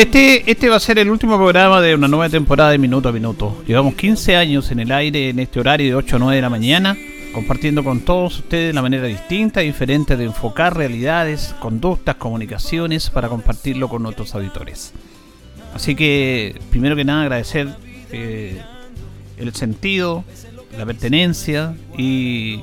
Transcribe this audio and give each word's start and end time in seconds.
Este, 0.00 0.50
este 0.50 0.70
va 0.70 0.76
a 0.76 0.80
ser 0.80 0.98
el 0.98 1.10
último 1.10 1.36
programa 1.36 1.78
de 1.82 1.94
una 1.94 2.08
nueva 2.08 2.30
temporada 2.30 2.70
de 2.70 2.78
Minuto 2.78 3.10
a 3.10 3.12
Minuto. 3.12 3.62
Llevamos 3.66 3.96
15 3.96 4.34
años 4.34 4.70
en 4.70 4.80
el 4.80 4.92
aire 4.92 5.28
en 5.28 5.38
este 5.38 5.60
horario 5.60 5.88
de 5.88 5.94
8 5.94 6.16
a 6.16 6.18
9 6.18 6.36
de 6.36 6.40
la 6.40 6.48
mañana, 6.48 6.96
compartiendo 7.34 7.84
con 7.84 8.00
todos 8.00 8.38
ustedes 8.38 8.74
la 8.74 8.80
manera 8.80 9.04
distinta 9.04 9.62
y 9.62 9.66
diferente 9.66 10.16
de 10.16 10.24
enfocar 10.24 10.74
realidades, 10.74 11.54
conductas, 11.60 12.14
comunicaciones 12.14 13.10
para 13.10 13.28
compartirlo 13.28 13.90
con 13.90 14.02
nuestros 14.02 14.34
auditores. 14.34 14.94
Así 15.74 15.94
que, 15.94 16.58
primero 16.70 16.96
que 16.96 17.04
nada, 17.04 17.24
agradecer 17.24 17.68
eh, 18.10 18.58
el 19.36 19.54
sentido, 19.54 20.24
la 20.78 20.86
pertenencia 20.86 21.74
y 21.98 22.60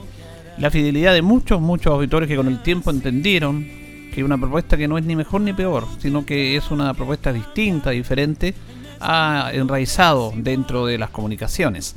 la 0.58 0.72
fidelidad 0.72 1.14
de 1.14 1.22
muchos, 1.22 1.62
muchos 1.62 1.94
auditores 1.94 2.28
que 2.28 2.36
con 2.36 2.48
el 2.48 2.64
tiempo 2.64 2.90
entendieron 2.90 3.77
que 4.18 4.24
una 4.24 4.40
propuesta 4.40 4.76
que 4.78 4.88
no 4.88 4.98
es 4.98 5.06
ni 5.06 5.16
mejor 5.16 5.42
ni 5.42 5.54
peor, 5.54 5.86
sino 6.00 6.26
que 6.26 6.56
es 6.58 6.72
una 6.72 6.92
propuesta 6.96 7.32
distinta, 7.32 7.92
diferente, 7.92 8.56
ha 9.00 9.52
enraizado 9.54 10.34
dentro 10.36 10.88
de 10.88 10.98
las 10.98 11.12
comunicaciones. 11.12 11.96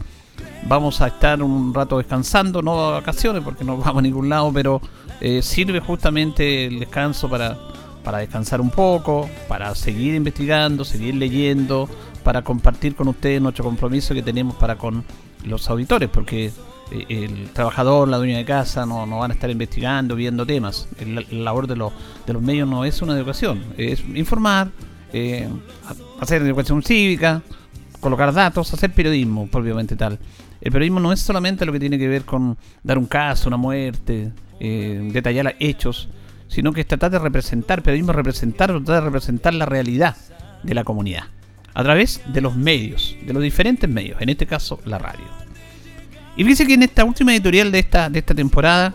Vamos 0.68 1.00
a 1.00 1.06
estar 1.06 1.42
un 1.42 1.72
rato 1.72 1.96
descansando, 1.96 2.60
no 2.60 2.88
a 2.88 2.90
vacaciones 2.90 3.42
porque 3.42 3.64
no 3.64 3.76
vamos 3.78 3.96
a 3.96 4.02
ningún 4.02 4.28
lado, 4.28 4.52
pero 4.52 4.82
eh, 5.18 5.40
sirve 5.40 5.80
justamente 5.80 6.66
el 6.66 6.80
descanso 6.80 7.26
para, 7.30 7.56
para 8.04 8.18
descansar 8.18 8.60
un 8.60 8.68
poco, 8.68 9.26
para 9.48 9.74
seguir 9.74 10.14
investigando, 10.14 10.84
seguir 10.84 11.14
leyendo, 11.14 11.88
para 12.22 12.42
compartir 12.42 12.94
con 12.96 13.08
ustedes 13.08 13.40
nuestro 13.40 13.64
compromiso 13.64 14.12
que 14.12 14.22
tenemos 14.22 14.56
para 14.56 14.76
con 14.76 15.04
los 15.46 15.70
auditores, 15.70 16.10
porque 16.10 16.52
el 16.90 17.50
trabajador, 17.52 18.08
la 18.08 18.16
dueña 18.16 18.38
de 18.38 18.44
casa, 18.44 18.86
no, 18.86 19.06
van 19.06 19.30
a 19.30 19.34
estar 19.34 19.50
investigando, 19.50 20.16
viendo 20.16 20.44
temas. 20.44 20.88
La, 21.06 21.22
labor 21.30 21.66
de, 21.66 21.76
los, 21.76 21.92
de 22.26 22.32
los 22.32 22.42
medios 22.42 22.68
no 22.68 22.84
es 22.84 23.00
una 23.02 23.16
educación, 23.16 23.62
es 23.76 24.00
informar, 24.14 24.70
eh, 25.12 25.48
hacer 26.20 26.42
educación 26.42 26.82
cívica, 26.82 27.42
colocar 28.00 28.32
datos, 28.32 28.72
hacer 28.72 28.92
periodismo, 28.92 29.46
propiamente 29.48 29.96
tal. 29.96 30.18
El 30.60 30.72
periodismo 30.72 31.00
no 31.00 31.12
es 31.12 31.20
solamente 31.20 31.64
lo 31.64 31.72
que 31.72 31.80
tiene 31.80 31.98
que 31.98 32.08
ver 32.08 32.24
con 32.24 32.56
dar 32.82 32.98
un 32.98 33.06
caso, 33.06 33.48
una 33.48 33.56
muerte, 33.56 34.32
eh, 34.58 35.08
detallar 35.12 35.56
hechos, 35.58 36.08
sino 36.48 36.72
que 36.72 36.82
es 36.82 36.86
tratar 36.86 37.10
de 37.10 37.18
representar, 37.18 37.82
periodismo 37.82 38.12
representar, 38.12 38.70
tratar 38.70 38.96
de 38.96 39.00
representar 39.00 39.54
la 39.54 39.66
realidad 39.66 40.16
de 40.62 40.74
la 40.74 40.84
comunidad 40.84 41.24
a 41.72 41.82
través 41.82 42.20
de 42.26 42.40
los 42.40 42.56
medios, 42.56 43.16
de 43.24 43.32
los 43.32 43.42
diferentes 43.42 43.88
medios, 43.88 44.20
en 44.20 44.28
este 44.28 44.46
caso 44.46 44.80
la 44.84 44.98
radio. 44.98 45.39
Y 46.36 46.42
fíjense 46.42 46.66
que 46.66 46.74
en 46.74 46.82
esta 46.82 47.04
última 47.04 47.32
editorial 47.32 47.72
de 47.72 47.80
esta, 47.80 48.08
de 48.08 48.18
esta 48.20 48.34
temporada, 48.34 48.94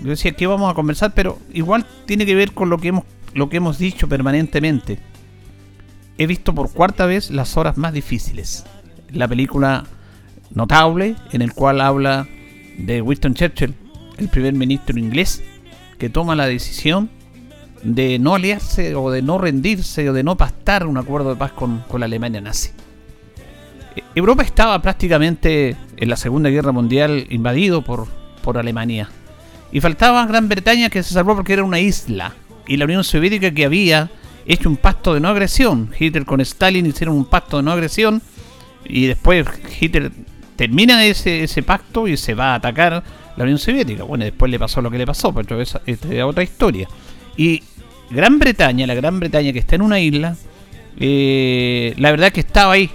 yo 0.00 0.10
decía 0.10 0.32
que 0.32 0.46
vamos 0.46 0.70
a 0.70 0.74
conversar, 0.74 1.14
pero 1.14 1.38
igual 1.52 1.86
tiene 2.06 2.26
que 2.26 2.34
ver 2.34 2.52
con 2.52 2.68
lo 2.68 2.78
que 2.78 2.88
hemos, 2.88 3.04
lo 3.32 3.48
que 3.48 3.58
hemos 3.58 3.78
dicho 3.78 4.08
permanentemente. 4.08 4.98
He 6.18 6.26
visto 6.26 6.54
por 6.54 6.72
cuarta 6.72 7.06
vez 7.06 7.30
las 7.30 7.56
horas 7.56 7.76
más 7.76 7.92
difíciles. 7.92 8.64
La 9.10 9.26
película 9.28 9.84
notable, 10.50 11.16
en 11.32 11.42
el 11.42 11.52
cual 11.52 11.80
habla 11.80 12.28
de 12.78 13.00
Winston 13.00 13.34
Churchill, 13.34 13.74
el 14.18 14.28
primer 14.28 14.54
ministro 14.54 14.98
inglés, 14.98 15.42
que 15.98 16.10
toma 16.10 16.34
la 16.34 16.46
decisión 16.46 17.10
de 17.82 18.18
no 18.18 18.34
aliarse 18.34 18.94
o 18.94 19.10
de 19.10 19.22
no 19.22 19.38
rendirse 19.38 20.08
o 20.08 20.12
de 20.12 20.22
no 20.22 20.36
pastar 20.36 20.86
un 20.86 20.96
acuerdo 20.96 21.30
de 21.30 21.36
paz 21.36 21.52
con, 21.52 21.80
con 21.88 22.00
la 22.00 22.06
Alemania 22.06 22.40
nazi. 22.40 22.70
Europa 24.14 24.42
estaba 24.42 24.80
prácticamente 24.80 25.76
en 25.96 26.08
la 26.08 26.16
Segunda 26.16 26.50
Guerra 26.50 26.72
Mundial 26.72 27.26
invadido 27.30 27.82
por, 27.82 28.06
por 28.42 28.58
Alemania. 28.58 29.08
Y 29.72 29.80
faltaba 29.80 30.26
Gran 30.26 30.48
Bretaña 30.48 30.90
que 30.90 31.02
se 31.02 31.14
salvó 31.14 31.34
porque 31.34 31.52
era 31.52 31.64
una 31.64 31.80
isla. 31.80 32.32
Y 32.66 32.76
la 32.76 32.84
Unión 32.84 33.04
Soviética 33.04 33.50
que 33.50 33.64
había 33.64 34.10
hecho 34.46 34.68
un 34.68 34.76
pacto 34.76 35.14
de 35.14 35.20
no 35.20 35.28
agresión. 35.28 35.90
Hitler 35.98 36.24
con 36.24 36.40
Stalin 36.40 36.86
hicieron 36.86 37.16
un 37.16 37.24
pacto 37.24 37.56
de 37.58 37.64
no 37.64 37.72
agresión. 37.72 38.22
Y 38.84 39.06
después 39.06 39.46
Hitler 39.80 40.12
termina 40.56 41.04
ese, 41.04 41.44
ese 41.44 41.62
pacto 41.62 42.06
y 42.06 42.16
se 42.16 42.34
va 42.34 42.52
a 42.52 42.54
atacar 42.56 43.02
la 43.36 43.44
Unión 43.44 43.58
Soviética. 43.58 44.04
Bueno, 44.04 44.24
después 44.24 44.50
le 44.50 44.58
pasó 44.58 44.80
lo 44.80 44.90
que 44.90 44.98
le 44.98 45.06
pasó, 45.06 45.32
pero 45.32 45.60
esa 45.60 45.80
es 45.86 45.98
otra 46.22 46.42
historia. 46.42 46.88
Y 47.36 47.62
Gran 48.10 48.38
Bretaña, 48.38 48.86
la 48.86 48.94
Gran 48.94 49.18
Bretaña 49.18 49.52
que 49.52 49.58
está 49.58 49.74
en 49.74 49.82
una 49.82 49.98
isla, 49.98 50.36
eh, 50.98 51.94
la 51.96 52.10
verdad 52.10 52.32
que 52.32 52.40
estaba 52.40 52.74
ahí 52.74 52.90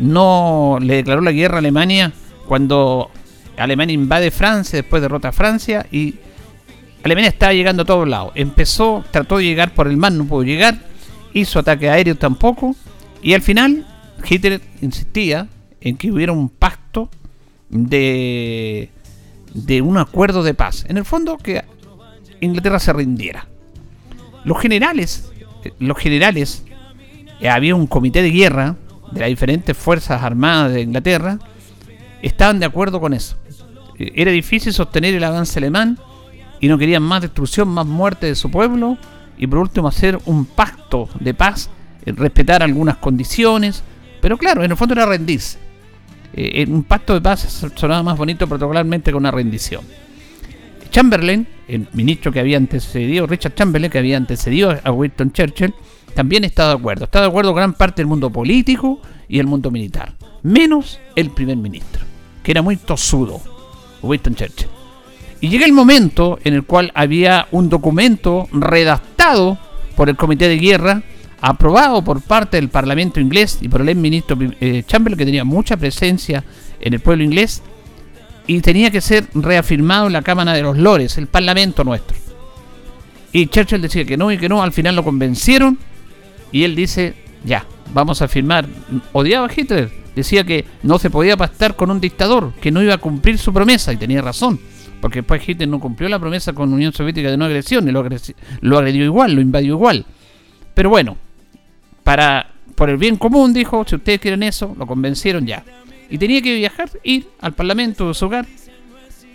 no 0.00 0.78
le 0.80 0.96
declaró 0.96 1.20
la 1.20 1.32
guerra 1.32 1.56
a 1.56 1.58
Alemania 1.58 2.12
cuando 2.48 3.10
Alemania 3.56 3.94
invade 3.94 4.30
Francia, 4.30 4.78
después 4.78 5.02
derrota 5.02 5.28
a 5.28 5.32
Francia 5.32 5.86
y 5.92 6.16
Alemania 7.02 7.30
estaba 7.30 7.52
llegando 7.52 7.82
a 7.82 7.86
todos 7.86 8.08
lados. 8.08 8.32
Empezó, 8.34 9.04
trató 9.10 9.38
de 9.38 9.44
llegar 9.44 9.74
por 9.74 9.86
el 9.86 9.96
mar, 9.96 10.12
no 10.12 10.24
pudo 10.24 10.42
llegar, 10.42 10.78
hizo 11.32 11.58
ataque 11.58 11.88
aéreo 11.88 12.16
tampoco 12.16 12.74
y 13.22 13.34
al 13.34 13.42
final 13.42 13.86
Hitler 14.28 14.60
insistía 14.80 15.48
en 15.80 15.96
que 15.96 16.10
hubiera 16.10 16.32
un 16.32 16.48
pacto 16.48 17.10
de, 17.68 18.90
de 19.54 19.82
un 19.82 19.98
acuerdo 19.98 20.42
de 20.42 20.54
paz. 20.54 20.84
En 20.88 20.96
el 20.96 21.04
fondo 21.04 21.38
que 21.38 21.62
Inglaterra 22.40 22.78
se 22.78 22.92
rindiera. 22.92 23.46
Los 24.44 24.60
generales, 24.60 25.30
los 25.78 25.98
generales, 25.98 26.64
eh, 27.40 27.48
había 27.48 27.74
un 27.74 27.86
comité 27.86 28.22
de 28.22 28.30
guerra 28.30 28.76
de 29.10 29.20
las 29.20 29.28
diferentes 29.28 29.76
fuerzas 29.76 30.22
armadas 30.22 30.72
de 30.72 30.82
Inglaterra 30.82 31.38
estaban 32.22 32.58
de 32.58 32.66
acuerdo 32.66 33.00
con 33.00 33.12
eso. 33.12 33.36
Era 33.98 34.30
difícil 34.30 34.72
sostener 34.72 35.14
el 35.14 35.24
avance 35.24 35.58
alemán 35.58 35.98
y 36.58 36.68
no 36.68 36.78
querían 36.78 37.02
más 37.02 37.22
destrucción, 37.22 37.68
más 37.68 37.86
muerte 37.86 38.26
de 38.26 38.34
su 38.34 38.50
pueblo 38.50 38.96
y 39.36 39.46
por 39.46 39.58
último 39.58 39.88
hacer 39.88 40.18
un 40.26 40.44
pacto 40.44 41.08
de 41.18 41.34
paz, 41.34 41.70
eh, 42.04 42.12
respetar 42.12 42.62
algunas 42.62 42.96
condiciones, 42.96 43.82
pero 44.20 44.36
claro, 44.36 44.62
en 44.62 44.70
el 44.70 44.76
fondo 44.76 44.94
era 44.94 45.06
rendirse. 45.06 45.58
Eh, 46.32 46.64
un 46.68 46.84
pacto 46.84 47.14
de 47.14 47.20
paz 47.20 47.66
sonaba 47.74 48.02
más 48.02 48.16
bonito 48.16 48.46
protocolarmente 48.46 49.10
que 49.10 49.16
una 49.16 49.30
rendición. 49.30 49.82
Chamberlain, 50.90 51.46
el 51.68 51.88
ministro 51.92 52.32
que 52.32 52.40
había 52.40 52.56
antecedido, 52.56 53.26
Richard 53.26 53.54
Chamberlain, 53.54 53.90
que 53.90 53.98
había 53.98 54.16
antecedido 54.16 54.76
a 54.82 54.90
Winston 54.90 55.32
Churchill, 55.32 55.74
también 56.14 56.44
está 56.44 56.68
de 56.68 56.74
acuerdo. 56.74 57.04
Está 57.04 57.20
de 57.20 57.28
acuerdo 57.28 57.54
gran 57.54 57.74
parte 57.74 58.02
del 58.02 58.06
mundo 58.06 58.30
político 58.30 59.00
y 59.28 59.38
el 59.38 59.46
mundo 59.46 59.70
militar. 59.70 60.14
Menos 60.42 60.98
el 61.16 61.30
primer 61.30 61.56
ministro, 61.56 62.02
que 62.42 62.50
era 62.50 62.62
muy 62.62 62.76
tosudo, 62.76 63.40
Winston 64.02 64.34
Churchill. 64.34 64.68
Y 65.40 65.48
llega 65.48 65.64
el 65.64 65.72
momento 65.72 66.38
en 66.44 66.54
el 66.54 66.64
cual 66.64 66.92
había 66.94 67.46
un 67.50 67.68
documento 67.68 68.48
redactado 68.52 69.58
por 69.96 70.08
el 70.08 70.16
Comité 70.16 70.48
de 70.48 70.58
Guerra, 70.58 71.02
aprobado 71.40 72.02
por 72.04 72.20
parte 72.20 72.58
del 72.58 72.68
Parlamento 72.68 73.20
inglés 73.20 73.58
y 73.62 73.68
por 73.68 73.80
el 73.80 73.88
ex 73.88 73.98
ministro 73.98 74.36
eh, 74.60 74.82
Chamberlain, 74.86 75.18
que 75.18 75.24
tenía 75.24 75.44
mucha 75.44 75.76
presencia 75.76 76.44
en 76.80 76.92
el 76.92 77.00
pueblo 77.00 77.24
inglés, 77.24 77.62
y 78.46 78.60
tenía 78.60 78.90
que 78.90 79.00
ser 79.00 79.28
reafirmado 79.34 80.08
en 80.08 80.12
la 80.12 80.22
Cámara 80.22 80.52
de 80.52 80.62
los 80.62 80.76
Lores, 80.76 81.16
el 81.18 81.26
Parlamento 81.26 81.84
nuestro. 81.84 82.16
Y 83.32 83.46
Churchill 83.46 83.80
decía 83.80 84.04
que 84.04 84.16
no 84.16 84.32
y 84.32 84.38
que 84.38 84.48
no, 84.48 84.62
al 84.62 84.72
final 84.72 84.96
lo 84.96 85.04
convencieron 85.04 85.78
y 86.52 86.64
él 86.64 86.74
dice, 86.74 87.14
ya, 87.44 87.64
vamos 87.92 88.22
a 88.22 88.28
firmar. 88.28 88.66
Odiaba 89.12 89.46
a 89.46 89.50
Hitler, 89.54 89.90
decía 90.14 90.44
que 90.44 90.64
no 90.82 90.98
se 90.98 91.10
podía 91.10 91.36
pactar 91.36 91.76
con 91.76 91.90
un 91.90 92.00
dictador, 92.00 92.52
que 92.60 92.70
no 92.70 92.82
iba 92.82 92.94
a 92.94 92.98
cumplir 92.98 93.38
su 93.38 93.52
promesa, 93.52 93.92
y 93.92 93.96
tenía 93.96 94.22
razón. 94.22 94.58
Porque 95.00 95.20
después 95.20 95.46
Hitler 95.48 95.68
no 95.68 95.80
cumplió 95.80 96.08
la 96.08 96.18
promesa 96.18 96.52
con 96.52 96.68
la 96.68 96.76
Unión 96.76 96.92
Soviética 96.92 97.30
de 97.30 97.36
no 97.36 97.44
agresión, 97.46 97.88
y 97.88 97.92
lo, 97.92 98.00
agredió 98.78 99.04
igual, 99.04 99.34
lo 99.34 99.40
invadió 99.40 99.74
igual. 99.74 100.04
Pero 100.74 100.90
bueno, 100.90 101.16
para 102.04 102.50
por 102.74 102.88
el 102.88 102.96
bien 102.96 103.16
común, 103.16 103.52
dijo, 103.52 103.84
si 103.86 103.96
ustedes 103.96 104.20
quieren 104.20 104.42
eso, 104.42 104.74
lo 104.78 104.86
convencieron 104.86 105.46
ya. 105.46 105.62
Y 106.08 106.18
tenía 106.18 106.40
que 106.40 106.54
viajar, 106.54 106.90
ir 107.02 107.28
al 107.40 107.52
Parlamento 107.52 108.08
de 108.08 108.14
su 108.14 108.24
hogar. 108.26 108.46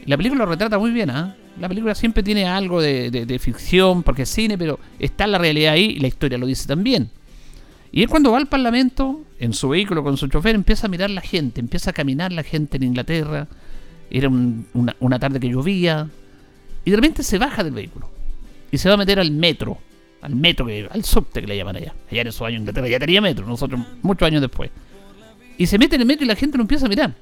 La 0.05 0.17
película 0.17 0.45
lo 0.45 0.51
retrata 0.51 0.77
muy 0.77 0.91
bien, 0.91 1.09
¿ah? 1.11 1.35
La 1.59 1.69
película 1.69 1.95
siempre 1.95 2.21
tiene 2.21 2.45
algo 2.45 2.81
de, 2.81 3.39
ficción, 3.39 4.03
porque 4.03 4.23
es 4.23 4.29
cine, 4.29 4.57
pero 4.57 4.79
está 4.99 5.25
la 5.27 5.37
realidad 5.37 5.73
ahí 5.73 5.95
y 5.97 5.99
la 5.99 6.07
historia 6.07 6.37
lo 6.37 6.45
dice 6.45 6.67
también. 6.67 7.09
Y 7.91 8.01
él 8.01 8.09
cuando 8.09 8.31
va 8.31 8.37
al 8.37 8.47
Parlamento, 8.47 9.21
en 9.39 9.53
su 9.53 9.69
vehículo 9.69 10.03
con 10.03 10.17
su 10.17 10.27
chofer, 10.27 10.55
empieza 10.55 10.87
a 10.87 10.89
mirar 10.89 11.09
la 11.09 11.21
gente, 11.21 11.61
empieza 11.61 11.91
a 11.91 11.93
caminar 11.93 12.33
la 12.33 12.43
gente 12.43 12.75
en 12.77 12.83
Inglaterra. 12.83 13.47
Era 14.09 14.27
una, 14.27 14.95
una 14.99 15.17
tarde 15.17 15.39
que 15.39 15.49
llovía. 15.49 16.09
Y 16.83 16.91
de 16.91 16.97
repente 16.97 17.23
se 17.23 17.37
baja 17.37 17.63
del 17.63 17.73
vehículo. 17.73 18.09
Y 18.71 18.77
se 18.77 18.89
va 18.89 18.95
a 18.95 18.97
meter 18.97 19.19
al 19.19 19.31
metro 19.31 19.79
al 20.25 20.35
metro, 20.35 20.67
al 20.89 21.05
subte 21.05 21.41
que 21.41 21.47
le 21.47 21.55
llaman 21.55 21.75
allá. 21.75 21.93
Allá 22.11 22.21
en 22.21 22.27
esos 22.27 22.41
años 22.41 22.59
Inglaterra 22.59 22.87
ya 22.87 22.99
tenía 22.99 23.21
metro, 23.21 23.45
nosotros 23.45 23.79
muchos 24.01 24.25
años 24.25 24.41
después. 24.41 24.71
Y 25.57 25.67
se 25.67 25.77
mete 25.77 25.95
en 25.95 26.01
el 26.01 26.07
metro 26.07 26.25
y 26.25 26.27
la 26.27 26.35
gente 26.35 26.57
lo 26.57 26.63
empieza 26.63 26.87
a 26.87 26.89
mirar. 26.89 27.13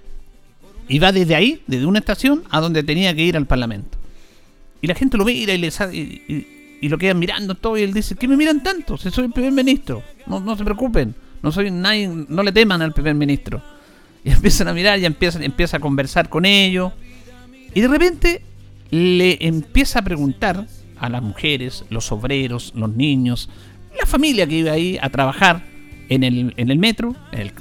Y 0.88 1.00
va 1.00 1.12
desde 1.12 1.36
ahí, 1.36 1.62
desde 1.68 1.86
una 1.86 2.00
estación, 2.00 2.44
a 2.50 2.62
donde 2.62 2.82
tenía 2.84 3.14
que 3.14 3.22
ir 3.22 3.38
al 3.38 3.46
Parlamento. 3.46 3.98
Y 4.84 4.88
la 4.88 4.96
gente 4.96 5.18
lo 5.18 5.24
mira 5.24 5.54
y 5.54 5.58
le 5.58 5.70
y, 6.82 6.90
lo 6.90 6.98
quedan 6.98 7.18
mirando 7.18 7.56
todo. 7.56 7.78
Y 7.78 7.84
él 7.84 7.94
dice: 7.94 8.16
¿Qué 8.16 8.28
me 8.28 8.36
miran 8.36 8.62
tanto? 8.62 8.98
Si 8.98 9.10
soy 9.12 9.26
el 9.26 9.32
primer 9.32 9.54
ministro. 9.54 10.04
No, 10.28 10.42
no 10.42 10.58
se 10.58 10.66
preocupen. 10.66 11.16
No 11.42 11.54
soy 11.54 11.72
nadie, 11.72 12.10
no 12.10 12.44
le 12.44 12.52
teman 12.52 12.82
al 12.82 12.92
primer 12.92 13.16
ministro. 13.16 13.62
Y 14.26 14.32
empiezan 14.32 14.68
a 14.68 14.74
mirar 14.74 15.00
y 15.00 15.06
empiezan, 15.06 15.42
empieza 15.42 15.78
a 15.78 15.80
conversar 15.80 16.28
con 16.28 16.44
ellos. 16.44 16.92
Y 17.74 17.80
de 17.80 17.88
repente 17.88 18.42
le 18.92 19.38
empieza 19.48 20.00
a 20.00 20.02
preguntar 20.02 20.68
a 20.98 21.10
las 21.10 21.24
mujeres, 21.24 21.86
los 21.90 22.12
obreros, 22.12 22.74
los 22.76 22.94
niños, 22.94 23.50
la 23.98 24.06
familia 24.06 24.46
que 24.46 24.58
iba 24.58 24.74
ahí 24.74 25.00
a 25.02 25.10
trabajar 25.10 25.64
en 26.10 26.26
el, 26.26 26.54
en 26.58 26.70
el 26.70 26.78
metro, 26.78 27.16
en 27.32 27.40
el 27.40 27.54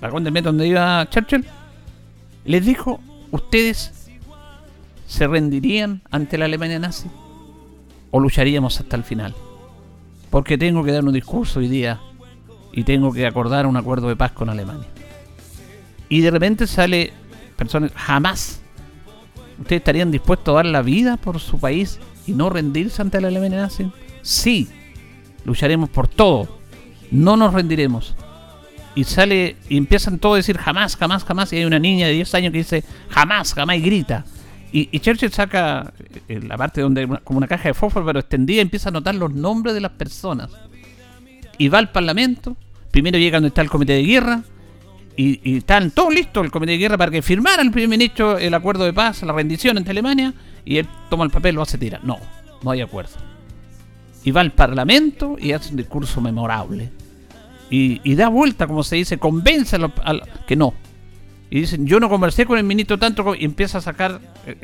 vagón 0.00 0.24
del 0.24 0.32
metro 0.32 0.50
donde 0.50 0.66
iba 0.66 1.06
Churchill, 1.10 1.44
les 2.46 2.64
dijo, 2.64 3.00
ustedes 3.32 3.99
se 5.10 5.26
rendirían 5.26 6.02
ante 6.12 6.38
la 6.38 6.44
Alemania 6.44 6.78
nazi 6.78 7.08
o 8.12 8.20
lucharíamos 8.20 8.78
hasta 8.78 8.94
el 8.94 9.02
final. 9.02 9.34
Porque 10.30 10.56
tengo 10.56 10.84
que 10.84 10.92
dar 10.92 11.04
un 11.04 11.12
discurso 11.12 11.58
hoy 11.58 11.66
día 11.66 12.00
y 12.72 12.84
tengo 12.84 13.12
que 13.12 13.26
acordar 13.26 13.66
un 13.66 13.76
acuerdo 13.76 14.08
de 14.08 14.14
paz 14.14 14.30
con 14.30 14.48
Alemania. 14.48 14.86
Y 16.08 16.20
de 16.20 16.30
repente 16.30 16.68
sale 16.68 17.12
personas, 17.56 17.90
jamás, 17.96 18.60
ustedes 19.58 19.80
estarían 19.80 20.12
dispuestos 20.12 20.52
a 20.52 20.56
dar 20.58 20.66
la 20.66 20.80
vida 20.80 21.16
por 21.16 21.40
su 21.40 21.58
país 21.58 21.98
y 22.28 22.32
no 22.32 22.48
rendirse 22.48 23.02
ante 23.02 23.20
la 23.20 23.28
Alemania 23.28 23.62
nazi? 23.62 23.90
Sí, 24.22 24.68
lucharemos 25.44 25.90
por 25.90 26.06
todo, 26.06 26.60
no 27.10 27.36
nos 27.36 27.52
rendiremos. 27.52 28.14
Y 28.94 29.02
sale 29.02 29.56
y 29.68 29.76
empiezan 29.76 30.20
todos 30.20 30.34
a 30.34 30.36
decir 30.36 30.56
jamás, 30.56 30.94
jamás, 30.94 31.24
jamás. 31.24 31.52
Y 31.52 31.56
hay 31.56 31.64
una 31.64 31.80
niña 31.80 32.06
de 32.06 32.12
10 32.12 32.34
años 32.36 32.52
que 32.52 32.58
dice 32.58 32.84
jamás, 33.08 33.54
jamás 33.54 33.76
y 33.76 33.80
grita. 33.80 34.24
Y, 34.72 35.00
Churchill 35.00 35.32
saca 35.32 35.92
eh, 36.28 36.40
la 36.46 36.56
parte 36.56 36.80
donde, 36.80 37.08
como 37.24 37.38
una 37.38 37.48
caja 37.48 37.68
de 37.68 37.74
fósforo, 37.74 38.06
pero 38.06 38.20
extendida, 38.20 38.58
y 38.58 38.60
empieza 38.60 38.88
a 38.88 38.90
anotar 38.90 39.14
los 39.14 39.32
nombres 39.32 39.74
de 39.74 39.80
las 39.80 39.92
personas. 39.92 40.50
Y 41.58 41.68
va 41.68 41.78
al 41.78 41.90
Parlamento. 41.90 42.56
Primero 42.90 43.18
llega 43.18 43.38
donde 43.38 43.48
está 43.48 43.62
el 43.62 43.70
comité 43.70 43.94
de 43.94 44.04
guerra. 44.04 44.42
Y, 45.16 45.40
y 45.42 45.58
están 45.58 45.90
todos 45.90 46.14
listos, 46.14 46.44
el 46.44 46.50
comité 46.50 46.72
de 46.72 46.78
guerra, 46.78 46.96
para 46.96 47.10
que 47.10 47.20
firmara 47.20 47.62
el 47.62 47.70
primer 47.70 47.88
ministro 47.88 48.38
el 48.38 48.54
acuerdo 48.54 48.84
de 48.84 48.92
paz, 48.92 49.22
la 49.22 49.32
rendición 49.32 49.76
entre 49.76 49.90
Alemania 49.90 50.32
y 50.64 50.78
él 50.78 50.88
toma 51.08 51.24
el 51.24 51.30
papel, 51.30 51.54
lo 51.54 51.62
hace 51.62 51.78
tira. 51.78 52.00
No, 52.02 52.18
no 52.62 52.70
hay 52.70 52.80
acuerdo. 52.80 53.12
Y 54.24 54.30
va 54.30 54.40
al 54.40 54.52
Parlamento 54.52 55.36
y 55.38 55.52
hace 55.52 55.70
un 55.70 55.76
discurso 55.76 56.20
memorable. 56.20 56.90
Y, 57.72 58.14
da 58.16 58.28
vuelta, 58.28 58.66
como 58.66 58.82
se 58.82 58.96
dice, 58.96 59.18
convence 59.18 59.76
a, 59.76 60.14
que 60.46 60.56
no. 60.56 60.74
Y 61.50 61.60
dicen, 61.60 61.84
yo 61.86 61.98
no 61.98 62.08
conversé 62.08 62.46
con 62.46 62.58
el 62.58 62.64
ministro 62.64 62.96
tanto 62.96 63.34
y 63.34 63.44
empieza 63.44 63.78
a 63.78 63.80
sacar 63.80 64.20
eh, 64.46 64.56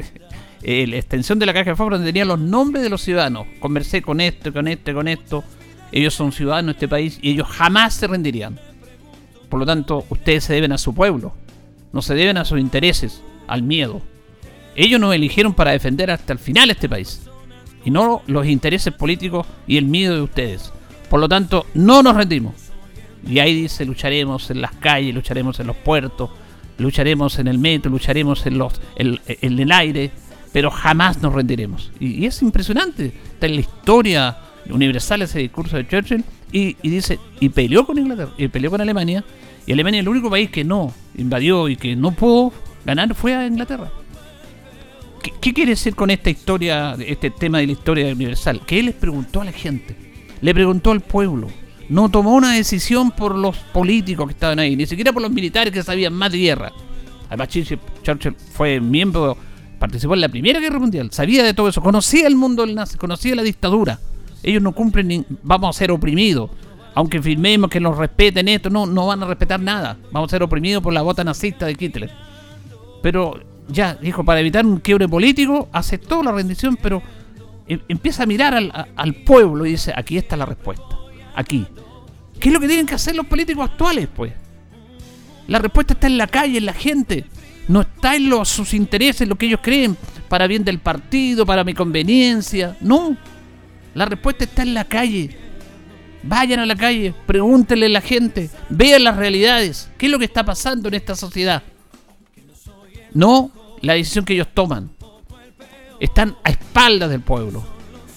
eh, 0.62 0.86
la 0.86 0.96
extensión 0.96 1.38
de 1.38 1.46
la 1.46 1.52
caja 1.52 1.70
de 1.70 1.76
favor 1.76 1.94
donde 1.94 2.06
tenía 2.06 2.24
los 2.24 2.38
nombres 2.38 2.84
de 2.84 2.90
los 2.90 3.02
ciudadanos. 3.02 3.46
Conversé 3.58 4.02
con 4.02 4.20
esto, 4.20 4.52
con 4.52 4.68
este, 4.68 4.94
con 4.94 5.08
esto. 5.08 5.42
Ellos 5.90 6.14
son 6.14 6.30
ciudadanos 6.30 6.66
de 6.66 6.72
este 6.72 6.88
país 6.88 7.18
y 7.20 7.32
ellos 7.32 7.48
jamás 7.48 7.94
se 7.94 8.06
rendirían. 8.06 8.58
Por 9.48 9.60
lo 9.60 9.66
tanto, 9.66 10.04
ustedes 10.10 10.44
se 10.44 10.54
deben 10.54 10.72
a 10.72 10.78
su 10.78 10.94
pueblo. 10.94 11.34
No 11.92 12.02
se 12.02 12.14
deben 12.14 12.36
a 12.36 12.44
sus 12.44 12.60
intereses, 12.60 13.22
al 13.48 13.62
miedo. 13.62 14.00
Ellos 14.76 15.00
nos 15.00 15.14
eligieron 15.14 15.54
para 15.54 15.72
defender 15.72 16.10
hasta 16.10 16.32
el 16.32 16.38
final 16.38 16.70
este 16.70 16.88
país. 16.88 17.22
Y 17.84 17.90
no 17.90 18.22
los 18.26 18.46
intereses 18.46 18.92
políticos 18.92 19.46
y 19.66 19.76
el 19.76 19.86
miedo 19.86 20.14
de 20.14 20.22
ustedes. 20.22 20.72
Por 21.08 21.20
lo 21.20 21.28
tanto, 21.28 21.66
no 21.74 22.02
nos 22.02 22.16
rendimos. 22.16 22.54
Y 23.26 23.38
ahí 23.38 23.54
dice, 23.54 23.84
lucharemos 23.84 24.50
en 24.50 24.60
las 24.60 24.72
calles, 24.72 25.14
lucharemos 25.14 25.58
en 25.58 25.68
los 25.68 25.76
puertos, 25.76 26.30
lucharemos 26.78 27.38
en 27.38 27.48
el 27.48 27.58
metro, 27.58 27.90
lucharemos 27.90 28.46
en, 28.46 28.58
los, 28.58 28.80
en, 28.96 29.58
el 29.58 29.72
aire, 29.72 30.10
pero 30.52 30.70
jamás 30.70 31.22
nos 31.22 31.32
rendiremos. 31.32 31.90
Y, 32.00 32.26
es 32.26 32.42
impresionante. 32.42 33.06
Está 33.06 33.46
en 33.46 33.54
la 33.54 33.60
historia 33.60 34.38
universal 34.68 35.22
ese 35.22 35.38
discurso 35.38 35.76
de 35.76 35.86
Churchill. 35.86 36.24
Y, 36.52 36.76
dice, 36.82 37.18
y 37.40 37.48
peleó 37.48 37.86
con 37.86 37.98
Inglaterra, 37.98 38.32
y 38.38 38.48
peleó 38.48 38.70
con 38.70 38.80
Alemania. 38.80 39.24
Y 39.66 39.72
Alemania, 39.72 40.00
el 40.00 40.08
único 40.08 40.30
país 40.30 40.50
que 40.50 40.64
no 40.64 40.92
invadió 41.16 41.68
y 41.68 41.76
que 41.76 41.96
no 41.96 42.12
pudo 42.12 42.52
ganar 42.84 43.14
fue 43.14 43.34
a 43.34 43.46
Inglaterra. 43.46 43.90
¿Qué, 45.40 45.52
quiere 45.52 45.70
decir 45.70 45.96
con 45.96 46.10
esta 46.10 46.30
historia, 46.30 46.96
este 47.04 47.30
tema 47.30 47.58
de 47.58 47.66
la 47.66 47.72
historia 47.72 48.06
universal? 48.06 48.60
Que 48.64 48.78
él 48.78 48.86
les 48.86 48.94
preguntó 48.94 49.40
a 49.40 49.44
la 49.44 49.52
gente, 49.52 49.96
le 50.40 50.54
preguntó 50.54 50.92
al 50.92 51.00
pueblo. 51.00 51.48
No 51.88 52.08
tomó 52.08 52.34
una 52.34 52.54
decisión 52.54 53.10
por 53.10 53.36
los 53.36 53.56
políticos 53.56 54.26
que 54.26 54.32
estaban 54.32 54.58
ahí, 54.58 54.76
ni 54.76 54.86
siquiera 54.86 55.12
por 55.12 55.22
los 55.22 55.30
militares 55.30 55.72
que 55.72 55.82
sabían 55.82 56.12
más 56.12 56.32
de 56.32 56.38
guerra. 56.38 56.72
Además, 57.28 57.48
Churchill 57.48 58.34
fue 58.52 58.80
miembro, 58.80 59.36
participó 59.78 60.14
en 60.14 60.20
la 60.20 60.28
Primera 60.28 60.60
Guerra 60.60 60.78
Mundial, 60.78 61.10
sabía 61.12 61.42
de 61.44 61.54
todo 61.54 61.68
eso, 61.68 61.80
conocía 61.80 62.26
el 62.26 62.36
mundo 62.36 62.64
del 62.64 62.74
nazi, 62.74 62.96
conocía 62.96 63.34
la 63.34 63.42
dictadura. 63.42 64.00
Ellos 64.42 64.62
no 64.62 64.72
cumplen, 64.72 65.08
ni, 65.08 65.24
vamos 65.42 65.74
a 65.74 65.78
ser 65.78 65.90
oprimidos. 65.90 66.50
Aunque 66.94 67.20
firmemos 67.20 67.68
que 67.68 67.80
nos 67.80 67.98
respeten 67.98 68.48
esto, 68.48 68.70
no, 68.70 68.86
no 68.86 69.06
van 69.06 69.22
a 69.22 69.26
respetar 69.26 69.60
nada. 69.60 69.98
Vamos 70.12 70.28
a 70.28 70.30
ser 70.30 70.42
oprimidos 70.42 70.82
por 70.82 70.92
la 70.92 71.02
bota 71.02 71.24
nazista 71.24 71.66
de 71.66 71.76
Hitler. 71.78 72.10
Pero 73.02 73.38
ya, 73.68 73.94
dijo, 73.94 74.24
para 74.24 74.40
evitar 74.40 74.64
un 74.64 74.78
quiebre 74.78 75.08
político, 75.08 75.68
aceptó 75.72 76.22
la 76.22 76.32
rendición, 76.32 76.78
pero 76.80 77.02
em, 77.66 77.80
empieza 77.88 78.22
a 78.22 78.26
mirar 78.26 78.54
al, 78.54 79.14
pueblo 79.24 79.66
y 79.66 79.70
dice, 79.70 79.92
aquí 79.94 80.16
está 80.16 80.36
la 80.36 80.46
respuesta, 80.46 80.84
aquí. 81.36 81.66
¿Qué 82.40 82.48
es 82.48 82.52
lo 82.52 82.60
que 82.60 82.66
tienen 82.66 82.86
que 82.86 82.94
hacer 82.94 83.14
los 83.14 83.26
políticos 83.26 83.70
actuales, 83.70 84.08
pues? 84.14 84.32
La 85.46 85.58
respuesta 85.58 85.94
está 85.94 86.08
en 86.08 86.18
la 86.18 86.26
calle, 86.26 86.58
en 86.58 86.66
la 86.66 86.72
gente. 86.72 87.24
No 87.68 87.82
está 87.82 88.16
en 88.16 88.28
los, 88.28 88.48
sus 88.48 88.74
intereses, 88.74 89.28
lo 89.28 89.36
que 89.36 89.46
ellos 89.46 89.60
creen, 89.62 89.96
para 90.28 90.46
bien 90.46 90.64
del 90.64 90.78
partido, 90.80 91.46
para 91.46 91.64
mi 91.64 91.74
conveniencia. 91.74 92.76
No. 92.80 93.16
La 93.94 94.04
respuesta 94.04 94.44
está 94.44 94.62
en 94.62 94.74
la 94.74 94.84
calle. 94.84 95.36
Vayan 96.22 96.60
a 96.60 96.66
la 96.66 96.76
calle, 96.76 97.14
pregúntenle 97.26 97.86
a 97.86 97.90
la 97.90 98.00
gente, 98.00 98.50
vean 98.68 99.04
las 99.04 99.16
realidades. 99.16 99.88
¿Qué 99.96 100.06
es 100.06 100.12
lo 100.12 100.18
que 100.18 100.24
está 100.24 100.44
pasando 100.44 100.88
en 100.88 100.94
esta 100.94 101.14
sociedad? 101.14 101.62
No 103.14 103.52
la 103.80 103.94
decisión 103.94 104.24
que 104.24 104.34
ellos 104.34 104.48
toman. 104.52 104.90
Están 106.00 106.36
a 106.42 106.50
espaldas 106.50 107.10
del 107.10 107.20
pueblo. 107.20 107.64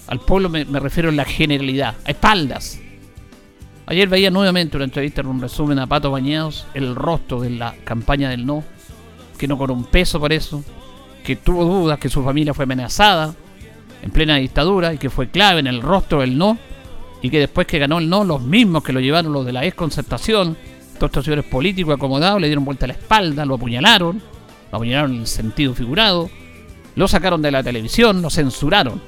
Al 0.07 0.19
pueblo 0.19 0.49
me, 0.49 0.63
refiero 0.65 1.09
en 1.09 1.15
la 1.15 1.25
generalidad, 1.25 1.95
a 2.03 2.09
espaldas. 2.09 2.79
Ayer 3.89 4.07
veía 4.07 4.29
nuevamente 4.29 4.77
una 4.77 4.85
entrevista 4.85 5.21
en 5.21 5.27
un 5.27 5.41
resumen 5.41 5.79
a 5.79 5.87
Pato 5.87 6.11
Bañados, 6.11 6.67
el 6.75 6.93
rostro 6.93 7.41
de 7.41 7.49
la 7.49 7.73
campaña 7.83 8.29
del 8.29 8.45
no, 8.45 8.63
que 9.35 9.47
no 9.47 9.57
con 9.57 9.71
un 9.71 9.83
peso 9.83 10.19
por 10.19 10.31
eso, 10.31 10.63
que 11.23 11.35
tuvo 11.35 11.65
dudas, 11.65 11.97
que 11.97 12.07
su 12.07 12.23
familia 12.23 12.53
fue 12.53 12.65
amenazada 12.65 13.33
en 14.03 14.11
plena 14.11 14.35
dictadura 14.35 14.93
y 14.93 14.99
que 14.99 15.09
fue 15.09 15.29
clave 15.29 15.61
en 15.61 15.65
el 15.65 15.81
rostro 15.81 16.21
del 16.21 16.37
no, 16.37 16.59
y 17.23 17.31
que 17.31 17.39
después 17.39 17.65
que 17.65 17.79
ganó 17.79 17.97
el 17.97 18.07
no, 18.07 18.23
los 18.23 18.43
mismos 18.43 18.83
que 18.83 18.93
lo 18.93 18.99
llevaron 18.99 19.33
los 19.33 19.43
de 19.43 19.53
la 19.53 19.61
desconcertación, 19.61 20.55
todos 20.99 21.09
estos 21.09 21.25
señores 21.25 21.45
políticos 21.45 21.95
acomodados, 21.95 22.39
le 22.39 22.45
dieron 22.45 22.65
vuelta 22.65 22.85
a 22.85 22.89
la 22.89 22.93
espalda, 22.93 23.43
lo 23.43 23.55
apuñalaron, 23.55 24.21
lo 24.71 24.77
apuñalaron 24.77 25.15
en 25.15 25.21
el 25.21 25.27
sentido 25.27 25.73
figurado, 25.73 26.29
lo 26.93 27.07
sacaron 27.07 27.41
de 27.41 27.49
la 27.49 27.63
televisión, 27.63 28.21
lo 28.21 28.29
censuraron. 28.29 29.01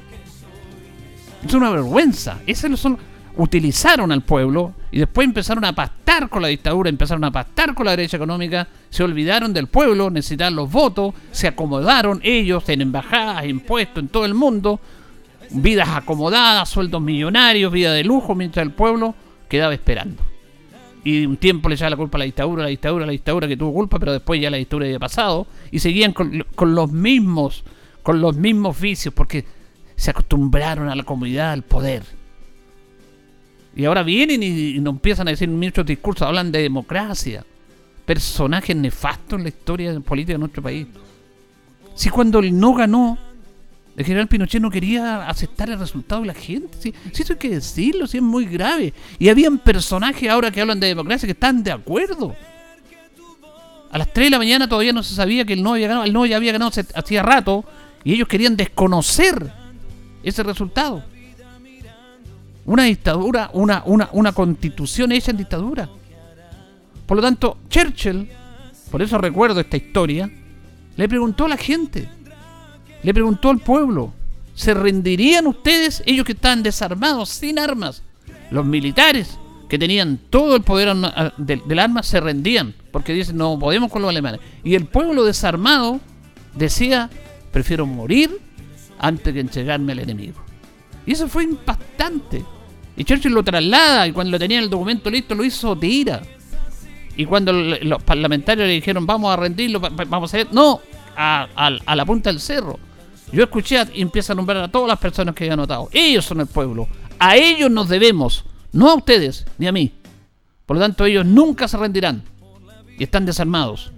Es 1.45 1.53
una 1.53 1.69
vergüenza. 1.69 2.39
Esos 2.47 2.79
son, 2.79 2.97
utilizaron 3.37 4.11
al 4.11 4.21
pueblo 4.21 4.73
y 4.91 4.99
después 4.99 5.25
empezaron 5.25 5.63
a 5.65 5.73
pastar 5.73 6.29
con 6.29 6.41
la 6.41 6.49
dictadura, 6.49 6.89
empezaron 6.89 7.23
a 7.23 7.31
pastar 7.31 7.73
con 7.73 7.85
la 7.85 7.91
derecha 7.91 8.17
económica, 8.17 8.67
se 8.89 9.03
olvidaron 9.03 9.53
del 9.53 9.67
pueblo, 9.67 10.09
necesitaban 10.09 10.55
los 10.55 10.69
votos, 10.69 11.13
se 11.31 11.47
acomodaron 11.47 12.19
ellos 12.23 12.67
en 12.69 12.81
embajadas, 12.81 13.45
impuestos 13.45 14.03
en 14.03 14.09
todo 14.09 14.25
el 14.25 14.33
mundo, 14.33 14.79
vidas 15.51 15.89
acomodadas, 15.89 16.69
sueldos 16.69 17.01
millonarios, 17.01 17.71
vida 17.71 17.93
de 17.93 18.03
lujo, 18.03 18.35
mientras 18.35 18.65
el 18.65 18.71
pueblo 18.71 19.15
quedaba 19.49 19.73
esperando. 19.73 20.23
y 21.03 21.25
un 21.25 21.37
tiempo 21.37 21.67
le 21.67 21.75
echaba 21.75 21.89
la 21.89 21.97
culpa 21.97 22.17
a 22.17 22.19
la 22.19 22.25
dictadura, 22.25 22.63
la 22.63 22.69
dictadura, 22.69 23.05
la 23.05 23.11
dictadura 23.11 23.47
que 23.47 23.57
tuvo 23.57 23.73
culpa, 23.73 23.97
pero 23.97 24.13
después 24.13 24.39
ya 24.39 24.51
la 24.51 24.57
dictadura 24.57 24.85
había 24.85 24.99
pasado 24.99 25.47
y 25.71 25.79
seguían 25.79 26.13
con, 26.13 26.45
los 26.75 26.91
mismos, 26.91 27.63
con 28.03 28.21
los 28.21 28.35
mismos 28.35 28.79
vicios, 28.79 29.13
porque 29.13 29.45
se 29.95 30.11
acostumbraron 30.11 30.89
a 30.89 30.95
la 30.95 31.03
comunidad, 31.03 31.53
al 31.53 31.63
poder. 31.63 32.03
Y 33.75 33.85
ahora 33.85 34.03
vienen 34.03 34.43
y, 34.43 34.79
nos 34.79 34.93
empiezan 34.93 35.27
a 35.27 35.31
decir 35.31 35.49
muchos 35.49 35.85
discursos, 35.85 36.27
hablan 36.27 36.51
de 36.51 36.61
democracia, 36.61 37.45
personajes 38.05 38.75
nefastos 38.75 39.37
en 39.37 39.43
la 39.43 39.49
historia 39.49 39.99
política 40.01 40.33
de 40.33 40.39
nuestro 40.39 40.61
país. 40.61 40.87
Si 41.95 42.09
cuando 42.09 42.39
él 42.39 42.57
no 42.57 42.73
ganó, 42.73 43.17
el 43.95 44.05
general 44.05 44.27
Pinochet 44.27 44.61
no 44.61 44.71
quería 44.71 45.27
aceptar 45.27 45.69
el 45.69 45.79
resultado 45.79 46.21
de 46.21 46.27
la 46.27 46.33
gente. 46.33 46.77
Sí, 46.79 46.93
eso 47.13 47.33
hay 47.33 47.39
que 47.39 47.49
decirlo, 47.49 48.07
sí 48.07 48.17
es 48.17 48.23
muy 48.23 48.45
grave. 48.45 48.93
Y 49.19 49.29
habían 49.29 49.57
personajes 49.57 50.29
ahora 50.29 50.51
que 50.51 50.61
hablan 50.61 50.79
de 50.79 50.87
democracia 50.87 51.27
que 51.27 51.33
están 51.33 51.63
de 51.63 51.71
acuerdo. 51.71 52.35
A 53.91 53.97
las 53.97 54.11
3 54.13 54.27
de 54.27 54.31
la 54.31 54.37
mañana 54.37 54.69
todavía 54.69 54.93
no 54.93 55.03
se 55.03 55.13
sabía 55.13 55.43
que 55.43 55.53
el 55.53 55.63
no 55.63 55.73
había 55.73 55.87
ganado. 55.87 56.05
El 56.05 56.13
no 56.13 56.25
ya 56.25 56.37
había 56.37 56.53
ganado 56.53 56.71
hacía 56.95 57.23
rato. 57.23 57.65
Y 58.03 58.13
ellos 58.13 58.27
querían 58.27 58.55
desconocer 58.55 59.51
ese 60.23 60.43
resultado. 60.43 61.03
Una 62.65 62.83
dictadura, 62.83 63.49
una, 63.53 63.83
una, 63.85 64.09
una 64.13 64.31
constitución 64.31 65.11
hecha 65.11 65.31
en 65.31 65.37
dictadura. 65.37 65.89
Por 67.05 67.17
lo 67.17 67.23
tanto, 67.23 67.57
Churchill, 67.69 68.29
por 68.89 69.01
eso 69.01 69.17
recuerdo 69.17 69.59
esta 69.59 69.77
historia, 69.77 70.29
le 70.95 71.09
preguntó 71.09 71.45
a 71.45 71.49
la 71.49 71.57
gente 71.57 72.07
le 73.03 73.13
preguntó 73.13 73.49
al 73.49 73.59
pueblo, 73.59 74.13
¿se 74.53 74.73
rendirían 74.73 75.47
ustedes, 75.47 76.03
ellos 76.05 76.25
que 76.25 76.33
estaban 76.33 76.63
desarmados, 76.63 77.29
sin 77.29 77.57
armas? 77.57 78.03
Los 78.51 78.65
militares, 78.65 79.37
que 79.69 79.79
tenían 79.79 80.19
todo 80.29 80.55
el 80.55 80.61
poder 80.61 80.95
del, 81.37 81.79
arma, 81.79 82.03
se 82.03 82.19
rendían, 82.19 82.75
porque 82.91 83.13
dicen, 83.13 83.37
no 83.37 83.57
podemos 83.57 83.91
con 83.91 84.01
los 84.01 84.09
alemanes. 84.09 84.41
Y 84.63 84.75
el 84.75 84.85
pueblo 84.85 85.23
desarmado 85.23 85.99
decía, 86.53 87.09
prefiero 87.51 87.85
morir 87.85 88.39
antes 88.99 89.33
que 89.33 89.39
entregarme 89.39 89.93
al 89.93 89.99
enemigo. 89.99 90.43
Y 91.05 91.13
eso 91.13 91.27
fue 91.27 91.43
impactante. 91.43 92.43
Y 92.95 93.03
Churchill 93.03 93.33
lo 93.33 93.43
traslada 93.43 94.07
y 94.07 94.11
cuando 94.11 94.31
lo 94.31 94.39
tenía 94.39 94.59
el 94.59 94.69
documento 94.69 95.09
listo 95.09 95.33
lo 95.33 95.43
hizo 95.43 95.75
tira. 95.77 96.21
Y 97.15 97.25
cuando 97.25 97.51
los 97.51 98.03
parlamentarios 98.03 98.67
le 98.67 98.73
dijeron 98.73 99.05
vamos 99.05 99.33
a 99.33 99.37
rendirlo, 99.37 99.79
vamos 99.79 100.33
a 100.33 100.37
ver, 100.37 100.47
no, 100.51 100.81
a 101.15 101.95
la 101.95 102.05
punta 102.05 102.29
del 102.29 102.39
cerro. 102.39 102.79
Yo 103.31 103.43
escuché 103.43 103.81
y 103.93 104.01
empieza 104.01 104.33
a 104.33 104.35
nombrar 104.35 104.57
a 104.63 104.67
todas 104.67 104.89
las 104.89 104.99
personas 104.99 105.33
que 105.33 105.45
he 105.45 105.51
anotado. 105.51 105.89
Ellos 105.93 106.25
son 106.25 106.41
el 106.41 106.47
pueblo. 106.47 106.87
A 107.17 107.37
ellos 107.37 107.71
nos 107.71 107.87
debemos. 107.87 108.43
No 108.73 108.89
a 108.89 108.95
ustedes, 108.95 109.45
ni 109.57 109.67
a 109.67 109.71
mí. 109.71 109.93
Por 110.65 110.77
lo 110.77 110.81
tanto, 110.81 111.05
ellos 111.05 111.25
nunca 111.25 111.67
se 111.67 111.77
rendirán. 111.77 112.23
Y 112.97 113.03
están 113.03 113.25
desarmados. 113.25 113.91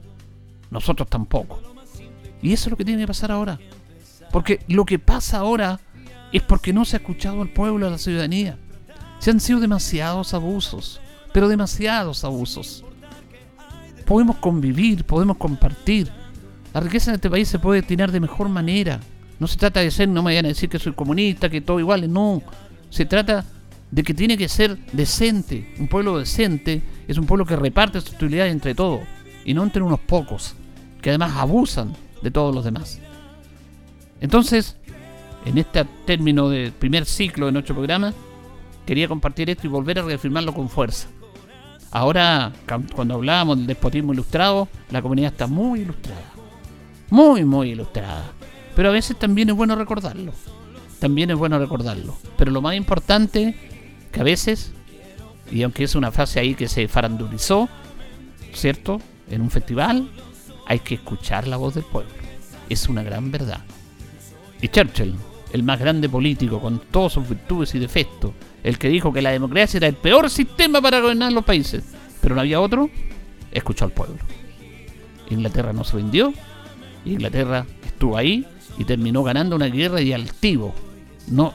Nosotros 0.69 1.09
tampoco. 1.09 1.61
Y 2.41 2.53
eso 2.53 2.65
es 2.65 2.71
lo 2.71 2.77
que 2.77 2.85
tiene 2.85 3.01
que 3.01 3.07
pasar 3.07 3.31
ahora. 3.31 3.59
Porque 4.31 4.59
lo 4.67 4.85
que 4.85 4.99
pasa 4.99 5.39
ahora 5.39 5.79
es 6.37 6.43
porque 6.43 6.73
no 6.73 6.85
se 6.85 6.95
ha 6.95 6.99
escuchado 6.99 7.41
al 7.41 7.49
pueblo, 7.49 7.87
a 7.87 7.91
la 7.91 7.97
ciudadanía. 7.97 8.57
Se 9.19 9.31
han 9.31 9.39
sido 9.39 9.59
demasiados 9.59 10.33
abusos. 10.33 10.99
Pero 11.31 11.47
demasiados 11.47 12.23
abusos. 12.23 12.83
Podemos 14.05 14.37
convivir, 14.37 15.03
podemos 15.05 15.37
compartir. 15.37 16.09
La 16.73 16.81
riqueza 16.81 17.11
en 17.11 17.15
este 17.15 17.29
país 17.29 17.47
se 17.47 17.59
puede 17.59 17.81
destinar 17.81 18.11
de 18.11 18.19
mejor 18.19 18.49
manera. 18.49 18.99
No 19.39 19.47
se 19.47 19.57
trata 19.57 19.79
de 19.79 19.91
ser, 19.91 20.09
no 20.09 20.21
me 20.21 20.27
vayan 20.27 20.45
a 20.45 20.49
decir 20.49 20.69
que 20.69 20.79
soy 20.79 20.93
comunista, 20.93 21.49
que 21.49 21.61
todo 21.61 21.79
igual, 21.79 22.11
no. 22.11 22.41
Se 22.89 23.05
trata 23.05 23.45
de 23.89 24.03
que 24.03 24.13
tiene 24.13 24.37
que 24.37 24.47
ser 24.47 24.77
decente. 24.91 25.73
Un 25.79 25.87
pueblo 25.87 26.19
decente 26.19 26.81
es 27.07 27.17
un 27.17 27.25
pueblo 27.25 27.45
que 27.45 27.55
reparte 27.55 28.01
sus 28.01 28.13
utilidades 28.13 28.51
entre 28.51 28.75
todos 28.75 29.01
y 29.45 29.53
no 29.53 29.63
entre 29.63 29.81
unos 29.81 29.99
pocos, 29.99 30.55
que 31.01 31.09
además 31.09 31.33
abusan 31.35 31.95
de 32.21 32.31
todos 32.31 32.53
los 32.53 32.63
demás. 32.63 32.99
Entonces, 34.21 34.77
en 35.45 35.57
este 35.57 35.85
término 36.05 36.49
del 36.49 36.71
primer 36.71 37.05
ciclo 37.05 37.47
de 37.47 37.51
nuestro 37.51 37.75
programa, 37.75 38.13
quería 38.85 39.07
compartir 39.07 39.49
esto 39.49 39.67
y 39.67 39.69
volver 39.69 39.99
a 39.99 40.03
reafirmarlo 40.03 40.53
con 40.53 40.69
fuerza. 40.69 41.07
Ahora, 41.91 42.51
cuando 42.95 43.15
hablábamos 43.15 43.57
del 43.57 43.67
despotismo 43.67 44.13
ilustrado, 44.13 44.67
la 44.89 45.01
comunidad 45.01 45.31
está 45.31 45.47
muy 45.47 45.81
ilustrada. 45.81 46.31
Muy, 47.09 47.45
muy 47.45 47.71
ilustrada. 47.71 48.31
Pero 48.75 48.89
a 48.89 48.91
veces 48.91 49.17
también 49.19 49.49
es 49.49 49.55
bueno 49.55 49.75
recordarlo. 49.75 50.33
También 50.99 51.29
es 51.29 51.37
bueno 51.37 51.59
recordarlo. 51.59 52.17
Pero 52.37 52.49
lo 52.49 52.61
más 52.61 52.75
importante, 52.75 53.55
que 54.11 54.19
a 54.19 54.23
veces, 54.23 54.71
y 55.51 55.61
aunque 55.61 55.83
es 55.83 55.93
una 55.93 56.11
frase 56.11 56.39
ahí 56.39 56.55
que 56.55 56.67
se 56.67 56.87
farandulizó, 56.87 57.69
¿cierto? 58.53 58.99
En 59.29 59.41
un 59.41 59.51
festival, 59.51 60.09
hay 60.65 60.79
que 60.79 60.95
escuchar 60.95 61.47
la 61.47 61.57
voz 61.57 61.75
del 61.75 61.83
pueblo. 61.83 62.11
Es 62.69 62.89
una 62.89 63.03
gran 63.03 63.29
verdad. 63.29 63.61
Y 64.61 64.69
Churchill, 64.69 65.15
el 65.53 65.63
más 65.63 65.79
grande 65.79 66.09
político, 66.09 66.59
con 66.59 66.79
todas 66.79 67.13
sus 67.13 67.29
virtudes 67.29 67.73
y 67.75 67.79
defectos, 67.79 68.31
el 68.63 68.77
que 68.79 68.89
dijo 68.89 69.13
que 69.13 69.21
la 69.21 69.29
democracia 69.29 69.77
era 69.77 69.87
el 69.87 69.93
peor 69.93 70.29
sistema 70.29 70.81
para 70.81 70.99
gobernar 70.99 71.31
los 71.31 71.45
países, 71.45 71.83
pero 72.21 72.33
no 72.33 72.41
había 72.41 72.59
otro, 72.59 72.89
escuchó 73.51 73.85
al 73.85 73.91
pueblo. 73.91 74.17
Inglaterra 75.29 75.71
no 75.71 75.83
se 75.83 75.97
rindió, 75.97 76.33
Inglaterra 77.05 77.67
estuvo 77.85 78.17
ahí 78.17 78.45
y 78.79 78.83
terminó 78.83 79.23
ganando 79.23 79.55
una 79.55 79.67
guerra 79.67 79.97
de 79.97 80.15
altivo. 80.15 80.73
No, 81.27 81.53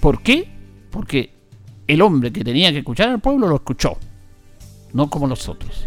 ¿Por 0.00 0.22
qué? 0.22 0.48
Porque 0.90 1.32
el 1.86 2.02
hombre 2.02 2.30
que 2.30 2.44
tenía 2.44 2.70
que 2.70 2.78
escuchar 2.78 3.08
al 3.08 3.20
pueblo 3.20 3.48
lo 3.48 3.56
escuchó, 3.56 3.96
no 4.92 5.08
como 5.08 5.26
los 5.26 5.48
otros. 5.48 5.86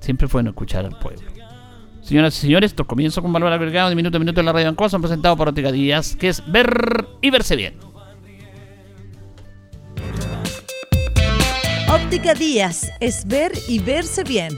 Siempre 0.00 0.28
fue 0.28 0.42
no 0.42 0.50
escuchar 0.50 0.84
al 0.84 0.98
pueblo. 0.98 1.33
Señoras 2.04 2.36
y 2.36 2.40
señores, 2.42 2.72
esto 2.72 2.86
comienzo 2.86 3.22
con 3.22 3.32
valor 3.32 3.52
agregado 3.52 3.88
de 3.88 3.96
minuto 3.96 4.16
a 4.16 4.20
minuto 4.20 4.40
en 4.40 4.46
la 4.46 4.52
radio 4.52 4.68
Ancosa, 4.68 4.98
presentado 4.98 5.36
por 5.36 5.48
Óptica 5.48 5.72
Díaz, 5.72 6.14
que 6.16 6.28
es 6.28 6.42
ver 6.50 7.08
y 7.22 7.30
verse 7.30 7.56
bien. 7.56 7.74
Óptica 11.88 12.34
Díaz 12.34 12.90
es 13.00 13.26
ver 13.26 13.52
y 13.68 13.78
verse 13.78 14.22
bien. 14.22 14.52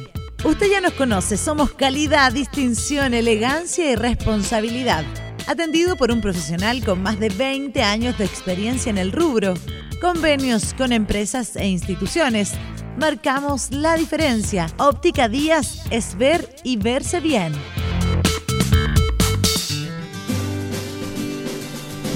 Usted 0.45 0.67
ya 0.71 0.81
nos 0.81 0.93
conoce, 0.95 1.37
somos 1.37 1.73
calidad, 1.73 2.33
distinción, 2.33 3.15
elegancia 3.15 3.93
y 3.93 3.95
responsabilidad 3.95 5.05
atendido 5.47 5.97
por 5.97 6.11
un 6.11 6.21
profesional 6.21 6.85
con 6.85 7.03
más 7.03 7.19
de 7.19 7.29
20 7.29 7.83
años 7.83 8.19
de 8.19 8.25
experiencia 8.25 8.91
en 8.91 8.99
el 8.99 9.13
rubro. 9.13 9.55
Convenios 10.01 10.75
con 10.75 10.93
empresas 10.93 11.57
e 11.57 11.67
instituciones. 11.67 12.53
Marcamos 12.99 13.71
la 13.73 13.95
diferencia. 13.95 14.69
Óptica 14.79 15.29
Díaz 15.29 15.85
es 15.91 16.17
ver 16.17 16.49
y 16.65 16.79
verse 16.79 17.21
bien. 17.21 17.53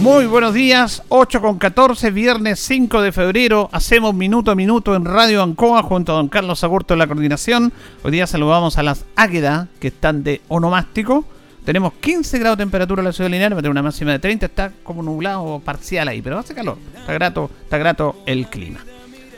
Muy 0.01 0.25
buenos 0.25 0.55
días, 0.55 1.03
8 1.11 1.43
con 1.43 1.59
14, 1.59 2.11
viernes 2.11 2.61
5 2.61 3.03
de 3.03 3.13
febrero. 3.13 3.69
Hacemos 3.73 4.15
minuto 4.15 4.51
a 4.51 4.55
minuto 4.55 4.97
en 4.97 5.05
Radio 5.05 5.43
Ancoa 5.43 5.83
junto 5.83 6.13
a 6.13 6.17
don 6.17 6.29
Carlos 6.29 6.65
Agurto 6.65 6.95
en 6.95 7.01
la 7.01 7.07
coordinación. 7.07 7.75
Hoy 8.03 8.13
día 8.13 8.27
saludamos 8.27 8.79
a 8.79 8.83
las 8.83 9.05
Águeda 9.17 9.69
que 9.81 9.89
están 9.89 10.25
de 10.25 10.41
onomástico. 10.49 11.27
Tenemos 11.67 11.93
15 12.01 12.39
grados 12.39 12.57
de 12.57 12.65
temperatura 12.65 13.03
en 13.03 13.05
la 13.05 13.13
ciudad 13.13 13.29
de 13.29 13.37
Linares, 13.37 13.55
va 13.55 13.59
a 13.59 13.63
tener 13.63 13.73
una 13.73 13.83
máxima 13.83 14.13
de 14.13 14.19
30, 14.19 14.47
está 14.47 14.73
como 14.83 15.03
nublado 15.03 15.61
parcial 15.63 16.09
ahí, 16.09 16.23
pero 16.23 16.39
hace 16.39 16.55
calor, 16.55 16.79
está 16.97 17.13
grato, 17.13 17.51
está 17.65 17.77
grato 17.77 18.23
el 18.25 18.47
clima. 18.47 18.81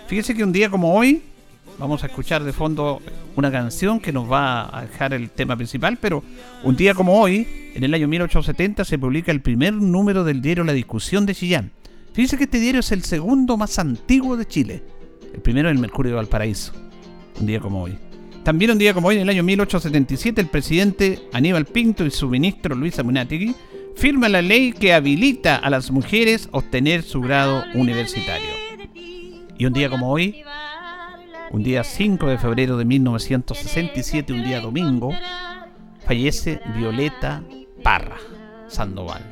Fíjese 0.06 0.36
que 0.36 0.44
un 0.44 0.52
día 0.52 0.70
como 0.70 0.94
hoy 0.94 1.24
vamos 1.78 2.02
a 2.02 2.06
escuchar 2.06 2.44
de 2.44 2.52
fondo 2.52 3.00
una 3.36 3.50
canción 3.50 4.00
que 4.00 4.12
nos 4.12 4.30
va 4.30 4.76
a 4.76 4.82
dejar 4.82 5.14
el 5.14 5.30
tema 5.30 5.56
principal, 5.56 5.98
pero 6.00 6.22
un 6.62 6.76
día 6.76 6.94
como 6.94 7.20
hoy, 7.20 7.46
en 7.74 7.84
el 7.84 7.94
año 7.94 8.08
1870, 8.08 8.84
se 8.84 8.98
publica 8.98 9.32
el 9.32 9.40
primer 9.40 9.72
número 9.74 10.24
del 10.24 10.42
diario 10.42 10.64
La 10.64 10.72
Discusión 10.72 11.26
de 11.26 11.34
Chillán. 11.34 11.72
Fíjese 12.12 12.36
que 12.36 12.44
este 12.44 12.60
diario 12.60 12.80
es 12.80 12.92
el 12.92 13.02
segundo 13.02 13.56
más 13.56 13.78
antiguo 13.78 14.36
de 14.36 14.46
Chile. 14.46 14.82
El 15.34 15.40
primero 15.40 15.68
es 15.68 15.74
el 15.74 15.80
Mercurio 15.80 16.12
de 16.12 16.16
Valparaíso. 16.16 16.72
Un 17.40 17.46
día 17.46 17.60
como 17.60 17.82
hoy. 17.82 17.96
También 18.44 18.72
un 18.72 18.78
día 18.78 18.92
como 18.92 19.08
hoy, 19.08 19.16
en 19.16 19.22
el 19.22 19.28
año 19.28 19.42
1877, 19.42 20.40
el 20.40 20.48
presidente 20.48 21.20
Aníbal 21.32 21.64
Pinto 21.64 22.04
y 22.04 22.10
su 22.10 22.28
ministro 22.28 22.74
Luisa 22.74 23.02
Munategui 23.02 23.54
firman 23.94 24.32
la 24.32 24.42
ley 24.42 24.72
que 24.72 24.92
habilita 24.92 25.56
a 25.56 25.70
las 25.70 25.90
mujeres 25.90 26.48
obtener 26.50 27.02
su 27.02 27.20
grado 27.20 27.64
universitario. 27.74 28.50
Y 29.56 29.64
un 29.64 29.72
día 29.72 29.88
como 29.88 30.10
hoy, 30.10 30.42
un 31.52 31.62
día 31.62 31.84
5 31.84 32.26
de 32.26 32.38
febrero 32.38 32.76
de 32.76 32.84
1967, 32.84 34.32
un 34.32 34.42
día 34.42 34.60
domingo, 34.60 35.12
fallece 36.04 36.60
Violeta 36.74 37.42
Parra 37.82 38.16
Sandoval. 38.68 39.22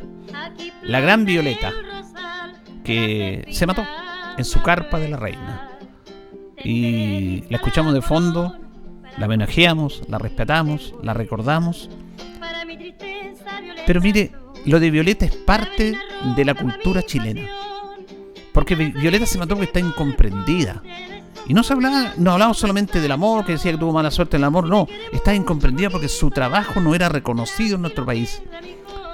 La 0.83 1.01
gran 1.01 1.25
Violeta, 1.25 1.73
que 2.85 3.47
se 3.51 3.67
mató 3.67 3.85
en 4.37 4.45
su 4.45 4.63
carpa 4.63 4.99
de 4.99 5.09
la 5.09 5.17
reina. 5.17 5.79
Y 6.63 7.43
la 7.49 7.57
escuchamos 7.57 7.95
de 7.95 8.03
fondo 8.03 8.55
la 9.19 9.27
homenajeamos, 9.27 10.03
la 10.09 10.19
respetamos, 10.19 10.95
la 11.03 11.15
recordamos. 11.15 11.91
Pero 13.87 14.01
mire, 14.01 14.33
lo 14.67 14.81
de 14.81 14.91
Violeta 14.91 15.25
es 15.25 15.35
parte 15.35 15.97
de 16.37 16.45
la 16.45 16.55
cultura 16.55 17.03
chilena. 17.03 17.49
Porque 18.53 18.75
Violeta 18.75 19.27
se 19.27 19.39
mató 19.39 19.55
porque 19.55 19.67
está 19.67 19.81
incomprendida. 19.81 20.83
Y 21.47 21.55
no 21.55 21.63
se 21.63 21.73
hablaba, 21.73 22.15
no 22.17 22.33
hablaba 22.33 22.55
solamente 22.55 23.01
del 23.01 23.13
amor, 23.13 23.45
que 23.45 23.53
decía 23.53 23.73
que 23.73 23.79
tuvo 23.79 23.93
mala 23.93 24.11
suerte 24.11 24.37
en 24.37 24.43
el 24.43 24.47
amor, 24.47 24.69
no, 24.69 24.87
estaba 25.13 25.35
incomprendida 25.35 25.91
porque 25.91 26.09
su 26.09 26.31
trabajo 26.31 26.81
no 26.81 26.95
era 26.95 27.09
reconocido 27.09 27.77
en 27.77 27.83
nuestro 27.83 28.07
país. 28.07 28.43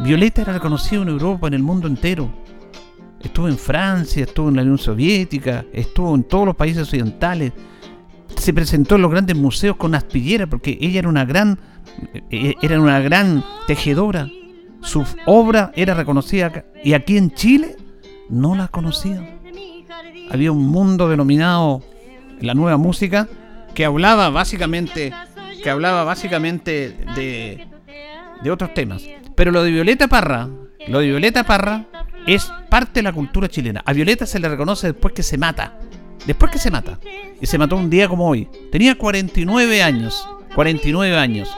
Violeta 0.00 0.42
era 0.42 0.52
reconocida 0.52 1.02
en 1.02 1.08
Europa, 1.08 1.46
en 1.46 1.54
el 1.54 1.62
mundo 1.62 1.88
entero. 1.88 2.30
Estuvo 3.20 3.48
en 3.48 3.58
Francia, 3.58 4.24
estuvo 4.24 4.48
en 4.50 4.56
la 4.56 4.62
Unión 4.62 4.78
Soviética, 4.78 5.64
estuvo 5.72 6.14
en 6.14 6.24
todos 6.24 6.46
los 6.46 6.56
países 6.56 6.82
occidentales. 6.82 7.52
Se 8.36 8.52
presentó 8.52 8.96
en 8.96 9.02
los 9.02 9.10
grandes 9.10 9.36
museos 9.36 9.76
con 9.76 9.94
aspillera 9.94 10.46
porque 10.46 10.76
ella 10.80 10.98
era 10.98 11.08
una 11.08 11.24
gran 11.24 11.58
eh, 12.30 12.54
era 12.62 12.80
una 12.80 13.00
gran 13.00 13.44
tejedora. 13.66 14.28
Su 14.80 15.04
obra 15.26 15.72
era 15.74 15.94
reconocida 15.94 16.64
y 16.84 16.92
aquí 16.92 17.16
en 17.16 17.32
Chile 17.32 17.76
no 18.28 18.54
la 18.54 18.68
conocían. 18.68 19.40
Había 20.30 20.52
un 20.52 20.66
mundo 20.66 21.08
denominado 21.08 21.82
la 22.40 22.54
nueva 22.54 22.76
música 22.76 23.28
que 23.74 23.84
hablaba 23.84 24.30
básicamente 24.30 25.12
que 25.62 25.70
hablaba 25.70 26.04
básicamente 26.04 26.90
de, 27.16 27.66
de 28.42 28.50
otros 28.50 28.72
temas. 28.72 29.02
Pero 29.34 29.50
lo 29.50 29.62
de 29.62 29.70
Violeta 29.70 30.06
Parra, 30.06 30.48
lo 30.86 31.00
de 31.00 31.06
Violeta 31.06 31.44
Parra 31.44 31.86
es 32.26 32.50
parte 32.68 33.00
de 33.00 33.02
la 33.02 33.12
cultura 33.12 33.48
chilena. 33.48 33.82
A 33.84 33.92
Violeta 33.92 34.26
se 34.26 34.38
le 34.38 34.48
reconoce 34.48 34.88
después 34.88 35.12
que 35.12 35.22
se 35.22 35.38
mata. 35.38 35.78
Después 36.26 36.50
que 36.50 36.58
se 36.58 36.70
mata. 36.70 36.98
Y 37.40 37.46
se 37.46 37.58
mató 37.58 37.76
un 37.76 37.90
día 37.90 38.08
como 38.08 38.28
hoy. 38.28 38.48
Tenía 38.70 38.96
49 38.96 39.82
años. 39.82 40.28
49 40.54 41.16
años. 41.16 41.48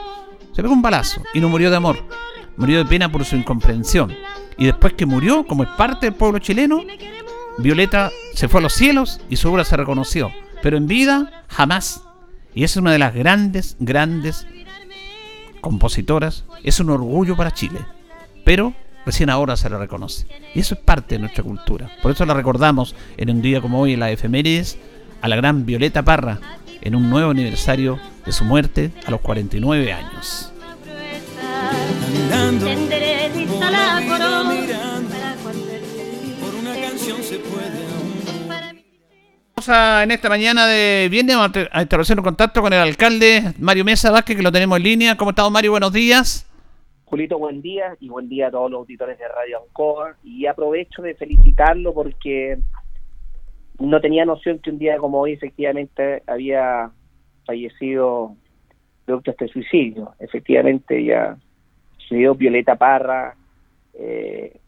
Se 0.53 0.61
pegó 0.61 0.73
un 0.73 0.81
balazo 0.81 1.21
y 1.33 1.39
no 1.39 1.49
murió 1.49 1.69
de 1.69 1.77
amor. 1.77 1.97
Murió 2.57 2.79
de 2.79 2.85
pena 2.85 3.11
por 3.11 3.23
su 3.25 3.35
incomprensión. 3.35 4.13
Y 4.57 4.65
después 4.65 4.93
que 4.93 5.05
murió, 5.05 5.45
como 5.45 5.63
es 5.63 5.69
parte 5.69 6.07
del 6.07 6.15
pueblo 6.15 6.39
chileno, 6.39 6.81
Violeta 7.57 8.11
se 8.33 8.47
fue 8.47 8.59
a 8.59 8.63
los 8.63 8.73
cielos 8.73 9.21
y 9.29 9.37
su 9.37 9.51
obra 9.51 9.63
se 9.63 9.77
reconoció. 9.77 10.31
Pero 10.61 10.77
en 10.77 10.87
vida, 10.87 11.43
jamás. 11.47 12.01
Y 12.53 12.63
es 12.63 12.75
una 12.77 12.91
de 12.91 12.99
las 12.99 13.13
grandes, 13.13 13.77
grandes 13.79 14.45
compositoras. 15.61 16.43
Es 16.63 16.79
un 16.79 16.89
orgullo 16.89 17.35
para 17.35 17.53
Chile. 17.53 17.79
Pero 18.43 18.73
recién 19.05 19.29
ahora 19.29 19.55
se 19.55 19.69
le 19.69 19.77
reconoce. 19.77 20.25
Y 20.53 20.59
eso 20.59 20.75
es 20.75 20.81
parte 20.81 21.15
de 21.15 21.19
nuestra 21.19 21.43
cultura. 21.43 21.89
Por 22.01 22.11
eso 22.11 22.25
la 22.25 22.33
recordamos 22.33 22.95
en 23.17 23.29
un 23.29 23.41
día 23.41 23.61
como 23.61 23.79
hoy 23.79 23.93
en 23.93 23.99
la 23.99 24.11
efemérides 24.11 24.77
a 25.21 25.27
la 25.27 25.35
gran 25.35 25.65
Violeta 25.65 26.03
Parra 26.03 26.39
en 26.81 26.95
un 26.95 27.09
nuevo 27.09 27.31
aniversario 27.31 27.99
de 28.25 28.31
su 28.31 28.45
muerte 28.45 28.91
a 29.05 29.11
los 29.11 29.21
49 29.21 29.93
años. 29.93 30.51
Vamos 32.29 32.63
en 39.69 40.09
esta 40.09 40.29
mañana 40.29 40.65
de 40.65 41.07
viernes 41.11 41.35
a 41.71 41.81
establecer 41.81 42.17
un 42.17 42.23
contacto 42.23 42.61
con 42.61 42.73
el 42.73 42.79
alcalde 42.79 43.53
Mario 43.59 43.85
Mesa 43.85 44.09
Vázquez, 44.09 44.35
que 44.35 44.41
lo 44.41 44.51
tenemos 44.51 44.77
en 44.77 44.83
línea. 44.83 45.15
¿Cómo 45.15 45.29
estamos, 45.29 45.51
Mario? 45.51 45.71
Buenos 45.71 45.93
días. 45.93 46.49
Julito, 47.05 47.37
buen 47.37 47.61
día 47.61 47.95
y 47.99 48.09
buen 48.09 48.29
día 48.29 48.47
a 48.47 48.51
todos 48.51 48.71
los 48.71 48.79
auditores 48.79 49.19
de 49.19 49.27
Radio 49.27 49.61
Ancoa. 49.63 50.15
Y 50.23 50.47
aprovecho 50.47 51.03
de 51.03 51.13
felicitarlo 51.13 51.93
porque 51.93 52.57
no 53.79 54.01
tenía 54.01 54.25
noción 54.25 54.57
que 54.57 54.71
un 54.71 54.79
día 54.79 54.97
como 54.97 55.19
hoy 55.19 55.33
efectivamente 55.33 56.23
había 56.25 56.89
fallecido 57.45 58.35
producto 59.05 59.31
de 59.31 59.35
este 59.35 59.53
suicidio. 59.53 60.13
Efectivamente 60.19 61.03
ya 61.03 61.37
sucedió 61.97 62.33
Violeta 62.33 62.75
Parra, 62.75 63.35
eh, 63.93 64.59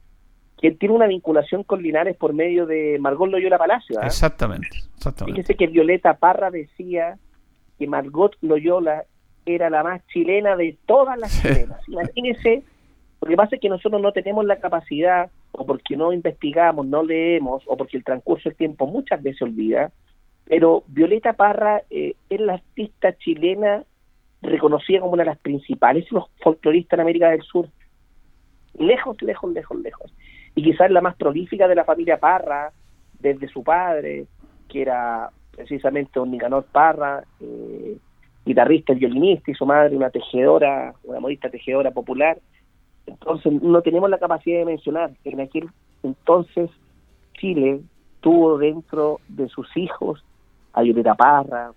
quien 0.62 0.78
tiene 0.78 0.96
una 0.96 1.08
vinculación 1.08 1.64
con 1.64 1.82
Linares 1.82 2.16
por 2.16 2.34
medio 2.34 2.68
de 2.68 2.98
Margot 3.00 3.30
Loyola 3.30 3.58
Palacio. 3.58 4.00
¿ah? 4.00 4.06
Exactamente, 4.06 4.78
exactamente. 4.96 5.42
Fíjese 5.42 5.58
que 5.58 5.68
Violeta 5.68 6.14
Parra 6.14 6.52
decía 6.52 7.18
que 7.80 7.88
Margot 7.88 8.38
Loyola 8.42 9.06
era 9.44 9.72
la 9.72 9.84
más 9.84 10.06
chilena 10.08 10.56
de 10.56 10.78
todas 10.86 11.18
las 11.18 11.42
chilenas. 11.42 11.82
Imagínese, 11.88 12.64
lo 13.22 13.28
que 13.28 13.36
pasa 13.36 13.56
es 13.56 13.62
que 13.62 13.70
nosotros 13.70 14.00
no 14.00 14.12
tenemos 14.12 14.46
la 14.46 14.58
capacidad, 14.58 15.32
o 15.52 15.66
porque 15.66 15.98
no 15.98 16.14
investigamos, 16.14 16.86
no 16.86 17.02
leemos, 17.02 17.64
o 17.66 17.76
porque 17.76 17.98
el 17.98 18.04
transcurso 18.04 18.50
del 18.50 18.56
tiempo 18.56 18.86
muchas 18.86 19.22
veces 19.22 19.42
olvida, 19.42 19.92
pero 20.46 20.84
Violeta 20.88 21.34
Parra 21.34 21.82
eh, 21.90 22.14
es 22.30 22.40
la 22.40 22.54
artista 22.54 23.18
chilena 23.18 23.84
reconocida 24.44 25.00
como 25.00 25.14
una 25.14 25.24
de 25.24 25.30
las 25.30 25.40
principales 25.40 26.12
los 26.12 26.26
folcloristas 26.42 26.98
en 26.98 27.02
América 27.02 27.30
del 27.30 27.42
Sur. 27.42 27.68
Lejos, 28.78 29.20
lejos, 29.22 29.52
lejos, 29.52 29.80
lejos. 29.80 30.14
Y 30.56 30.64
quizás 30.64 30.92
la 30.92 31.02
más 31.02 31.16
prolífica 31.16 31.68
de 31.68 31.76
la 31.76 31.86
familia 31.86 32.20
Parra, 32.20 32.72
desde 33.20 33.48
su 33.48 33.64
padre, 33.64 34.26
que 34.68 34.82
era 34.82 35.30
precisamente 35.52 36.20
un 36.20 36.32
Nicanor 36.32 36.66
Parra, 36.72 37.24
eh, 37.40 37.98
guitarrista 38.46 38.94
y 38.94 38.98
violinista, 38.98 39.52
y 39.52 39.54
su 39.54 39.66
madre 39.66 39.96
una 39.96 40.10
tejedora, 40.10 40.94
una 41.04 41.20
modista 41.20 41.50
tejedora 41.50 41.92
popular. 41.92 42.40
Entonces 43.06 43.62
no 43.62 43.82
tenemos 43.82 44.10
la 44.10 44.18
capacidad 44.18 44.60
de 44.60 44.66
mencionar. 44.66 45.12
En 45.24 45.42
aquel 45.42 45.70
entonces 46.04 46.70
Chile 47.34 47.82
tuvo 48.22 48.58
dentro 48.58 49.20
de 49.28 49.48
sus 49.50 49.68
hijos 49.76 50.24
a 50.74 50.82
Violeta 50.82 51.16
Parra, 51.16 51.72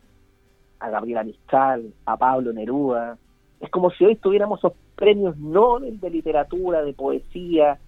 a 0.81 0.91
Gabriela 0.91 1.25
Mistral, 1.25 1.93
a 2.07 2.17
Pablo 2.17 2.53
Neruda. 2.53 3.17
Es 3.61 3.71
como 3.71 3.91
si 3.91 4.05
hoy 4.05 4.17
tuviéramos 4.17 4.61
esos 4.61 4.75
premios 4.95 5.37
Nobel 5.39 5.99
de 6.01 6.11
literatura, 6.11 6.83
de 6.83 6.93
poesía. 6.93 7.79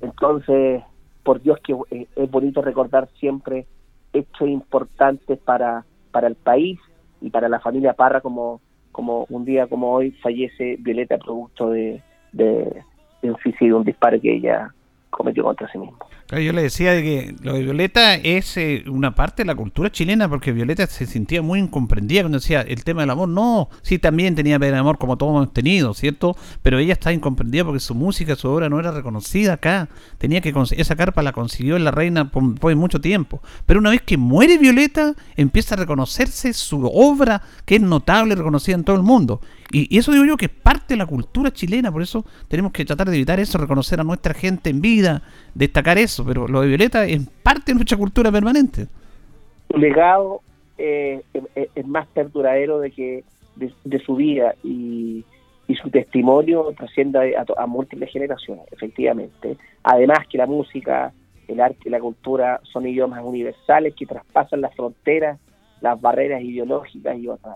Entonces, 0.00 0.82
por 1.22 1.40
Dios 1.42 1.58
que 1.60 1.74
eh, 1.90 2.06
es 2.16 2.30
bonito 2.30 2.62
recordar 2.62 3.08
siempre 3.18 3.66
hechos 4.12 4.48
importantes 4.48 5.38
para, 5.38 5.84
para 6.10 6.26
el 6.28 6.34
país 6.34 6.78
y 7.20 7.30
para 7.30 7.48
la 7.48 7.60
familia 7.60 7.92
Parra 7.92 8.20
como, 8.20 8.60
como 8.92 9.26
un 9.28 9.44
día 9.44 9.66
como 9.66 9.92
hoy 9.92 10.12
fallece 10.22 10.76
Violeta 10.80 11.18
producto 11.18 11.70
de, 11.70 12.02
de, 12.32 12.84
un 13.22 13.36
suicidio, 13.38 13.76
un 13.76 13.84
disparo 13.84 14.20
que 14.20 14.36
ella 14.36 14.74
cometió 15.10 15.44
contra 15.44 15.70
sí 15.70 15.78
yo 16.38 16.52
le 16.52 16.62
decía 16.62 16.92
de 16.92 17.02
que 17.02 17.34
lo 17.42 17.54
de 17.54 17.62
Violeta 17.64 18.14
es 18.14 18.56
eh, 18.56 18.84
una 18.86 19.16
parte 19.16 19.42
de 19.42 19.46
la 19.46 19.56
cultura 19.56 19.90
chilena 19.90 20.28
porque 20.28 20.52
Violeta 20.52 20.86
se 20.86 21.06
sentía 21.06 21.42
muy 21.42 21.58
incomprendida 21.58 22.22
cuando 22.22 22.38
decía 22.38 22.60
el 22.60 22.84
tema 22.84 23.00
del 23.00 23.10
amor. 23.10 23.28
No, 23.28 23.68
sí, 23.82 23.98
también 23.98 24.36
tenía 24.36 24.58
pena 24.60 24.74
de 24.74 24.78
amor 24.78 24.98
como 24.98 25.16
todos 25.16 25.32
hemos 25.32 25.52
tenido, 25.52 25.92
¿cierto? 25.92 26.36
Pero 26.62 26.78
ella 26.78 26.92
estaba 26.92 27.12
incomprendida 27.12 27.64
porque 27.64 27.80
su 27.80 27.96
música, 27.96 28.36
su 28.36 28.48
obra 28.48 28.68
no 28.68 28.78
era 28.78 28.92
reconocida 28.92 29.54
acá. 29.54 29.88
Tenía 30.18 30.40
que 30.40 30.54
esa 30.76 30.96
carpa 30.96 31.22
la 31.22 31.32
consiguió 31.32 31.78
la 31.80 31.90
reina 31.90 32.30
por, 32.30 32.54
por, 32.60 32.76
mucho 32.76 33.00
tiempo. 33.00 33.42
Pero 33.66 33.80
una 33.80 33.90
vez 33.90 34.02
que 34.02 34.16
muere 34.16 34.56
Violeta, 34.58 35.14
empieza 35.36 35.74
a 35.74 35.78
reconocerse 35.78 36.52
su 36.52 36.86
obra, 36.86 37.42
que 37.64 37.76
es 37.76 37.80
notable, 37.80 38.36
reconocida 38.36 38.76
en 38.76 38.84
todo 38.84 38.96
el 38.96 39.02
mundo. 39.02 39.40
Y, 39.72 39.96
eso 39.96 40.12
digo 40.12 40.24
yo 40.24 40.36
que 40.36 40.46
es 40.46 40.50
parte 40.50 40.94
de 40.94 40.98
la 40.98 41.06
cultura 41.06 41.50
chilena, 41.52 41.92
por 41.92 42.02
eso 42.02 42.24
tenemos 42.48 42.72
que 42.72 42.84
tratar 42.84 43.08
de 43.08 43.16
evitar 43.16 43.38
eso, 43.38 43.58
reconocer 43.58 44.00
a 44.00 44.04
nuestra 44.04 44.34
gente 44.34 44.70
en 44.70 44.80
vida, 44.80 45.22
destacar 45.54 45.98
eso, 45.98 46.24
pero 46.24 46.48
lo 46.48 46.60
de 46.60 46.68
Violeta 46.68 47.04
es 47.04 47.20
parte 47.42 47.72
de 47.72 47.74
nuestra 47.74 47.96
cultura 47.96 48.32
permanente. 48.32 48.86
Su 49.70 49.78
legado 49.78 50.40
eh, 50.78 51.22
es 51.74 51.86
más 51.86 52.08
perduradero 52.08 52.80
de 52.80 52.90
que 52.90 53.24
de, 53.56 53.98
su 54.00 54.16
vida 54.16 54.54
y, 54.64 55.24
su 55.80 55.88
testimonio 55.88 56.74
trasciende 56.76 57.36
a, 57.36 57.44
a, 57.56 57.66
múltiples 57.66 58.10
generaciones, 58.10 58.64
efectivamente. 58.72 59.56
Además 59.84 60.26
que 60.28 60.36
la 60.36 60.46
música, 60.46 61.12
el 61.46 61.60
arte 61.60 61.78
y 61.84 61.90
la 61.90 62.00
cultura 62.00 62.60
son 62.64 62.88
idiomas 62.88 63.22
universales 63.22 63.94
que 63.94 64.04
traspasan 64.04 64.62
las 64.62 64.74
fronteras, 64.74 65.38
las 65.80 66.00
barreras 66.00 66.42
ideológicas 66.42 67.16
y 67.16 67.28
otras. 67.28 67.54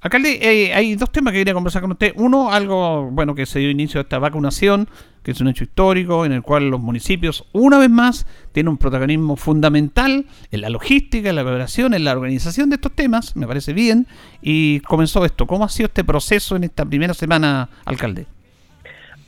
Alcalde, 0.00 0.38
eh, 0.40 0.72
hay 0.74 0.94
dos 0.94 1.10
temas 1.10 1.32
que 1.32 1.40
quería 1.40 1.54
conversar 1.54 1.82
con 1.82 1.90
usted. 1.90 2.12
Uno, 2.16 2.52
algo 2.52 3.10
bueno 3.10 3.34
que 3.34 3.46
se 3.46 3.58
dio 3.58 3.68
inicio 3.68 3.98
a 3.98 4.02
esta 4.02 4.20
vacunación, 4.20 4.86
que 5.24 5.32
es 5.32 5.40
un 5.40 5.48
hecho 5.48 5.64
histórico 5.64 6.24
en 6.24 6.30
el 6.30 6.42
cual 6.42 6.70
los 6.70 6.78
municipios, 6.78 7.48
una 7.52 7.78
vez 7.78 7.90
más, 7.90 8.24
tienen 8.52 8.68
un 8.68 8.78
protagonismo 8.78 9.34
fundamental 9.34 10.26
en 10.52 10.60
la 10.60 10.70
logística, 10.70 11.30
en 11.30 11.34
la 11.34 11.42
preparación, 11.42 11.94
en 11.94 12.04
la 12.04 12.12
organización 12.12 12.70
de 12.70 12.76
estos 12.76 12.92
temas, 12.92 13.34
me 13.36 13.48
parece 13.48 13.72
bien. 13.72 14.06
Y 14.40 14.80
comenzó 14.80 15.24
esto. 15.24 15.48
¿Cómo 15.48 15.64
ha 15.64 15.68
sido 15.68 15.88
este 15.88 16.04
proceso 16.04 16.54
en 16.54 16.62
esta 16.62 16.84
primera 16.84 17.12
semana, 17.12 17.68
alcalde? 17.84 18.26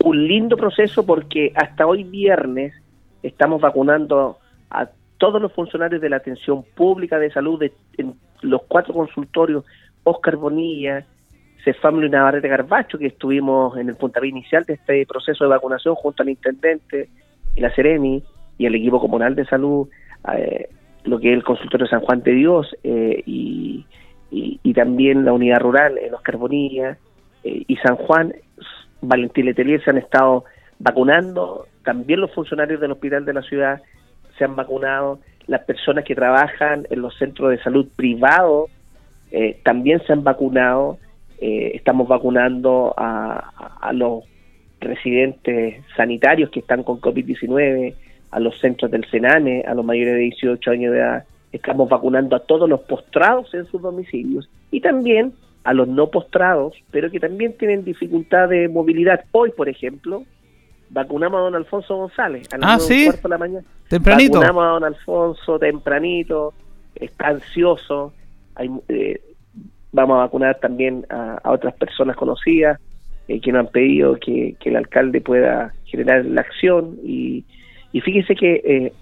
Un 0.04 0.28
lindo 0.28 0.56
proceso 0.56 1.04
porque 1.04 1.52
hasta 1.56 1.84
hoy 1.84 2.04
viernes 2.04 2.74
estamos 3.24 3.60
vacunando 3.60 4.38
a 4.70 4.88
todos 5.18 5.42
los 5.42 5.52
funcionarios 5.52 6.00
de 6.00 6.10
la 6.10 6.16
atención 6.16 6.64
pública 6.76 7.18
de 7.18 7.32
salud 7.32 7.60
en 7.98 8.14
los 8.40 8.62
cuatro 8.68 8.94
consultorios 8.94 9.64
Oscar 10.04 10.36
Bonilla, 10.36 11.04
Cefamlo 11.64 12.06
y 12.06 12.10
Navarrete 12.10 12.48
Garbacho, 12.48 12.98
que 12.98 13.06
estuvimos 13.06 13.76
en 13.76 13.88
el 13.88 13.96
puntapié 13.96 14.30
inicial 14.30 14.64
de 14.64 14.74
este 14.74 15.06
proceso 15.06 15.44
de 15.44 15.50
vacunación 15.50 15.94
junto 15.94 16.22
al 16.22 16.30
intendente 16.30 17.08
y 17.54 17.60
la 17.60 17.70
Ceremi 17.74 18.22
y 18.58 18.66
el 18.66 18.74
equipo 18.74 19.00
comunal 19.00 19.34
de 19.34 19.44
salud, 19.46 19.88
eh, 20.34 20.68
lo 21.04 21.18
que 21.18 21.30
es 21.30 21.36
el 21.36 21.44
consultorio 21.44 21.86
San 21.86 22.00
Juan 22.00 22.22
de 22.22 22.32
Dios 22.32 22.76
eh, 22.82 23.22
y, 23.26 23.86
también 24.74 25.26
la 25.26 25.34
unidad 25.34 25.60
rural 25.60 25.98
en 25.98 26.14
Oscar 26.14 26.38
Bonilla 26.38 26.96
eh, 27.44 27.64
y 27.66 27.76
San 27.76 27.96
Juan, 27.96 28.32
Valentín 29.02 29.44
Letelier 29.44 29.84
se 29.84 29.90
han 29.90 29.98
estado 29.98 30.44
vacunando, 30.78 31.66
también 31.84 32.20
los 32.20 32.32
funcionarios 32.32 32.80
del 32.80 32.92
hospital 32.92 33.26
de 33.26 33.34
la 33.34 33.42
ciudad 33.42 33.82
se 34.38 34.44
han 34.44 34.56
vacunado, 34.56 35.20
las 35.48 35.64
personas 35.64 36.04
que 36.04 36.14
trabajan 36.14 36.86
en 36.88 37.02
los 37.02 37.14
centros 37.18 37.50
de 37.50 37.62
salud 37.62 37.88
privados 37.94 38.70
eh, 39.30 39.60
también 39.62 40.02
se 40.06 40.12
han 40.12 40.24
vacunado. 40.24 40.98
Eh, 41.40 41.72
estamos 41.74 42.06
vacunando 42.08 42.94
a, 42.96 43.78
a, 43.80 43.92
los 43.92 44.24
residentes 44.80 45.82
sanitarios 45.96 46.50
que 46.50 46.60
están 46.60 46.82
con 46.82 47.00
COVID-19, 47.00 47.94
a 48.30 48.40
los 48.40 48.58
centros 48.60 48.90
del 48.90 49.08
Senane, 49.10 49.62
a 49.66 49.74
los 49.74 49.84
mayores 49.84 50.14
de 50.14 50.20
18 50.20 50.70
años 50.70 50.92
de 50.92 50.98
edad. 50.98 51.24
Estamos 51.52 51.88
vacunando 51.88 52.36
a 52.36 52.40
todos 52.40 52.68
los 52.68 52.80
postrados 52.80 53.52
en 53.54 53.66
sus 53.66 53.80
domicilios 53.80 54.48
y 54.70 54.80
también 54.80 55.32
a 55.64 55.72
los 55.72 55.88
no 55.88 56.10
postrados, 56.10 56.74
pero 56.90 57.10
que 57.10 57.20
también 57.20 57.54
tienen 57.54 57.84
dificultad 57.84 58.48
de 58.48 58.68
movilidad. 58.68 59.24
Hoy, 59.32 59.50
por 59.50 59.68
ejemplo, 59.68 60.24
vacunamos 60.90 61.38
a 61.38 61.42
don 61.42 61.54
Alfonso 61.54 61.96
González 61.96 62.48
a 62.52 62.58
las 62.58 62.90
ah, 62.90 62.94
de 62.94 63.28
la 63.28 63.38
mañana. 63.38 63.64
Tempranito. 63.88 64.40
Vacunamos 64.40 64.64
a 64.64 64.68
don 64.68 64.84
Alfonso 64.84 65.58
tempranito, 65.58 66.54
está 66.94 67.28
ansioso. 67.28 68.12
Hay, 68.60 68.70
eh, 68.88 69.20
vamos 69.90 70.16
a 70.16 70.20
vacunar 70.20 70.58
también 70.60 71.06
a, 71.08 71.40
otras 71.44 71.74
personas 71.74 72.14
conocidas 72.14 72.78
eh, 73.26 73.40
que 73.40 73.52
nos 73.52 73.60
han 73.60 73.72
pedido 73.72 74.18
que, 74.20 74.54
el 74.62 74.76
alcalde 74.76 75.22
pueda 75.22 75.72
generar 75.86 76.26
la 76.26 76.42
acción. 76.42 76.98
Y, 77.02 77.44
y 77.92 78.00
fíjese 78.02 78.34
que 78.34 78.60
eh, 78.64 78.92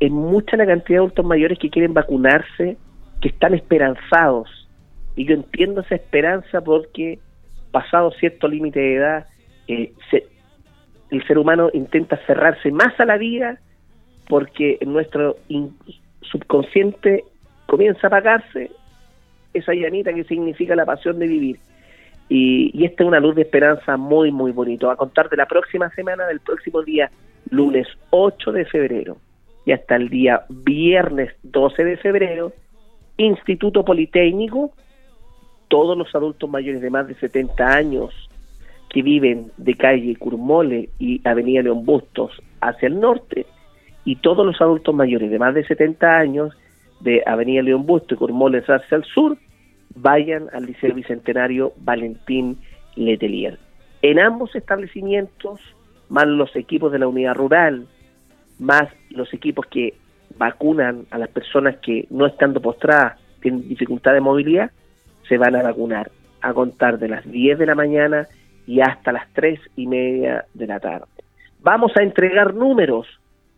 es 0.00 0.10
mucha 0.10 0.56
la 0.56 0.66
cantidad 0.66 0.96
de 0.96 1.04
adultos 1.04 1.24
mayores 1.24 1.58
que 1.60 1.70
quieren 1.70 1.94
vacunarse, 1.94 2.76
que 3.20 3.28
están 3.28 3.54
esperanzados. 3.54 4.68
Y 5.14 5.26
yo 5.26 5.34
entiendo 5.34 5.82
esa 5.82 5.94
esperanza 5.94 6.60
porque 6.60 7.20
pasado 7.70 8.10
cierto 8.18 8.48
límite 8.48 8.80
de 8.80 8.94
edad, 8.96 9.26
se, 10.10 10.26
el 11.10 11.24
ser 11.28 11.38
humano 11.38 11.70
intenta 11.72 12.16
cerrarse 12.26 12.72
más 12.72 12.98
a 12.98 13.04
la 13.04 13.16
vida 13.16 13.60
porque 14.28 14.78
nuestro 14.84 15.36
subconsciente 16.22 17.24
comienza 17.66 18.00
a 18.04 18.08
apagarse 18.08 18.70
esa 19.54 19.72
llanita 19.72 20.12
que 20.12 20.24
significa 20.24 20.76
la 20.76 20.84
pasión 20.84 21.18
de 21.18 21.26
vivir. 21.26 21.58
Y, 22.28 22.70
y, 22.74 22.84
esta 22.84 23.04
es 23.04 23.08
una 23.08 23.20
luz 23.20 23.34
de 23.34 23.42
esperanza 23.42 23.96
muy, 23.96 24.30
muy 24.30 24.52
bonito. 24.52 24.90
A 24.90 24.96
contar 24.96 25.28
de 25.28 25.36
la 25.36 25.46
próxima 25.46 25.90
semana, 25.90 26.26
del 26.26 26.40
próximo 26.40 26.82
día, 26.82 27.10
lunes 27.50 27.86
8 28.10 28.52
de 28.52 28.64
febrero, 28.64 29.18
y 29.66 29.72
hasta 29.72 29.96
el 29.96 30.08
día 30.08 30.44
viernes 30.48 31.32
12 31.42 31.84
de 31.84 31.96
febrero, 31.96 32.52
Instituto 33.16 33.84
Politécnico, 33.84 34.72
todos 35.68 35.96
los 35.96 36.14
adultos 36.14 36.48
mayores 36.50 36.82
de 36.82 36.90
más 36.90 37.06
de 37.06 37.14
70 37.14 37.66
años 37.66 38.12
que 38.90 39.02
viven 39.02 39.50
de 39.56 39.74
calle 39.74 40.16
Curmole 40.16 40.88
y 40.98 41.20
Avenida 41.26 41.62
León 41.62 41.84
Bustos 41.84 42.40
hacia 42.60 42.88
el 42.88 43.00
norte, 43.00 43.46
y 44.04 44.16
todos 44.16 44.44
los 44.44 44.60
adultos 44.60 44.94
mayores 44.94 45.30
de 45.30 45.38
más 45.38 45.54
de 45.54 45.64
70 45.64 46.18
años 46.18 46.54
de 47.04 47.22
Avenida 47.26 47.62
León 47.62 47.86
Bustos 47.86 48.16
y 48.16 48.18
Curmole 48.18 48.58
hacia 48.58 48.96
el 48.96 49.04
sur, 49.04 49.36
vayan 49.94 50.48
al 50.52 50.66
Liceo 50.66 50.94
Bicentenario 50.94 51.72
Valentín 51.76 52.58
Letelier. 52.96 53.58
En 54.02 54.18
ambos 54.18 54.54
establecimientos, 54.56 55.60
más 56.08 56.26
los 56.26 56.56
equipos 56.56 56.90
de 56.90 56.98
la 56.98 57.06
unidad 57.06 57.34
rural, 57.34 57.86
más 58.58 58.88
los 59.10 59.32
equipos 59.34 59.66
que 59.66 59.94
vacunan 60.36 61.06
a 61.10 61.18
las 61.18 61.28
personas 61.28 61.76
que 61.76 62.06
no 62.10 62.26
estando 62.26 62.60
postradas 62.60 63.20
tienen 63.40 63.68
dificultad 63.68 64.14
de 64.14 64.20
movilidad, 64.20 64.70
se 65.28 65.36
van 65.36 65.54
a 65.56 65.62
vacunar 65.62 66.10
a 66.40 66.52
contar 66.52 66.98
de 66.98 67.08
las 67.08 67.30
10 67.30 67.58
de 67.58 67.66
la 67.66 67.74
mañana 67.74 68.26
y 68.66 68.80
hasta 68.80 69.12
las 69.12 69.30
tres 69.32 69.60
y 69.76 69.86
media 69.86 70.46
de 70.54 70.66
la 70.66 70.80
tarde. 70.80 71.06
Vamos 71.60 71.92
a 71.96 72.02
entregar 72.02 72.54
números, 72.54 73.06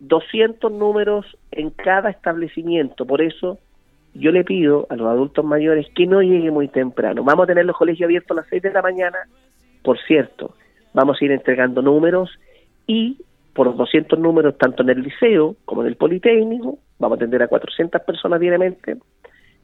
200 0.00 0.70
números 0.72 1.26
en 1.52 1.70
cada 1.70 2.10
establecimiento, 2.10 3.06
por 3.06 3.22
eso 3.22 3.58
yo 4.14 4.30
le 4.30 4.44
pido 4.44 4.86
a 4.90 4.96
los 4.96 5.06
adultos 5.08 5.44
mayores 5.44 5.86
que 5.94 6.06
no 6.06 6.22
lleguen 6.22 6.54
muy 6.54 6.68
temprano. 6.68 7.22
Vamos 7.22 7.44
a 7.44 7.46
tener 7.48 7.66
los 7.66 7.76
colegios 7.76 8.06
abiertos 8.06 8.36
a 8.36 8.40
las 8.40 8.48
6 8.48 8.62
de 8.62 8.72
la 8.72 8.82
mañana, 8.82 9.18
por 9.82 9.98
cierto, 10.06 10.54
vamos 10.94 11.18
a 11.20 11.24
ir 11.24 11.32
entregando 11.32 11.82
números 11.82 12.30
y 12.86 13.18
por 13.54 13.66
los 13.66 13.76
200 13.76 14.18
números, 14.18 14.58
tanto 14.58 14.82
en 14.82 14.90
el 14.90 15.02
liceo 15.02 15.56
como 15.64 15.82
en 15.82 15.88
el 15.88 15.96
Politécnico, 15.96 16.78
vamos 16.98 17.16
a 17.16 17.20
atender 17.20 17.42
a 17.42 17.48
400 17.48 18.02
personas 18.02 18.40
diariamente. 18.40 18.96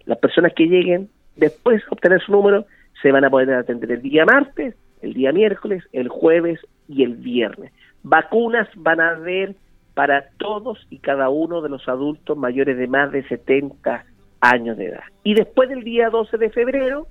Las 0.07 0.19
personas 0.19 0.53
que 0.55 0.67
lleguen 0.67 1.09
después 1.37 1.83
de 1.83 1.89
obtener 1.91 2.23
su 2.23 2.33
número 2.33 2.67
se 3.03 3.13
van 3.13 3.25
a 3.25 3.31
poder 3.31 3.53
atender 3.53 3.93
el 3.93 4.03
día 4.03 4.25
martes 4.25 4.75
el 5.03 5.15
día 5.15 5.33
miércoles, 5.33 5.85
el 5.93 6.09
jueves 6.09 6.61
y 6.89 7.03
el 7.03 7.17
viernes. 7.17 7.73
Vacunas 8.03 8.69
van 8.77 9.01
a 9.01 9.11
haber 9.11 9.55
para 9.95 10.31
todos 10.39 10.79
y 10.91 10.99
cada 10.99 11.29
uno 11.29 11.61
de 11.61 11.69
los 11.69 11.89
adultos 11.89 12.37
mayores 12.37 12.77
de 12.79 12.87
más 12.87 13.13
de 13.13 13.27
70 13.29 14.05
años 14.41 14.77
de 14.77 14.87
edad. 14.87 15.05
Y 15.23 15.35
después 15.35 15.69
del 15.69 15.85
día 15.85 16.11
12 16.11 16.39
de 16.39 16.51
febrero 16.51 17.07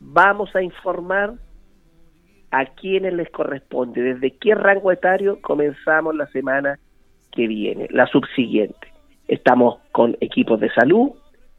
vamos 0.00 0.54
a 0.54 0.62
informar 0.62 1.34
a 2.50 2.66
quienes 2.66 3.12
les 3.12 3.30
corresponde, 3.30 4.00
desde 4.00 4.30
qué 4.38 4.54
rango 4.54 4.90
etario 4.90 5.40
comenzamos 5.42 6.14
la 6.14 6.26
semana 6.28 6.78
que 7.32 7.46
viene, 7.46 7.88
la 7.90 8.06
subsiguiente. 8.06 8.88
Estamos 9.26 9.80
con 9.92 10.16
equipos 10.20 10.58
de 10.60 10.70
salud, 10.70 11.10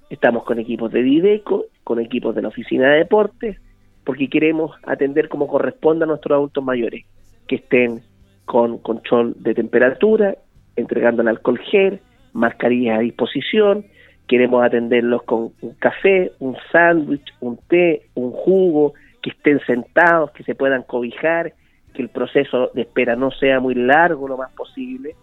estamos 0.10 0.44
con 0.44 0.58
equipos 0.58 0.92
de 0.92 1.04
Dideco, 1.04 1.66
con 1.84 2.00
equipos 2.00 2.34
de 2.34 2.42
la 2.42 2.48
Oficina 2.48 2.90
de 2.90 2.98
Deportes, 3.00 3.58
porque 4.04 4.30
queremos 4.30 4.72
atender 4.84 5.30
como 5.30 5.48
corresponde 5.48 6.06
a 6.06 6.08
nuestros 6.08 6.36
adultos 6.36 6.64
mayores, 6.64 7.06
que 7.48 7.58
estén 7.58 8.02
con 8.50 8.80
control 8.80 9.36
de 9.38 9.54
temperatura, 9.54 10.36
entregando 10.76 11.22
el 11.22 11.28
alcohol 11.28 11.60
gel, 11.60 12.00
mascarillas 12.34 12.98
a 12.98 13.02
disposición, 13.02 13.86
queremos 14.28 14.66
atenderlos 14.66 15.22
con 15.22 15.52
un 15.62 15.74
café, 15.76 16.32
un 16.40 16.58
sándwich, 16.72 17.32
un 17.42 17.60
té, 17.68 18.08
un 18.16 18.32
jugo, 18.32 18.96
que 19.22 19.30
estén 19.30 19.60
sentados, 19.68 20.32
que 20.32 20.44
se 20.44 20.56
puedan 20.56 20.82
cobijar, 20.82 21.54
que 21.94 22.02
el 22.02 22.10
proceso 22.10 22.72
de 22.74 22.82
espera 22.82 23.16
no 23.16 23.30
sea 23.30 23.60
muy 23.60 23.76
largo 23.76 24.28
lo 24.28 24.36
más 24.36 24.52
posible. 24.54 25.14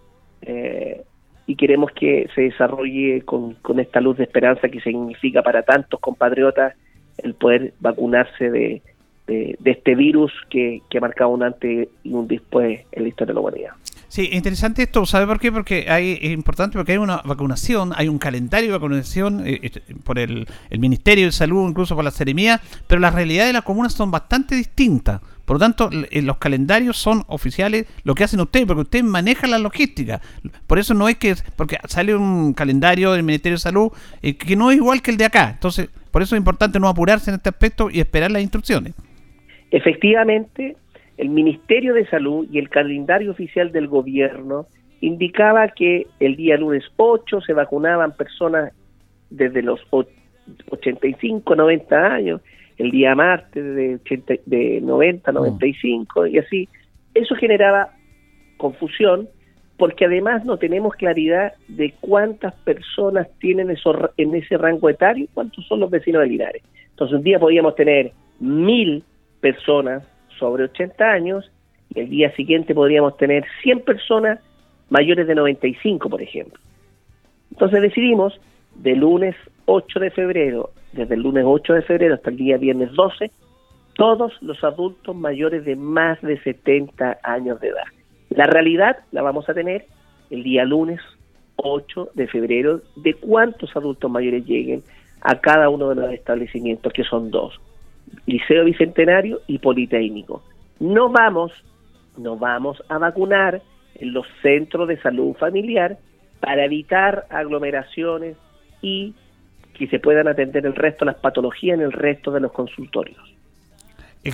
Eh, 0.42 1.02
y 1.48 1.56
queremos 1.56 1.90
que 1.90 2.28
se 2.32 2.42
desarrolle 2.42 3.22
con, 3.22 3.54
con 3.54 3.80
esta 3.80 4.00
luz 4.00 4.18
de 4.18 4.22
esperanza 4.22 4.68
que 4.68 4.80
significa 4.80 5.42
para 5.42 5.62
tantos 5.62 5.98
compatriotas 5.98 6.74
el 7.18 7.34
poder 7.34 7.72
vacunarse 7.80 8.52
de, 8.52 8.82
de, 9.26 9.56
este 9.64 9.94
virus 9.94 10.32
que, 10.50 10.82
que, 10.88 10.98
ha 10.98 11.00
marcado 11.00 11.30
un 11.30 11.42
antes 11.42 11.88
y 12.04 12.12
un 12.12 12.28
después 12.28 12.80
en 12.92 13.02
la 13.02 13.08
historia 13.08 13.32
de 13.32 13.34
la 13.34 13.40
humanidad. 13.40 13.70
Sí, 14.08 14.28
interesante 14.32 14.84
esto, 14.84 15.04
¿sabe 15.04 15.26
por 15.26 15.40
qué? 15.40 15.50
Porque 15.50 15.86
hay, 15.90 16.18
es 16.22 16.30
importante 16.30 16.78
porque 16.78 16.92
hay 16.92 16.98
una 16.98 17.18
vacunación, 17.24 17.92
hay 17.96 18.08
un 18.08 18.18
calendario 18.18 18.70
de 18.70 18.78
vacunación 18.78 19.46
eh, 19.46 19.60
este, 19.62 19.82
por 20.04 20.18
el, 20.18 20.46
el, 20.70 20.78
Ministerio 20.78 21.26
de 21.26 21.32
Salud, 21.32 21.68
incluso 21.68 21.96
por 21.96 22.04
la 22.04 22.12
Seremía, 22.12 22.60
pero 22.86 23.00
las 23.00 23.14
realidades 23.14 23.48
de 23.48 23.52
las 23.54 23.64
comunas 23.64 23.92
son 23.92 24.10
bastante 24.10 24.54
distintas. 24.54 25.20
Por 25.44 25.56
lo 25.56 25.60
tanto, 25.60 25.90
eh, 26.10 26.22
los 26.22 26.38
calendarios 26.38 26.96
son 26.96 27.24
oficiales, 27.28 27.86
lo 28.02 28.14
que 28.14 28.24
hacen 28.24 28.40
ustedes, 28.40 28.66
porque 28.66 28.82
ustedes 28.82 29.04
manejan 29.04 29.50
la 29.50 29.58
logística. 29.58 30.20
Por 30.66 30.78
eso 30.78 30.92
no 30.92 31.08
es 31.08 31.16
que, 31.16 31.36
porque 31.54 31.78
sale 31.86 32.14
un 32.14 32.52
calendario 32.52 33.12
del 33.12 33.22
Ministerio 33.22 33.56
de 33.56 33.60
Salud 33.60 33.92
eh, 34.22 34.36
que 34.36 34.56
no 34.56 34.70
es 34.70 34.76
igual 34.76 35.02
que 35.02 35.12
el 35.12 35.16
de 35.16 35.24
acá. 35.24 35.50
Entonces, 35.50 35.88
por 36.10 36.22
eso 36.22 36.34
es 36.34 36.40
importante 36.40 36.80
no 36.80 36.88
apurarse 36.88 37.30
en 37.30 37.36
este 37.36 37.48
aspecto 37.48 37.90
y 37.90 38.00
esperar 38.00 38.30
las 38.30 38.42
instrucciones. 38.42 38.94
Efectivamente, 39.76 40.74
el 41.18 41.28
Ministerio 41.28 41.92
de 41.92 42.06
Salud 42.06 42.48
y 42.50 42.58
el 42.58 42.70
calendario 42.70 43.30
oficial 43.30 43.72
del 43.72 43.88
gobierno 43.88 44.68
indicaba 45.02 45.68
que 45.68 46.06
el 46.18 46.34
día 46.34 46.56
lunes 46.56 46.82
8 46.96 47.42
se 47.42 47.52
vacunaban 47.52 48.16
personas 48.16 48.72
desde 49.28 49.60
los 49.60 49.78
85, 50.70 51.54
90 51.54 52.06
años, 52.06 52.40
el 52.78 52.90
día 52.90 53.14
martes 53.14 53.62
de, 53.62 53.96
80, 53.96 54.34
de 54.46 54.80
90, 54.80 55.30
95 55.30 56.22
mm. 56.22 56.26
y 56.28 56.38
así. 56.38 56.68
Eso 57.12 57.34
generaba 57.34 57.90
confusión 58.56 59.28
porque 59.76 60.06
además 60.06 60.46
no 60.46 60.56
tenemos 60.56 60.94
claridad 60.94 61.52
de 61.68 61.92
cuántas 62.00 62.54
personas 62.54 63.28
tienen 63.40 63.70
eso, 63.70 64.10
en 64.16 64.34
ese 64.34 64.56
rango 64.56 64.88
etario, 64.88 65.26
cuántos 65.34 65.66
son 65.66 65.80
los 65.80 65.90
vecinos 65.90 66.22
de 66.22 66.28
Linares. 66.28 66.62
Entonces 66.92 67.18
un 67.18 67.24
día 67.24 67.38
podíamos 67.38 67.74
tener 67.74 68.12
mil 68.40 69.04
personas 69.46 70.02
sobre 70.40 70.64
80 70.64 71.04
años 71.04 71.52
y 71.94 72.00
el 72.00 72.10
día 72.10 72.34
siguiente 72.34 72.74
podríamos 72.74 73.16
tener 73.16 73.44
100 73.62 73.80
personas 73.82 74.40
mayores 74.90 75.28
de 75.28 75.36
95, 75.36 76.10
por 76.10 76.20
ejemplo. 76.20 76.58
Entonces 77.52 77.80
decidimos 77.80 78.40
de 78.74 78.96
lunes 78.96 79.36
8 79.66 80.00
de 80.00 80.10
febrero, 80.10 80.70
desde 80.92 81.14
el 81.14 81.22
lunes 81.22 81.44
8 81.46 81.74
de 81.74 81.82
febrero 81.82 82.14
hasta 82.16 82.30
el 82.30 82.38
día 82.38 82.56
viernes 82.56 82.92
12, 82.94 83.30
todos 83.94 84.32
los 84.42 84.64
adultos 84.64 85.14
mayores 85.14 85.64
de 85.64 85.76
más 85.76 86.20
de 86.22 86.42
70 86.42 87.18
años 87.22 87.60
de 87.60 87.68
edad. 87.68 87.86
La 88.30 88.46
realidad 88.46 88.96
la 89.12 89.22
vamos 89.22 89.48
a 89.48 89.54
tener 89.54 89.86
el 90.30 90.42
día 90.42 90.64
lunes 90.64 91.00
8 91.54 92.10
de 92.14 92.26
febrero 92.26 92.80
de 92.96 93.14
cuántos 93.14 93.76
adultos 93.76 94.10
mayores 94.10 94.44
lleguen 94.44 94.82
a 95.20 95.40
cada 95.40 95.68
uno 95.68 95.90
de 95.90 95.94
los 95.94 96.12
establecimientos, 96.12 96.92
que 96.92 97.04
son 97.04 97.30
dos. 97.30 97.60
Liceo 98.26 98.64
Bicentenario 98.64 99.40
y 99.46 99.58
Politécnico. 99.58 100.42
No 100.80 101.10
vamos, 101.10 101.52
no 102.16 102.36
vamos 102.36 102.82
a 102.88 102.98
vacunar 102.98 103.62
en 103.94 104.12
los 104.12 104.26
centros 104.42 104.88
de 104.88 105.00
salud 105.00 105.34
familiar 105.36 105.98
para 106.40 106.64
evitar 106.64 107.26
aglomeraciones 107.30 108.36
y 108.82 109.14
que 109.74 109.86
se 109.88 109.98
puedan 109.98 110.28
atender 110.28 110.66
el 110.66 110.74
resto 110.74 111.04
de 111.04 111.12
las 111.12 111.20
patologías 111.20 111.78
en 111.78 111.84
el 111.84 111.92
resto 111.92 112.30
de 112.30 112.40
los 112.40 112.52
consultorios. 112.52 113.35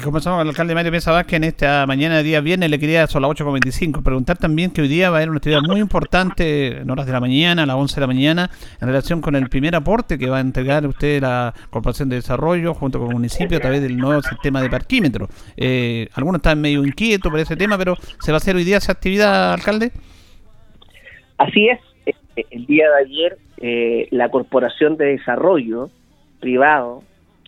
Comenzamos 0.00 0.38
con 0.38 0.46
el 0.46 0.48
alcalde 0.48 0.74
Mario 0.74 0.90
Mesa 0.90 1.12
Vázquez 1.12 1.36
en 1.36 1.44
esta 1.44 1.84
mañana 1.86 2.16
de 2.16 2.22
día 2.22 2.40
viernes, 2.40 2.70
le 2.70 2.78
quería 2.78 3.06
son 3.06 3.22
las 3.22 3.30
8.25, 3.32 4.02
preguntar 4.02 4.38
también 4.38 4.70
que 4.70 4.80
hoy 4.80 4.88
día 4.88 5.10
va 5.10 5.16
a 5.16 5.18
haber 5.18 5.28
una 5.28 5.36
actividad 5.36 5.60
muy 5.60 5.80
importante 5.80 6.78
en 6.78 6.90
horas 6.90 7.04
de 7.04 7.12
la 7.12 7.20
mañana, 7.20 7.64
a 7.64 7.66
las 7.66 7.76
11 7.76 7.96
de 7.96 8.00
la 8.00 8.06
mañana, 8.06 8.50
en 8.80 8.88
relación 8.88 9.20
con 9.20 9.36
el 9.36 9.50
primer 9.50 9.74
aporte 9.74 10.18
que 10.18 10.30
va 10.30 10.38
a 10.38 10.40
entregar 10.40 10.86
usted 10.86 11.20
la 11.20 11.52
Corporación 11.68 12.08
de 12.08 12.16
Desarrollo 12.16 12.72
junto 12.72 12.98
con 12.98 13.08
el 13.08 13.14
municipio 13.14 13.58
a 13.58 13.60
través 13.60 13.82
del 13.82 13.98
nuevo 13.98 14.22
sistema 14.22 14.62
de 14.62 14.70
parquímetro. 14.70 15.28
Eh, 15.58 16.08
algunos 16.14 16.38
están 16.38 16.60
medio 16.60 16.84
inquietos 16.86 17.30
por 17.30 17.38
ese 17.38 17.56
tema, 17.56 17.76
pero 17.76 17.96
¿se 18.20 18.32
va 18.32 18.36
a 18.36 18.38
hacer 18.38 18.56
hoy 18.56 18.64
día 18.64 18.78
esa 18.78 18.92
actividad, 18.92 19.52
alcalde? 19.52 19.92
Así 21.36 21.68
es, 21.68 21.80
eh, 22.06 22.44
el 22.50 22.64
día 22.64 22.86
de 22.88 23.04
ayer 23.04 23.38
eh, 23.58 24.08
la 24.10 24.30
Corporación 24.30 24.96
de 24.96 25.06
Desarrollo 25.06 25.90
privado 26.40 27.02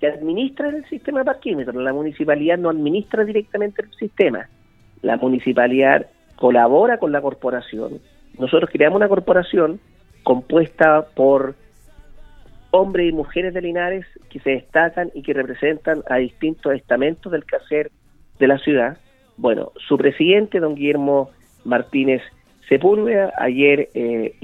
que 0.04 0.10
administra 0.10 0.68
el 0.68 0.84
sistema 0.84 1.20
de 1.20 1.24
parquímetros. 1.24 1.74
La 1.76 1.94
municipalidad 1.94 2.58
no 2.58 2.68
administra 2.68 3.24
directamente 3.24 3.80
el 3.80 3.90
sistema. 3.94 4.50
La 5.00 5.16
municipalidad 5.16 6.06
colabora 6.36 6.98
con 6.98 7.10
la 7.10 7.22
corporación. 7.22 8.00
Nosotros 8.38 8.68
creamos 8.70 8.98
una 8.98 9.08
corporación 9.08 9.80
compuesta 10.22 11.06
por 11.14 11.54
hombres 12.70 13.08
y 13.08 13.12
mujeres 13.12 13.54
de 13.54 13.62
Linares 13.62 14.04
que 14.28 14.40
se 14.40 14.50
destacan 14.50 15.10
y 15.14 15.22
que 15.22 15.32
representan 15.32 16.02
a 16.10 16.16
distintos 16.16 16.74
estamentos 16.74 17.32
del 17.32 17.46
quehacer 17.46 17.90
de 18.38 18.46
la 18.46 18.58
ciudad. 18.58 18.98
Bueno, 19.38 19.72
su 19.88 19.96
presidente, 19.96 20.60
don 20.60 20.74
Guillermo 20.74 21.30
Martínez 21.64 22.20
Sepúlveda, 22.68 23.32
ayer 23.38 23.88
eh, 23.94 24.36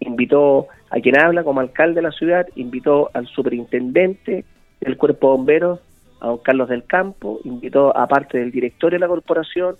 invitó 0.00 0.66
a 0.90 1.00
quien 1.00 1.18
habla 1.18 1.44
como 1.44 1.60
alcalde 1.60 1.96
de 1.96 2.02
la 2.02 2.12
ciudad, 2.12 2.46
invitó 2.56 3.10
al 3.14 3.26
superintendente 3.26 4.44
el 4.80 4.96
Cuerpo 4.96 5.30
de 5.30 5.36
Bomberos, 5.36 5.80
a 6.20 6.28
don 6.28 6.38
Carlos 6.38 6.68
del 6.68 6.84
Campo, 6.84 7.40
invitó 7.44 7.96
a 7.96 8.06
parte 8.06 8.38
del 8.38 8.50
directorio 8.50 8.96
de 8.96 9.00
la 9.00 9.08
corporación, 9.08 9.76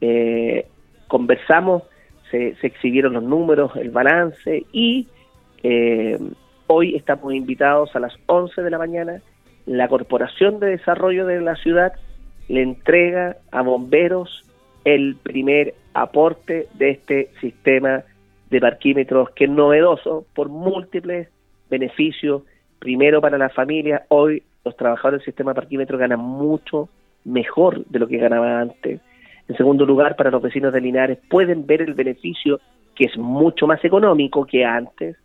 eh, 0.00 0.66
conversamos, 1.06 1.82
se, 2.30 2.56
exhibieron 2.62 3.14
los 3.14 3.22
números, 3.22 3.72
el 3.76 3.90
balance 3.90 4.64
y 4.72 5.06
eh, 5.62 6.18
hoy 6.66 6.94
estamos 6.94 7.32
invitados 7.32 7.94
a 7.96 8.00
las 8.00 8.14
11 8.26 8.62
de 8.62 8.70
la 8.70 8.78
mañana, 8.78 9.22
la 9.66 9.88
Corporación 9.88 10.60
de 10.60 10.68
Desarrollo 10.68 11.26
de 11.26 11.40
la 11.40 11.56
ciudad 11.56 11.92
le 12.48 12.62
entrega 12.62 13.36
a 13.50 13.62
bomberos 13.62 14.44
el 14.84 15.16
primer 15.16 15.74
aporte 15.92 16.68
de 16.74 16.90
este 16.90 17.30
sistema 17.40 18.04
de 18.50 18.60
parquímetros 18.60 19.30
que 19.30 19.44
es 19.44 19.50
novedoso 19.50 20.24
por 20.34 20.48
múltiples 20.48 21.28
beneficios 21.68 22.42
primero 22.78 23.20
para 23.20 23.38
la 23.38 23.48
familia, 23.48 24.04
hoy 24.08 24.42
los 24.64 24.76
trabajadores 24.76 25.20
del 25.20 25.26
sistema 25.26 25.54
parquímetro 25.54 25.98
ganan 25.98 26.20
mucho 26.20 26.88
mejor 27.24 27.84
de 27.86 27.98
lo 27.98 28.06
que 28.06 28.18
ganaban 28.18 28.70
antes. 28.70 29.00
En 29.48 29.56
segundo 29.56 29.86
lugar, 29.86 30.16
para 30.16 30.30
los 30.30 30.42
vecinos 30.42 30.72
de 30.72 30.80
Linares 30.80 31.18
pueden 31.28 31.66
ver 31.66 31.82
el 31.82 31.94
beneficio 31.94 32.60
que 32.94 33.04
es 33.04 33.16
mucho 33.16 33.66
más 33.66 33.84
económico 33.84 34.44
que 34.44 34.64
antes. 34.64 35.16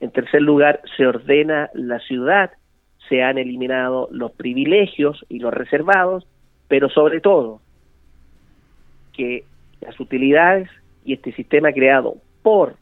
En 0.00 0.10
tercer 0.10 0.42
lugar, 0.42 0.80
se 0.96 1.06
ordena 1.06 1.70
la 1.72 2.00
ciudad, 2.00 2.50
se 3.08 3.22
han 3.22 3.38
eliminado 3.38 4.08
los 4.10 4.32
privilegios 4.32 5.24
y 5.28 5.38
los 5.38 5.54
reservados, 5.54 6.26
pero 6.68 6.88
sobre 6.88 7.20
todo 7.20 7.60
que 9.12 9.44
las 9.80 9.98
utilidades 10.00 10.68
y 11.04 11.14
este 11.14 11.32
sistema 11.32 11.72
creado 11.72 12.16
por 12.42 12.76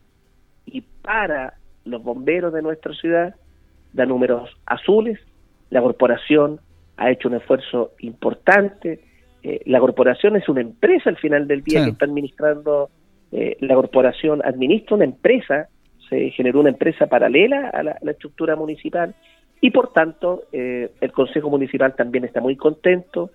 y 0.66 0.82
para 1.02 1.54
los 1.84 2.02
bomberos 2.02 2.52
de 2.52 2.62
nuestra 2.62 2.94
ciudad 2.94 3.34
da 3.92 4.06
números 4.06 4.50
azules, 4.66 5.18
la 5.70 5.80
corporación 5.82 6.60
ha 6.96 7.10
hecho 7.10 7.28
un 7.28 7.34
esfuerzo 7.34 7.92
importante, 8.00 9.00
eh, 9.42 9.60
la 9.66 9.80
corporación 9.80 10.36
es 10.36 10.48
una 10.48 10.60
empresa 10.60 11.08
al 11.08 11.16
final 11.16 11.46
del 11.48 11.62
día 11.62 11.84
que 11.84 11.90
está 11.90 12.04
administrando, 12.04 12.90
eh, 13.32 13.56
la 13.60 13.74
corporación 13.74 14.42
administra 14.44 14.96
una 14.96 15.04
empresa, 15.04 15.68
se 16.08 16.30
generó 16.30 16.60
una 16.60 16.70
empresa 16.70 17.06
paralela 17.06 17.70
a 17.70 17.82
la, 17.82 17.98
estructura 18.10 18.56
municipal 18.56 19.14
y 19.60 19.70
por 19.70 19.92
tanto 19.92 20.42
eh, 20.52 20.90
el 21.00 21.12
Consejo 21.12 21.48
Municipal 21.48 21.94
también 21.94 22.24
está 22.24 22.40
muy 22.40 22.56
contento, 22.56 23.30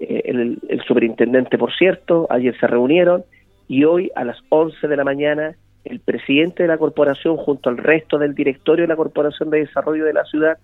el, 0.00 0.58
el 0.68 0.82
superintendente 0.82 1.56
por 1.56 1.72
cierto, 1.72 2.26
ayer 2.28 2.58
se 2.58 2.66
reunieron 2.66 3.24
y 3.68 3.84
hoy 3.84 4.10
a 4.16 4.24
las 4.24 4.36
11 4.48 4.88
de 4.88 4.96
la 4.96 5.04
mañana 5.04 5.56
el 5.84 6.00
presidente 6.00 6.62
de 6.62 6.68
la 6.68 6.78
corporación 6.78 7.36
junto 7.36 7.68
al 7.68 7.76
resto 7.76 8.18
del 8.18 8.34
directorio 8.34 8.84
de 8.84 8.88
la 8.88 8.96
Corporación 8.96 9.50
de 9.50 9.60
Desarrollo 9.60 10.04
de 10.04 10.12
la 10.12 10.24
ciudad 10.24 10.58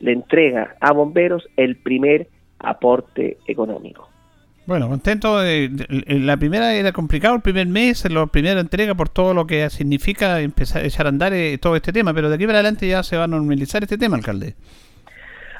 le 0.00 0.12
entrega 0.12 0.76
a 0.80 0.92
bomberos 0.92 1.46
el 1.56 1.76
primer 1.76 2.26
aporte 2.58 3.38
económico. 3.46 4.08
Bueno, 4.66 4.88
contento. 4.88 5.40
De, 5.40 5.70
la 6.08 6.36
primera 6.36 6.74
era 6.74 6.92
complicado, 6.92 7.36
el 7.36 7.42
primer 7.42 7.66
mes, 7.66 8.10
la 8.10 8.26
primera 8.26 8.60
entrega 8.60 8.94
por 8.94 9.10
todo 9.10 9.34
lo 9.34 9.46
que 9.46 9.68
significa 9.68 10.40
empezar 10.40 10.82
a 10.82 10.86
echar 10.86 11.06
a 11.06 11.10
andar 11.10 11.34
eh, 11.34 11.58
todo 11.58 11.76
este 11.76 11.92
tema, 11.92 12.14
pero 12.14 12.30
de 12.30 12.36
aquí 12.36 12.46
para 12.46 12.58
adelante 12.58 12.88
ya 12.88 13.02
se 13.02 13.16
va 13.16 13.24
a 13.24 13.28
normalizar 13.28 13.82
este 13.82 13.98
tema, 13.98 14.16
alcalde. 14.16 14.54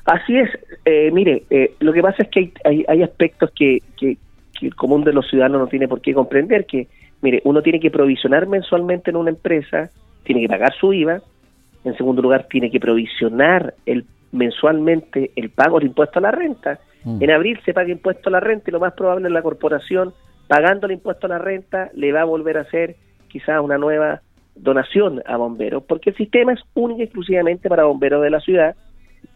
Así 0.06 0.36
es. 0.36 0.50
Eh, 0.84 1.10
mire, 1.12 1.44
eh, 1.50 1.74
lo 1.80 1.92
que 1.92 2.02
pasa 2.02 2.22
es 2.22 2.28
que 2.28 2.52
hay, 2.64 2.84
hay, 2.88 3.02
aspectos 3.02 3.50
que, 3.54 3.82
que, 3.98 4.16
que 4.58 4.66
el 4.66 4.74
común 4.74 5.04
de 5.04 5.12
los 5.12 5.28
ciudadanos 5.28 5.60
no 5.60 5.66
tiene 5.66 5.88
por 5.88 6.00
qué 6.00 6.14
comprender, 6.14 6.66
que 6.66 6.88
Mire, 7.24 7.40
uno 7.44 7.62
tiene 7.62 7.80
que 7.80 7.90
provisionar 7.90 8.46
mensualmente 8.46 9.08
en 9.08 9.16
una 9.16 9.30
empresa, 9.30 9.88
tiene 10.24 10.42
que 10.42 10.48
pagar 10.48 10.74
su 10.74 10.92
IVA, 10.92 11.22
en 11.82 11.96
segundo 11.96 12.20
lugar 12.20 12.48
tiene 12.50 12.70
que 12.70 12.78
provisionar 12.78 13.72
el 13.86 14.04
mensualmente 14.30 15.30
el 15.34 15.48
pago 15.48 15.78
del 15.78 15.88
impuesto 15.88 16.18
a 16.18 16.22
la 16.22 16.32
renta. 16.32 16.80
Mm. 17.02 17.22
En 17.22 17.30
abril 17.30 17.58
se 17.64 17.72
paga 17.72 17.90
impuesto 17.90 18.28
a 18.28 18.32
la 18.32 18.40
renta 18.40 18.64
y 18.68 18.72
lo 18.72 18.80
más 18.80 18.92
probable 18.92 19.28
es 19.28 19.32
la 19.32 19.40
corporación, 19.40 20.12
pagando 20.48 20.86
el 20.86 20.92
impuesto 20.92 21.24
a 21.24 21.30
la 21.30 21.38
renta, 21.38 21.88
le 21.94 22.12
va 22.12 22.20
a 22.20 22.24
volver 22.24 22.58
a 22.58 22.60
hacer 22.60 22.96
quizás 23.28 23.58
una 23.62 23.78
nueva 23.78 24.20
donación 24.54 25.22
a 25.24 25.38
bomberos, 25.38 25.82
porque 25.84 26.10
el 26.10 26.16
sistema 26.16 26.52
es 26.52 26.60
único 26.74 27.00
y 27.00 27.04
exclusivamente 27.04 27.70
para 27.70 27.84
bomberos 27.84 28.22
de 28.22 28.28
la 28.28 28.40
ciudad, 28.40 28.76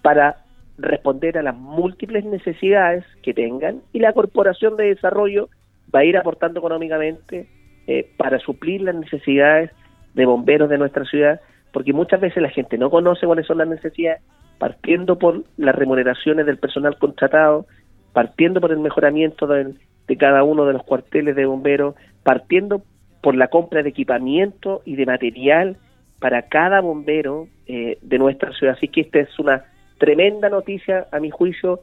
para 0.02 0.36
responder 0.76 1.38
a 1.38 1.42
las 1.42 1.56
múltiples 1.56 2.26
necesidades 2.26 3.06
que 3.22 3.32
tengan 3.32 3.80
y 3.94 4.00
la 4.00 4.12
corporación 4.12 4.76
de 4.76 4.88
desarrollo 4.88 5.48
va 5.94 6.00
a 6.00 6.04
ir 6.04 6.18
aportando 6.18 6.60
económicamente 6.60 7.48
eh, 7.90 8.06
para 8.18 8.38
suplir 8.38 8.82
las 8.82 8.94
necesidades 8.94 9.70
de 10.12 10.26
bomberos 10.26 10.68
de 10.68 10.76
nuestra 10.76 11.06
ciudad, 11.06 11.40
porque 11.72 11.94
muchas 11.94 12.20
veces 12.20 12.42
la 12.42 12.50
gente 12.50 12.76
no 12.76 12.90
conoce 12.90 13.24
cuáles 13.24 13.46
son 13.46 13.56
las 13.56 13.66
necesidades, 13.66 14.20
partiendo 14.58 15.18
por 15.18 15.44
las 15.56 15.74
remuneraciones 15.74 16.44
del 16.44 16.58
personal 16.58 16.98
contratado, 16.98 17.64
partiendo 18.12 18.60
por 18.60 18.72
el 18.72 18.78
mejoramiento 18.78 19.46
de, 19.46 19.74
cada 20.18 20.42
uno 20.42 20.66
de 20.66 20.74
los 20.74 20.82
cuarteles 20.82 21.34
de 21.34 21.46
bomberos, 21.46 21.94
partiendo 22.24 22.82
por 23.22 23.34
la 23.34 23.48
compra 23.48 23.82
de 23.82 23.88
equipamiento 23.88 24.82
y 24.84 24.96
de 24.96 25.06
material 25.06 25.78
para 26.20 26.42
cada 26.42 26.82
bombero 26.82 27.48
eh, 27.66 27.96
de 28.02 28.18
nuestra 28.18 28.52
ciudad. 28.52 28.74
Así 28.76 28.88
que 28.88 29.00
esta 29.00 29.20
es 29.20 29.38
una 29.38 29.64
tremenda 29.96 30.50
noticia, 30.50 31.06
a 31.10 31.20
mi 31.20 31.30
juicio. 31.30 31.80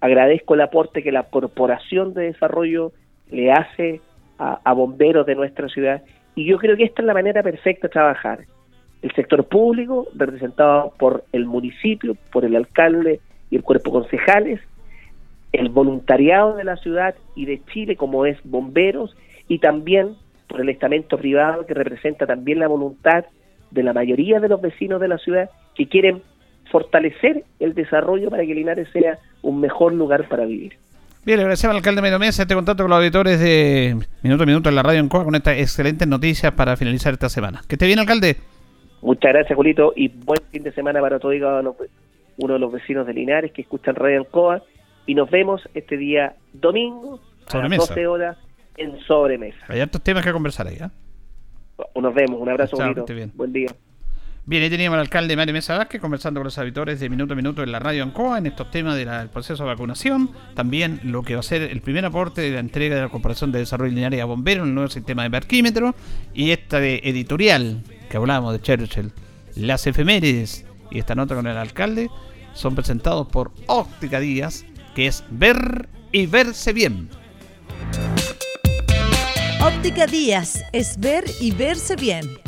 Agradezco 0.00 0.54
el 0.54 0.60
aporte 0.60 1.02
que 1.02 1.10
la 1.10 1.24
Corporación 1.24 2.14
de 2.14 2.26
Desarrollo 2.26 2.92
le 3.28 3.50
hace 3.50 4.00
a, 4.38 4.72
bomberos 4.72 5.26
de 5.26 5.34
nuestra 5.34 5.68
ciudad. 5.68 6.02
Y 6.34 6.44
yo 6.44 6.58
creo 6.58 6.76
que 6.76 6.84
esta 6.84 7.02
es 7.02 7.06
la 7.06 7.14
manera 7.14 7.42
perfecta 7.42 7.88
de 7.88 7.92
trabajar. 7.92 8.40
El 9.02 9.12
sector 9.12 9.44
público, 9.44 10.06
representado 10.14 10.92
por 10.98 11.24
el 11.32 11.46
municipio, 11.46 12.16
por 12.32 12.44
el 12.44 12.56
alcalde 12.56 13.20
y 13.50 13.56
el 13.56 13.62
cuerpo 13.62 13.90
concejales, 13.90 14.60
el 15.52 15.68
voluntariado 15.70 16.56
de 16.56 16.64
la 16.64 16.76
ciudad 16.76 17.14
y 17.34 17.46
de 17.46 17.62
Chile 17.72 17.96
como 17.96 18.26
es 18.26 18.38
bomberos 18.44 19.16
y 19.48 19.58
también 19.58 20.14
por 20.46 20.60
el 20.60 20.68
estamento 20.68 21.16
privado 21.16 21.66
que 21.66 21.74
representa 21.74 22.26
también 22.26 22.58
la 22.58 22.68
voluntad 22.68 23.24
de 23.70 23.82
la 23.82 23.92
mayoría 23.92 24.40
de 24.40 24.48
los 24.48 24.60
vecinos 24.60 25.00
de 25.00 25.08
la 25.08 25.18
ciudad 25.18 25.50
que 25.74 25.88
quieren 25.88 26.22
fortalecer 26.70 27.44
el 27.60 27.74
desarrollo 27.74 28.30
para 28.30 28.44
que 28.44 28.54
Linares 28.54 28.88
sea 28.92 29.18
un 29.42 29.60
mejor 29.60 29.92
lugar 29.92 30.28
para 30.28 30.44
vivir. 30.44 30.74
Bien, 31.28 31.36
le 31.36 31.42
agradecemos 31.42 31.72
al 31.72 31.76
alcalde 31.80 32.00
Medio 32.00 32.18
Mesa 32.18 32.40
este 32.40 32.54
contacto 32.54 32.84
con 32.84 32.88
los 32.88 32.96
auditores 32.96 33.38
de 33.38 33.98
Minuto 34.22 34.44
a 34.44 34.46
Minuto 34.46 34.70
en 34.70 34.74
la 34.74 34.82
radio 34.82 34.98
en 34.98 35.10
Coa 35.10 35.24
con 35.24 35.34
estas 35.34 35.58
excelentes 35.58 36.08
noticias 36.08 36.54
para 36.54 36.74
finalizar 36.74 37.12
esta 37.12 37.28
semana. 37.28 37.60
Que 37.68 37.74
esté 37.74 37.84
bien, 37.84 37.98
alcalde. 37.98 38.38
Muchas 39.02 39.34
gracias, 39.34 39.54
Julito, 39.54 39.92
y 39.94 40.08
buen 40.08 40.40
fin 40.50 40.62
de 40.62 40.72
semana 40.72 41.02
para 41.02 41.18
todos 41.18 41.34
uno 42.38 42.52
de 42.54 42.58
los 42.58 42.72
vecinos 42.72 43.06
de 43.06 43.12
Linares 43.12 43.52
que 43.52 43.60
escuchan 43.60 43.94
Radio 43.94 44.24
Coa. 44.24 44.62
Y 45.04 45.14
nos 45.14 45.30
vemos 45.30 45.60
este 45.74 45.98
día 45.98 46.34
domingo 46.54 47.20
a 47.52 47.58
las 47.58 47.76
12 47.76 48.06
horas 48.06 48.38
en 48.78 48.98
Sobremesa. 49.00 49.58
Hay 49.68 49.80
hartos 49.80 50.00
temas 50.02 50.24
que 50.24 50.32
conversar 50.32 50.66
ahí, 50.66 50.78
¿eh? 50.80 50.88
Nos 51.94 52.14
vemos, 52.14 52.40
un 52.40 52.48
abrazo, 52.48 52.78
Julito. 52.78 53.04
Buen 53.34 53.52
día. 53.52 53.68
Bien, 54.48 54.62
ahí 54.62 54.70
teníamos 54.70 54.94
al 54.94 55.00
alcalde 55.00 55.36
Mario 55.36 55.52
Mesa 55.52 55.76
Vázquez 55.76 56.00
conversando 56.00 56.40
con 56.40 56.46
los 56.46 56.56
habitores 56.56 56.98
de 57.00 57.10
Minuto 57.10 57.34
a 57.34 57.36
Minuto 57.36 57.62
en 57.62 57.70
la 57.70 57.80
radio 57.80 58.02
Ancoa 58.02 58.38
en 58.38 58.46
estos 58.46 58.70
temas 58.70 58.96
del 58.96 59.28
proceso 59.28 59.62
de 59.62 59.68
vacunación. 59.68 60.30
También 60.54 61.00
lo 61.04 61.22
que 61.22 61.34
va 61.34 61.40
a 61.40 61.42
ser 61.42 61.60
el 61.60 61.82
primer 61.82 62.06
aporte 62.06 62.40
de 62.40 62.52
la 62.52 62.60
entrega 62.60 62.96
de 62.96 63.02
la 63.02 63.10
Corporación 63.10 63.52
de 63.52 63.58
Desarrollo 63.58 63.92
Lineal 63.92 64.18
a 64.18 64.24
Bomberos, 64.24 64.66
el 64.66 64.72
nuevo 64.72 64.88
sistema 64.88 65.24
de 65.24 65.30
parquímetro. 65.30 65.94
Y 66.32 66.52
esta 66.52 66.80
de 66.80 67.02
editorial 67.04 67.82
que 68.08 68.16
hablábamos 68.16 68.54
de 68.54 68.62
Churchill, 68.62 69.12
las 69.54 69.86
efemérides 69.86 70.64
y 70.90 70.98
esta 70.98 71.14
nota 71.14 71.34
con 71.34 71.46
el 71.46 71.58
alcalde 71.58 72.08
son 72.54 72.74
presentados 72.74 73.28
por 73.28 73.52
Óptica 73.66 74.18
Díaz, 74.18 74.64
que 74.94 75.08
es 75.08 75.24
ver 75.28 75.90
y 76.10 76.24
verse 76.24 76.72
bien. 76.72 77.10
Óptica 79.60 80.06
Díaz 80.06 80.64
es 80.72 80.98
ver 80.98 81.24
y 81.38 81.50
verse 81.50 81.96
bien 81.96 82.47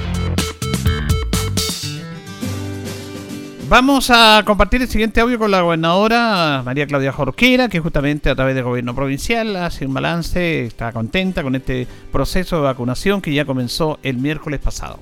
Vamos 3.71 4.09
a 4.09 4.43
compartir 4.45 4.81
el 4.81 4.89
siguiente 4.89 5.21
audio 5.21 5.39
con 5.39 5.49
la 5.49 5.61
gobernadora 5.61 6.61
María 6.65 6.85
Claudia 6.85 7.13
Jorquera, 7.13 7.69
que 7.69 7.79
justamente 7.79 8.29
a 8.29 8.35
través 8.35 8.53
del 8.53 8.65
gobierno 8.65 8.93
provincial 8.93 9.55
hace 9.55 9.85
un 9.85 9.93
balance, 9.93 10.65
está 10.65 10.91
contenta 10.91 11.41
con 11.41 11.55
este 11.55 11.87
proceso 12.11 12.57
de 12.57 12.63
vacunación 12.63 13.21
que 13.21 13.33
ya 13.33 13.45
comenzó 13.45 13.97
el 14.03 14.17
miércoles 14.17 14.59
pasado. 14.59 14.99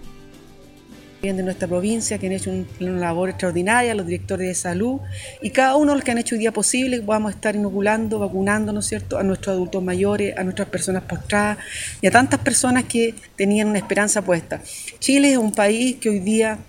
de 1.23 1.33
nuestra 1.33 1.67
provincia 1.67 2.19
que 2.19 2.27
han 2.27 2.33
hecho 2.33 2.51
una 2.79 2.91
labor 2.91 3.29
extraordinaria, 3.29 3.95
los 3.95 4.05
directores 4.05 4.47
de 4.47 4.53
salud 4.53 4.99
y 5.41 5.49
cada 5.49 5.75
uno 5.75 5.95
los 5.95 6.03
que 6.03 6.11
han 6.11 6.19
hecho 6.19 6.35
el 6.35 6.39
día 6.41 6.53
posible, 6.53 6.99
vamos 6.99 7.31
a 7.31 7.35
estar 7.35 7.55
inoculando, 7.55 8.19
vacunando, 8.19 8.71
¿no 8.71 8.81
es 8.81 8.85
cierto?, 8.85 9.17
a 9.17 9.23
nuestros 9.23 9.55
adultos 9.55 9.81
mayores, 9.81 10.37
a 10.37 10.43
nuestras 10.43 10.69
personas 10.69 11.01
postradas 11.05 11.57
y 12.01 12.05
a 12.05 12.11
tantas 12.11 12.39
personas 12.41 12.83
que 12.83 13.15
tenían 13.35 13.69
una 13.69 13.79
esperanza 13.79 14.21
puesta. 14.21 14.61
Chile 14.99 15.31
es 15.31 15.39
un 15.39 15.53
país 15.53 15.95
que 15.95 16.09
hoy 16.09 16.19
día 16.19 16.59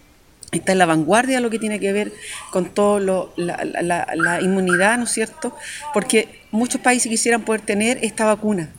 está 0.52 0.72
en 0.72 0.78
la 0.78 0.86
vanguardia 0.86 1.40
lo 1.40 1.50
que 1.50 1.58
tiene 1.58 1.78
que 1.78 1.92
ver 1.92 2.12
con 2.50 2.66
todo 2.66 3.32
la, 3.36 4.38
inmunidad, 4.42 4.98
¿no 4.98 5.04
es 5.04 5.10
cierto? 5.10 5.54
Porque 5.94 6.42
muchos 6.50 6.80
países 6.80 7.08
quisieran 7.08 7.42
poder 7.42 7.60
tener 7.60 7.98
esta 8.02 8.24
vacuna, 8.24 8.70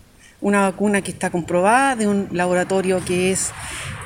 una 0.41 0.61
vacuna 0.61 1.01
que 1.01 1.11
está 1.11 1.29
comprobada 1.29 1.95
de 1.95 2.07
un 2.07 2.27
laboratorio 2.31 3.03
que 3.05 3.31
es 3.31 3.51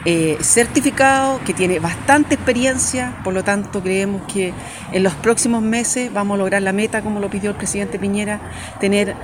eh, 0.05 0.37
certificado, 0.41 1.39
que 1.43 1.53
tiene 1.53 1.79
bastante 1.79 2.35
experiencia, 2.35 3.17
por 3.23 3.33
lo 3.33 3.43
tanto 3.43 3.81
creemos 3.81 4.21
que 4.31 4.53
en 4.91 5.01
los 5.01 5.13
próximos 5.15 5.63
meses 5.63 6.13
vamos 6.13 6.35
a 6.35 6.37
lograr 6.37 6.61
la 6.61 6.73
meta, 6.73 7.01
como 7.01 7.19
lo 7.19 7.29
pidió 7.29 7.51
el 7.51 7.55
presidente 7.55 7.97
Piñera, 7.97 8.39
tener, 8.79 9.15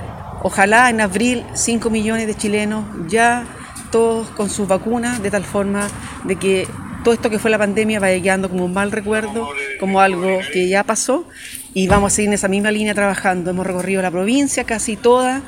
ojalá 0.42 0.90
en 0.90 1.00
abril, 1.00 1.44
5 1.54 1.88
millones 1.90 2.26
de 2.26 2.34
chilenos 2.34 2.84
ya 3.06 3.44
todos 3.92 4.28
con 4.30 4.50
sus 4.50 4.66
vacunas, 4.66 5.22
de 5.22 5.30
tal 5.30 5.44
forma 5.44 5.86
de 6.24 6.36
que 6.36 6.66
todo 7.02 7.14
esto 7.14 7.30
que 7.30 7.38
fue 7.38 7.50
la 7.50 7.58
pandemia 7.58 8.00
vaya 8.00 8.22
quedando 8.22 8.48
como 8.48 8.64
un 8.64 8.72
mal 8.72 8.92
recuerdo, 8.92 9.48
como 9.80 10.00
algo 10.00 10.38
que 10.52 10.68
ya 10.68 10.84
pasó 10.84 11.26
y 11.74 11.88
vamos 11.88 12.12
a 12.12 12.16
seguir 12.16 12.28
en 12.28 12.34
esa 12.34 12.48
misma 12.48 12.70
línea 12.70 12.94
trabajando. 12.94 13.50
Hemos 13.50 13.66
recorrido 13.66 14.02
la 14.02 14.10
provincia 14.10 14.64
casi 14.64 14.96
toda 14.96 15.42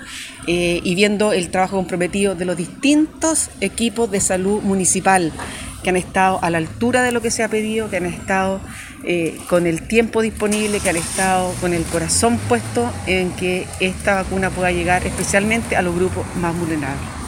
eh, 0.47 0.81
y 0.83 0.95
viendo 0.95 1.33
el 1.33 1.51
trabajo 1.51 1.77
comprometido 1.77 2.35
de 2.35 2.45
los 2.45 2.57
distintos 2.57 3.51
equipos 3.61 4.11
de 4.11 4.21
salud 4.21 4.63
municipal 4.63 5.33
que 5.83 5.91
han 5.91 5.97
estado 5.97 6.39
a 6.43 6.51
la 6.51 6.59
altura 6.59 7.03
de 7.03 7.13
lo 7.13 7.21
que 7.21 7.31
se 7.31 7.43
ha 7.43 7.49
pedido, 7.49 7.91
que 7.91 7.99
han 7.99 8.07
estado 8.07 8.61
eh, 9.05 9.39
con 9.49 9.67
el 9.67 9.87
tiempo 9.87 10.23
disponible, 10.23 10.81
que 10.81 10.89
han 10.89 10.97
estado 10.97 11.53
con 11.61 11.75
el 11.75 11.85
corazón 11.85 12.39
puesto 12.49 12.91
en 13.07 13.31
que 13.33 13.67
esta 13.81 14.15
vacuna 14.15 14.49
pueda 14.51 14.73
llegar 14.73 15.07
especialmente 15.07 15.77
a 15.77 15.83
los 15.83 15.95
grupos 15.95 16.25
más 16.37 16.59
vulnerables. 16.59 17.24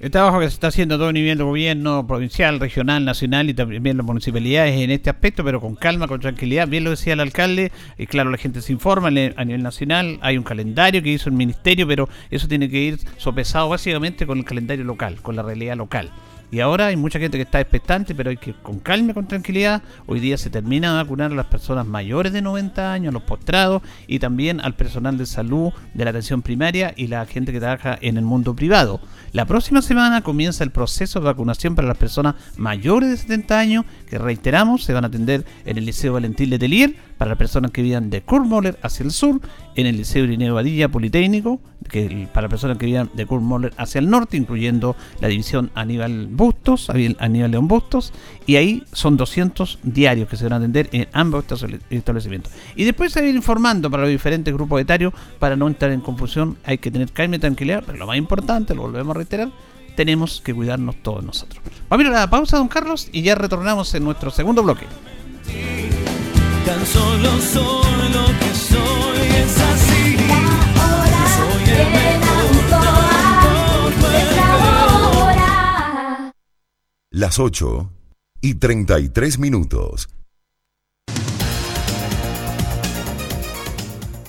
El 0.00 0.10
trabajo 0.10 0.40
que 0.40 0.46
se 0.46 0.54
está 0.54 0.68
haciendo 0.68 0.94
a 0.94 0.98
todo 0.98 1.12
nivel 1.12 1.36
de 1.36 1.44
gobierno, 1.44 2.06
provincial, 2.06 2.58
regional, 2.58 3.04
nacional 3.04 3.50
y 3.50 3.54
también 3.54 3.98
las 3.98 4.06
municipalidades 4.06 4.80
en 4.80 4.90
este 4.90 5.10
aspecto, 5.10 5.44
pero 5.44 5.60
con 5.60 5.74
calma, 5.74 6.08
con 6.08 6.20
tranquilidad. 6.20 6.66
Bien 6.66 6.84
lo 6.84 6.90
decía 6.90 7.12
el 7.12 7.20
alcalde, 7.20 7.70
y 7.98 8.06
claro, 8.06 8.30
la 8.30 8.38
gente 8.38 8.62
se 8.62 8.72
informa 8.72 9.08
a 9.08 9.44
nivel 9.44 9.62
nacional, 9.62 10.18
hay 10.22 10.38
un 10.38 10.42
calendario 10.42 11.02
que 11.02 11.10
hizo 11.10 11.28
el 11.28 11.34
ministerio, 11.34 11.86
pero 11.86 12.08
eso 12.30 12.48
tiene 12.48 12.70
que 12.70 12.78
ir 12.80 12.98
sopesado 13.18 13.68
básicamente 13.68 14.26
con 14.26 14.38
el 14.38 14.46
calendario 14.46 14.86
local, 14.86 15.16
con 15.20 15.36
la 15.36 15.42
realidad 15.42 15.76
local. 15.76 16.10
Y 16.52 16.60
ahora 16.60 16.86
hay 16.86 16.96
mucha 16.96 17.20
gente 17.20 17.38
que 17.38 17.42
está 17.42 17.60
expectante, 17.60 18.14
pero 18.14 18.30
hay 18.30 18.36
que 18.36 18.54
con 18.54 18.80
calma, 18.80 19.14
con 19.14 19.28
tranquilidad. 19.28 19.82
Hoy 20.06 20.18
día 20.18 20.36
se 20.36 20.50
termina 20.50 20.90
de 20.90 21.02
vacunar 21.02 21.30
a 21.30 21.34
las 21.34 21.46
personas 21.46 21.86
mayores 21.86 22.32
de 22.32 22.42
90 22.42 22.92
años, 22.92 23.14
los 23.14 23.22
postrados 23.22 23.82
y 24.08 24.18
también 24.18 24.60
al 24.60 24.74
personal 24.74 25.16
de 25.16 25.26
salud, 25.26 25.72
de 25.94 26.04
la 26.04 26.10
atención 26.10 26.42
primaria 26.42 26.92
y 26.96 27.06
la 27.06 27.24
gente 27.26 27.52
que 27.52 27.60
trabaja 27.60 27.96
en 28.00 28.16
el 28.16 28.24
mundo 28.24 28.56
privado. 28.56 29.00
La 29.32 29.46
próxima 29.46 29.80
semana 29.80 30.22
comienza 30.22 30.64
el 30.64 30.70
proceso 30.70 31.20
de 31.20 31.26
vacunación 31.26 31.76
para 31.76 31.86
las 31.86 31.98
personas 31.98 32.34
mayores 32.56 33.10
de 33.10 33.16
70 33.16 33.58
años, 33.58 33.84
que 34.08 34.18
reiteramos, 34.18 34.82
se 34.82 34.92
van 34.92 35.04
a 35.04 35.06
atender 35.06 35.44
en 35.64 35.78
el 35.78 35.86
Liceo 35.86 36.14
Valentín 36.14 36.50
Letelier, 36.50 36.96
para 37.16 37.28
las 37.28 37.38
personas 37.38 37.70
que 37.70 37.82
vivan 37.82 38.10
de 38.10 38.22
Kurmoller 38.22 38.78
hacia 38.82 39.04
el 39.04 39.10
sur, 39.12 39.40
en 39.76 39.86
el 39.86 39.98
Liceo 39.98 40.24
Irineo 40.24 40.54
Badilla 40.54 40.88
Politécnico, 40.88 41.60
que 41.90 42.28
para 42.32 42.48
personas 42.48 42.78
que 42.78 42.86
vivan 42.86 43.10
de 43.14 43.26
Kurmoller 43.26 43.72
hacia 43.76 43.98
el 43.98 44.08
norte, 44.08 44.36
incluyendo 44.36 44.96
la 45.20 45.28
división 45.28 45.70
Aníbal 45.74 46.28
Bustos, 46.28 46.88
Aníbal 46.90 47.50
León 47.50 47.68
Bustos, 47.68 48.12
y 48.46 48.56
ahí 48.56 48.82
son 48.92 49.16
200 49.16 49.80
diarios 49.82 50.28
que 50.28 50.36
se 50.36 50.44
van 50.44 50.54
a 50.54 50.56
atender 50.56 50.88
en 50.92 51.08
ambos 51.12 51.44
establecimientos. 51.90 52.52
Y 52.76 52.84
después 52.84 53.12
se 53.12 53.20
va 53.20 53.26
a 53.26 53.28
ir 53.28 53.34
informando 53.34 53.90
para 53.90 54.04
los 54.04 54.10
diferentes 54.10 54.54
grupos 54.54 54.80
etarios 54.80 55.12
para 55.38 55.56
no 55.56 55.68
entrar 55.68 55.90
en 55.90 56.00
confusión, 56.00 56.56
hay 56.64 56.78
que 56.78 56.90
tener 56.90 57.12
calma 57.12 57.36
y 57.36 57.38
tranquilidad, 57.40 57.82
pero 57.84 57.98
lo 57.98 58.06
más 58.06 58.16
importante, 58.16 58.74
lo 58.74 58.82
volvemos 58.82 59.14
a 59.14 59.18
reiterar, 59.18 59.50
tenemos 59.96 60.40
que 60.40 60.54
cuidarnos 60.54 60.96
todos 61.02 61.24
nosotros. 61.24 61.62
Vamos 61.88 62.06
a 62.06 62.08
ir 62.08 62.14
a 62.14 62.20
la 62.20 62.30
pausa, 62.30 62.56
don 62.56 62.68
Carlos, 62.68 63.08
y 63.12 63.22
ya 63.22 63.34
retornamos 63.34 63.92
en 63.94 64.04
nuestro 64.04 64.30
segundo 64.30 64.62
bloque. 64.62 64.86
Tan 66.64 66.86
solo 66.86 67.40
soy 67.40 68.12
lo 68.12 68.26
que 68.38 68.54
soy, 68.54 69.18
es 69.42 69.60
Las 77.10 77.38
8 77.38 77.90
y 78.40 78.54
33 78.54 79.38
minutos. 79.38 80.08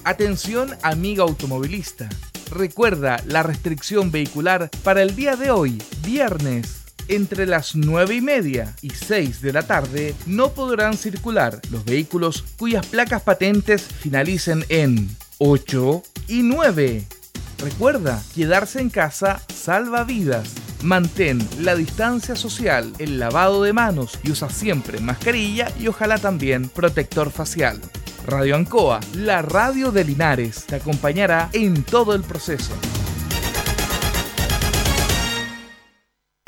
Atención 0.04 0.72
amiga 0.82 1.24
automovilista. 1.24 2.10
Recuerda 2.52 3.24
la 3.26 3.44
restricción 3.44 4.12
vehicular 4.12 4.70
para 4.84 5.02
el 5.04 5.16
día 5.16 5.36
de 5.36 5.52
hoy, 5.52 5.82
viernes 6.04 6.82
entre 7.08 7.46
las 7.46 7.76
9 7.76 8.16
y 8.16 8.22
media 8.22 8.76
y 8.82 8.90
6 8.90 9.42
de 9.42 9.54
la 9.54 9.64
tarde 9.64 10.16
no 10.26 10.52
podrán 10.54 10.98
circular 10.98 11.60
los 11.70 11.84
vehículos 11.86 12.44
cuyas 12.58 12.86
placas 12.86 13.22
patentes 13.22 13.84
finalicen 13.84 14.64
en 14.70 15.10
8 15.38 16.04
y 16.28 16.44
9. 16.44 17.21
Recuerda, 17.62 18.24
quedarse 18.34 18.82
en 18.82 18.90
casa 18.90 19.40
salva 19.54 20.04
vidas. 20.04 20.56
Mantén 20.82 21.48
la 21.60 21.76
distancia 21.76 22.36
social, 22.36 22.92
el 22.98 23.20
lavado 23.20 23.62
de 23.62 23.72
manos 23.72 24.18
y 24.24 24.32
usa 24.32 24.50
siempre 24.50 25.00
mascarilla 25.00 25.72
y 25.80 25.88
ojalá 25.88 26.18
también 26.18 26.70
protector 26.70 27.30
facial. 27.30 27.80
Radio 28.26 28.56
Ancoa, 28.56 29.00
la 29.16 29.44
radio 29.44 29.92
de 29.92 30.04
Linares, 30.04 30.66
te 30.66 30.78
acompañará 30.78 31.50
en 31.54 31.84
todo 31.84 32.16
el 32.16 32.24
proceso. 32.24 32.74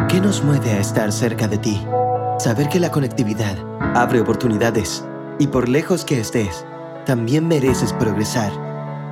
¿Qué 0.10 0.20
nos 0.20 0.44
mueve 0.44 0.72
a 0.72 0.80
estar 0.80 1.12
cerca 1.12 1.48
de 1.48 1.60
ti? 1.60 1.80
Saber 2.40 2.70
que 2.70 2.80
la 2.80 2.90
conectividad 2.90 3.58
abre 3.96 4.20
oportunidades 4.20 5.06
y 5.38 5.46
por 5.46 5.70
lejos 5.70 6.06
que 6.06 6.20
estés, 6.20 6.66
también 7.06 7.48
mereces 7.48 7.94
progresar. 7.94 8.73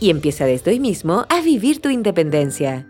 y 0.00 0.10
empieza 0.10 0.46
desde 0.46 0.72
hoy 0.72 0.80
mismo 0.80 1.26
a 1.28 1.40
vivir 1.40 1.80
tu 1.80 1.90
independencia. 1.90 2.89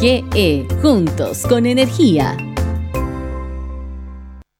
GE, 0.00 0.66
juntos 0.82 1.42
con 1.48 1.66
energía. 1.66 2.36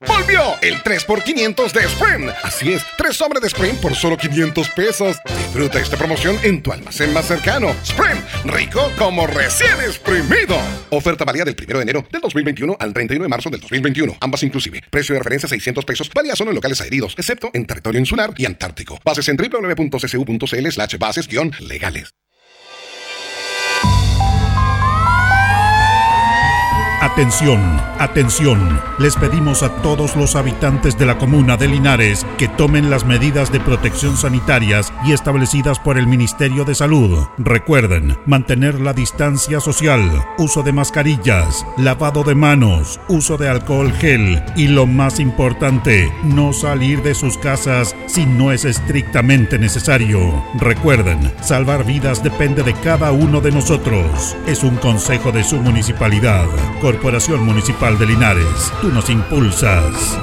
¡Volvió! 0.06 0.40
El 0.62 0.74
3x500 0.82 1.72
de 1.72 1.80
Sprint. 1.80 2.30
Así 2.42 2.72
es, 2.72 2.82
tres 2.96 3.16
sobres 3.16 3.40
de 3.40 3.48
Sprint 3.48 3.80
por 3.80 3.94
solo 3.94 4.16
500 4.16 4.68
pesos. 4.70 5.16
Disfruta 5.26 5.80
esta 5.80 5.96
promoción 5.96 6.38
en 6.42 6.62
tu 6.62 6.72
almacén 6.72 7.12
más 7.12 7.26
cercano. 7.26 7.74
Sprint, 7.82 8.20
rico 8.44 8.90
como 8.98 9.26
recién 9.26 9.72
exprimido. 9.80 10.58
Oferta 10.90 11.24
válida 11.24 11.44
del 11.44 11.56
1 11.58 11.78
de 11.78 11.82
enero 11.82 12.06
del 12.10 12.20
2021 12.20 12.76
al 12.78 12.92
31 12.92 13.22
de 13.24 13.28
marzo 13.28 13.50
del 13.50 13.60
2021. 13.60 14.16
Ambas 14.20 14.42
inclusive. 14.42 14.82
Precio 14.90 15.14
de 15.14 15.20
referencia 15.20 15.48
600 15.48 15.84
pesos. 15.84 16.10
Válida 16.14 16.36
solo 16.36 16.50
en 16.50 16.56
locales 16.56 16.80
adheridos, 16.80 17.14
excepto 17.18 17.50
en 17.52 17.66
territorio 17.66 17.98
insular 17.98 18.32
y 18.36 18.44
antártico. 18.44 18.98
Bases 19.04 19.28
en 19.28 19.36
www.ccu.cl 19.36 20.70
slash 20.70 20.98
bases-legales. 20.98 22.14
Atención, 27.06 27.60
atención. 28.00 28.80
Les 28.98 29.14
pedimos 29.14 29.62
a 29.62 29.68
todos 29.76 30.16
los 30.16 30.34
habitantes 30.34 30.98
de 30.98 31.06
la 31.06 31.18
comuna 31.18 31.56
de 31.56 31.68
Linares 31.68 32.26
que 32.36 32.48
tomen 32.48 32.90
las 32.90 33.06
medidas 33.06 33.52
de 33.52 33.60
protección 33.60 34.16
sanitarias 34.16 34.92
y 35.04 35.12
establecidas 35.12 35.78
por 35.78 35.98
el 35.98 36.08
Ministerio 36.08 36.64
de 36.64 36.74
Salud. 36.74 37.28
Recuerden, 37.38 38.18
mantener 38.26 38.80
la 38.80 38.92
distancia 38.92 39.60
social, 39.60 40.02
uso 40.36 40.64
de 40.64 40.72
mascarillas, 40.72 41.64
lavado 41.78 42.24
de 42.24 42.34
manos, 42.34 42.98
uso 43.06 43.36
de 43.36 43.48
alcohol 43.48 43.92
gel 43.92 44.42
y 44.56 44.66
lo 44.66 44.88
más 44.88 45.20
importante, 45.20 46.12
no 46.24 46.52
salir 46.52 47.04
de 47.04 47.14
sus 47.14 47.38
casas 47.38 47.94
si 48.06 48.26
no 48.26 48.50
es 48.50 48.64
estrictamente 48.64 49.60
necesario. 49.60 50.44
Recuerden, 50.58 51.32
salvar 51.40 51.84
vidas 51.84 52.24
depende 52.24 52.64
de 52.64 52.74
cada 52.74 53.12
uno 53.12 53.40
de 53.40 53.52
nosotros. 53.52 54.36
Es 54.48 54.64
un 54.64 54.74
consejo 54.78 55.30
de 55.30 55.44
su 55.44 55.58
municipalidad. 55.60 56.46
Corporación 56.96 57.44
Municipal 57.44 57.98
de 57.98 58.06
Linares. 58.06 58.72
Tú 58.80 58.88
nos 58.88 59.10
impulsas. 59.10 60.18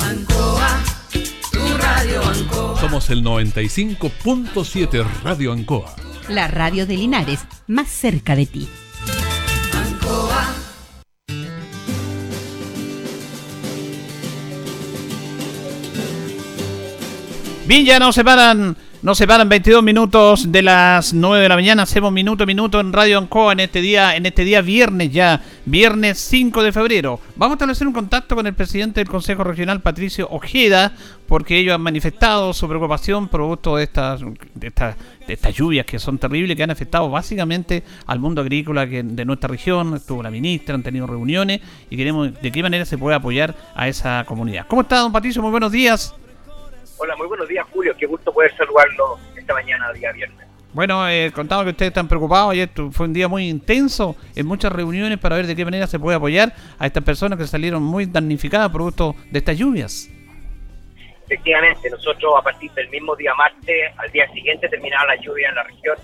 Ancoa, 0.00 0.80
tu 1.50 1.76
radio 1.76 2.22
Ancoa. 2.22 2.80
Somos 2.80 3.10
el 3.10 3.24
95.7 3.24 5.04
Radio 5.24 5.52
Ancoa. 5.52 5.96
La 6.28 6.46
radio 6.46 6.86
de 6.86 6.96
Linares, 6.98 7.40
más 7.66 7.88
cerca 7.88 8.36
de 8.36 8.46
ti. 8.46 8.68
Ancoa. 9.72 10.54
Bien, 17.66 17.84
ya 17.84 17.98
nos 17.98 18.14
separan 18.14 18.76
nos 19.04 19.18
separan 19.18 19.50
22 19.50 19.82
minutos 19.82 20.50
de 20.50 20.62
las 20.62 21.12
9 21.12 21.42
de 21.42 21.48
la 21.50 21.56
mañana. 21.56 21.82
Hacemos 21.82 22.10
minuto 22.10 22.44
a 22.44 22.46
minuto 22.46 22.80
en 22.80 22.90
Radio 22.90 23.18
Ancoa 23.18 23.52
en 23.52 23.60
este 23.60 23.82
día, 23.82 24.16
en 24.16 24.24
este 24.24 24.44
día 24.44 24.62
viernes 24.62 25.12
ya, 25.12 25.42
viernes 25.66 26.18
5 26.20 26.62
de 26.62 26.72
febrero. 26.72 27.20
Vamos 27.36 27.52
a 27.52 27.56
establecer 27.56 27.86
un 27.86 27.92
contacto 27.92 28.34
con 28.34 28.46
el 28.46 28.54
presidente 28.54 29.00
del 29.00 29.08
Consejo 29.10 29.44
Regional, 29.44 29.82
Patricio 29.82 30.26
Ojeda, 30.30 30.94
porque 31.28 31.58
ellos 31.58 31.74
han 31.74 31.82
manifestado 31.82 32.54
su 32.54 32.66
preocupación 32.66 33.28
producto 33.28 33.76
de 33.76 33.84
estas, 33.84 34.22
de 34.54 34.68
estas, 34.68 34.96
de 35.26 35.34
estas 35.34 35.54
lluvias 35.54 35.84
que 35.84 35.98
son 35.98 36.16
terribles, 36.16 36.56
que 36.56 36.62
han 36.62 36.70
afectado 36.70 37.10
básicamente 37.10 37.84
al 38.06 38.20
mundo 38.20 38.40
agrícola 38.40 38.86
de 38.86 39.24
nuestra 39.26 39.48
región. 39.48 39.96
Estuvo 39.96 40.22
la 40.22 40.30
ministra, 40.30 40.76
han 40.76 40.82
tenido 40.82 41.06
reuniones 41.06 41.60
y 41.90 41.96
queremos 41.98 42.40
de 42.40 42.50
qué 42.50 42.62
manera 42.62 42.86
se 42.86 42.96
puede 42.96 43.16
apoyar 43.16 43.54
a 43.74 43.86
esa 43.86 44.24
comunidad. 44.24 44.64
¿Cómo 44.66 44.80
está, 44.80 45.00
don 45.00 45.12
Patricio? 45.12 45.42
Muy 45.42 45.50
buenos 45.50 45.72
días. 45.72 46.14
Hola, 47.04 47.16
muy 47.16 47.26
buenos 47.26 47.46
días, 47.46 47.66
Julio. 47.70 47.94
Qué 47.98 48.06
gusto 48.06 48.32
poder 48.32 48.56
saludarlo 48.56 49.18
esta 49.36 49.52
mañana, 49.52 49.92
día 49.92 50.10
viernes. 50.10 50.48
Bueno, 50.72 51.06
eh, 51.06 51.30
contaba 51.34 51.62
que 51.62 51.68
ustedes 51.68 51.90
están 51.90 52.08
preocupados. 52.08 52.52
Ayer 52.52 52.70
fue 52.92 53.04
un 53.04 53.12
día 53.12 53.28
muy 53.28 53.46
intenso 53.46 54.16
en 54.34 54.46
muchas 54.46 54.72
reuniones 54.72 55.18
para 55.18 55.36
ver 55.36 55.46
de 55.46 55.54
qué 55.54 55.66
manera 55.66 55.86
se 55.86 55.98
puede 55.98 56.16
apoyar 56.16 56.54
a 56.78 56.86
estas 56.86 57.04
personas 57.04 57.38
que 57.38 57.46
salieron 57.46 57.82
muy 57.82 58.06
damnificadas 58.06 58.70
producto 58.70 59.14
de 59.30 59.38
estas 59.38 59.58
lluvias. 59.58 60.08
Efectivamente, 61.26 61.90
nosotros 61.90 62.36
a 62.38 62.42
partir 62.42 62.72
del 62.72 62.88
mismo 62.88 63.14
día 63.16 63.34
martes, 63.34 63.92
al 63.98 64.10
día 64.10 64.26
siguiente 64.32 64.66
terminaba 64.70 65.14
la 65.14 65.16
lluvia 65.16 65.50
en 65.50 65.56
la 65.56 65.64
región, 65.64 65.98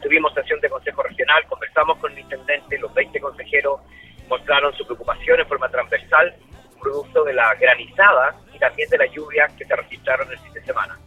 tuvimos 0.00 0.32
sesión 0.34 0.60
de 0.60 0.70
Consejo 0.70 1.02
Regional, 1.02 1.42
conversamos 1.48 1.98
con 1.98 2.12
el 2.12 2.20
intendente, 2.20 2.78
los 2.78 2.94
20 2.94 3.18
consejeros 3.18 3.80
mostraron 4.28 4.72
su 4.74 4.86
preocupación 4.86 5.40
en 5.40 5.48
forma 5.48 5.68
transversal, 5.68 6.32
producto 6.80 7.24
de 7.24 7.32
la 7.32 7.56
granizada 7.56 8.36
también 8.64 8.88
de 8.88 8.98
las 8.98 9.10
lluvias 9.12 9.52
que 9.52 9.64
se 9.66 9.76
registraron 9.76 10.30
el 10.30 10.38
fin 10.38 10.52
de 10.54 10.62
semana. 10.64 10.98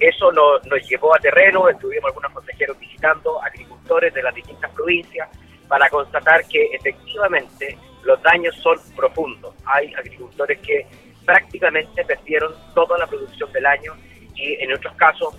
Eso 0.00 0.32
nos, 0.32 0.66
nos 0.66 0.88
llevó 0.88 1.14
a 1.14 1.18
terreno, 1.20 1.68
estuvimos 1.68 2.06
algunos 2.06 2.32
consejeros 2.32 2.76
visitando 2.78 3.40
agricultores 3.40 4.12
de 4.12 4.22
las 4.22 4.34
distintas 4.34 4.70
provincias 4.72 5.28
para 5.68 5.88
constatar 5.88 6.44
que 6.48 6.64
efectivamente 6.72 7.78
los 8.02 8.20
daños 8.22 8.54
son 8.56 8.76
profundos. 8.96 9.54
Hay 9.64 9.94
agricultores 9.94 10.58
que 10.58 10.86
prácticamente 11.24 12.04
perdieron 12.04 12.52
toda 12.74 12.98
la 12.98 13.06
producción 13.06 13.50
del 13.52 13.66
año 13.66 13.92
y 14.34 14.54
en 14.54 14.72
otros 14.72 14.94
casos 14.96 15.34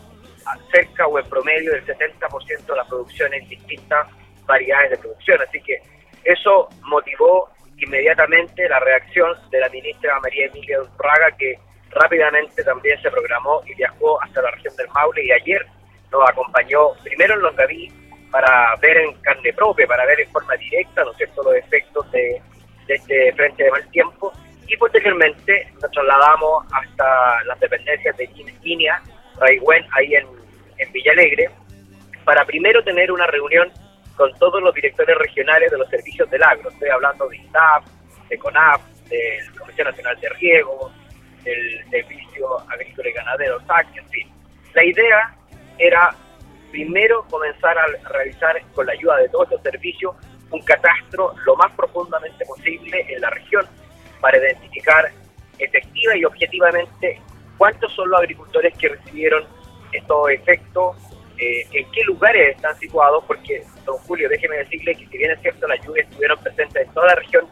cerca 0.71 1.07
o 1.07 1.19
en 1.19 1.25
promedio 1.27 1.73
del 1.73 1.85
70% 1.85 2.65
de 2.65 2.75
la 2.75 2.85
producción 2.85 3.33
en 3.33 3.47
distintas 3.49 4.07
variedades 4.45 4.91
de 4.91 4.97
producción. 4.97 5.41
Así 5.41 5.59
que 5.61 5.81
eso 6.23 6.69
motivó 6.83 7.49
inmediatamente 7.77 8.67
la 8.69 8.79
reacción 8.79 9.33
de 9.49 9.59
la 9.59 9.69
ministra 9.69 10.19
María 10.19 10.47
Emilia 10.47 10.79
Urraga, 10.81 11.31
que 11.37 11.59
rápidamente 11.91 12.63
también 12.63 13.01
se 13.01 13.09
programó 13.09 13.61
y 13.65 13.73
viajó 13.75 14.21
hasta 14.21 14.41
la 14.41 14.51
región 14.51 14.75
del 14.75 14.87
Maule 14.89 15.25
y 15.25 15.31
ayer 15.31 15.65
nos 16.11 16.29
acompañó 16.29 16.93
primero 17.03 17.33
en 17.35 17.41
Longaví 17.41 17.91
para 18.31 18.75
ver 18.81 18.97
en 18.97 19.13
carne 19.21 19.53
propia, 19.53 19.87
para 19.87 20.05
ver 20.05 20.19
en 20.19 20.31
forma 20.31 20.55
directa, 20.55 21.03
¿no 21.03 21.11
es 21.11 21.17
cierto?, 21.17 21.43
los 21.43 21.55
efectos 21.55 22.11
de, 22.11 22.41
este 22.87 23.33
frente 23.33 23.63
de 23.63 23.71
mal 23.71 23.89
tiempo 23.89 24.31
y 24.67 24.77
posteriormente 24.77 25.67
nos 25.81 25.91
trasladamos 25.91 26.65
hasta 26.71 27.43
las 27.45 27.59
dependencias 27.59 28.15
de 28.17 28.27
Guinea, 28.61 29.01
Raigüen, 29.39 29.85
ahí 29.93 30.15
en, 30.15 30.27
en 30.77 30.91
Villalegre, 30.91 31.49
para 32.23 32.45
primero 32.45 32.83
tener 32.83 33.11
una 33.11 33.27
reunión 33.27 33.71
con 34.15 34.33
todos 34.39 34.61
los 34.61 34.73
directores 34.73 35.17
regionales 35.17 35.71
de 35.71 35.77
los 35.77 35.89
servicios 35.89 36.29
del 36.29 36.43
agro. 36.43 36.69
Estoy 36.69 36.89
hablando 36.89 37.27
de 37.27 37.37
INDAP, 37.37 37.85
de 38.29 38.37
CONAF, 38.37 38.81
de 39.09 39.39
la 39.51 39.59
Comisión 39.59 39.87
Nacional 39.87 40.19
de 40.19 40.29
Riego, 40.29 40.91
del 41.43 41.89
Servicio 41.89 42.59
Agrícola 42.69 43.09
y 43.09 43.13
Ganadero, 43.13 43.59
SAC, 43.65 43.97
en 43.97 44.09
fin. 44.09 44.31
La 44.73 44.83
idea 44.83 45.35
era 45.77 46.15
primero 46.71 47.23
comenzar 47.29 47.77
a 47.77 47.85
realizar, 48.09 48.61
con 48.73 48.85
la 48.85 48.93
ayuda 48.93 49.17
de 49.17 49.29
todos 49.29 49.49
estos 49.51 49.61
servicios, 49.61 50.15
un 50.51 50.61
catastro 50.61 51.33
lo 51.45 51.55
más 51.55 51.71
profundamente 51.73 52.45
posible 52.45 53.05
en 53.09 53.21
la 53.21 53.29
región 53.29 53.65
para 54.21 54.37
identificar 54.37 55.11
efectiva 55.59 56.17
y 56.17 56.25
objetivamente 56.25 57.21
cuántos 57.57 57.93
son 57.93 58.09
los 58.09 58.19
agricultores 58.19 58.77
que 58.77 58.89
recibieron 58.89 59.45
estos 59.91 60.29
efectos 60.31 60.97
eh, 61.37 61.67
en 61.71 61.91
qué 61.91 62.03
lugares 62.03 62.55
están 62.55 62.77
situados, 62.77 63.23
porque, 63.25 63.63
don 63.85 63.97
Julio, 63.99 64.29
déjeme 64.29 64.57
decirle 64.57 64.95
que 64.95 65.07
si 65.07 65.17
bien 65.17 65.31
es 65.31 65.41
cierto, 65.41 65.67
las 65.67 65.85
lluvias 65.85 66.07
estuvieron 66.09 66.39
presentes 66.41 66.87
en 66.87 66.93
toda 66.93 67.07
la 67.07 67.15
región, 67.15 67.47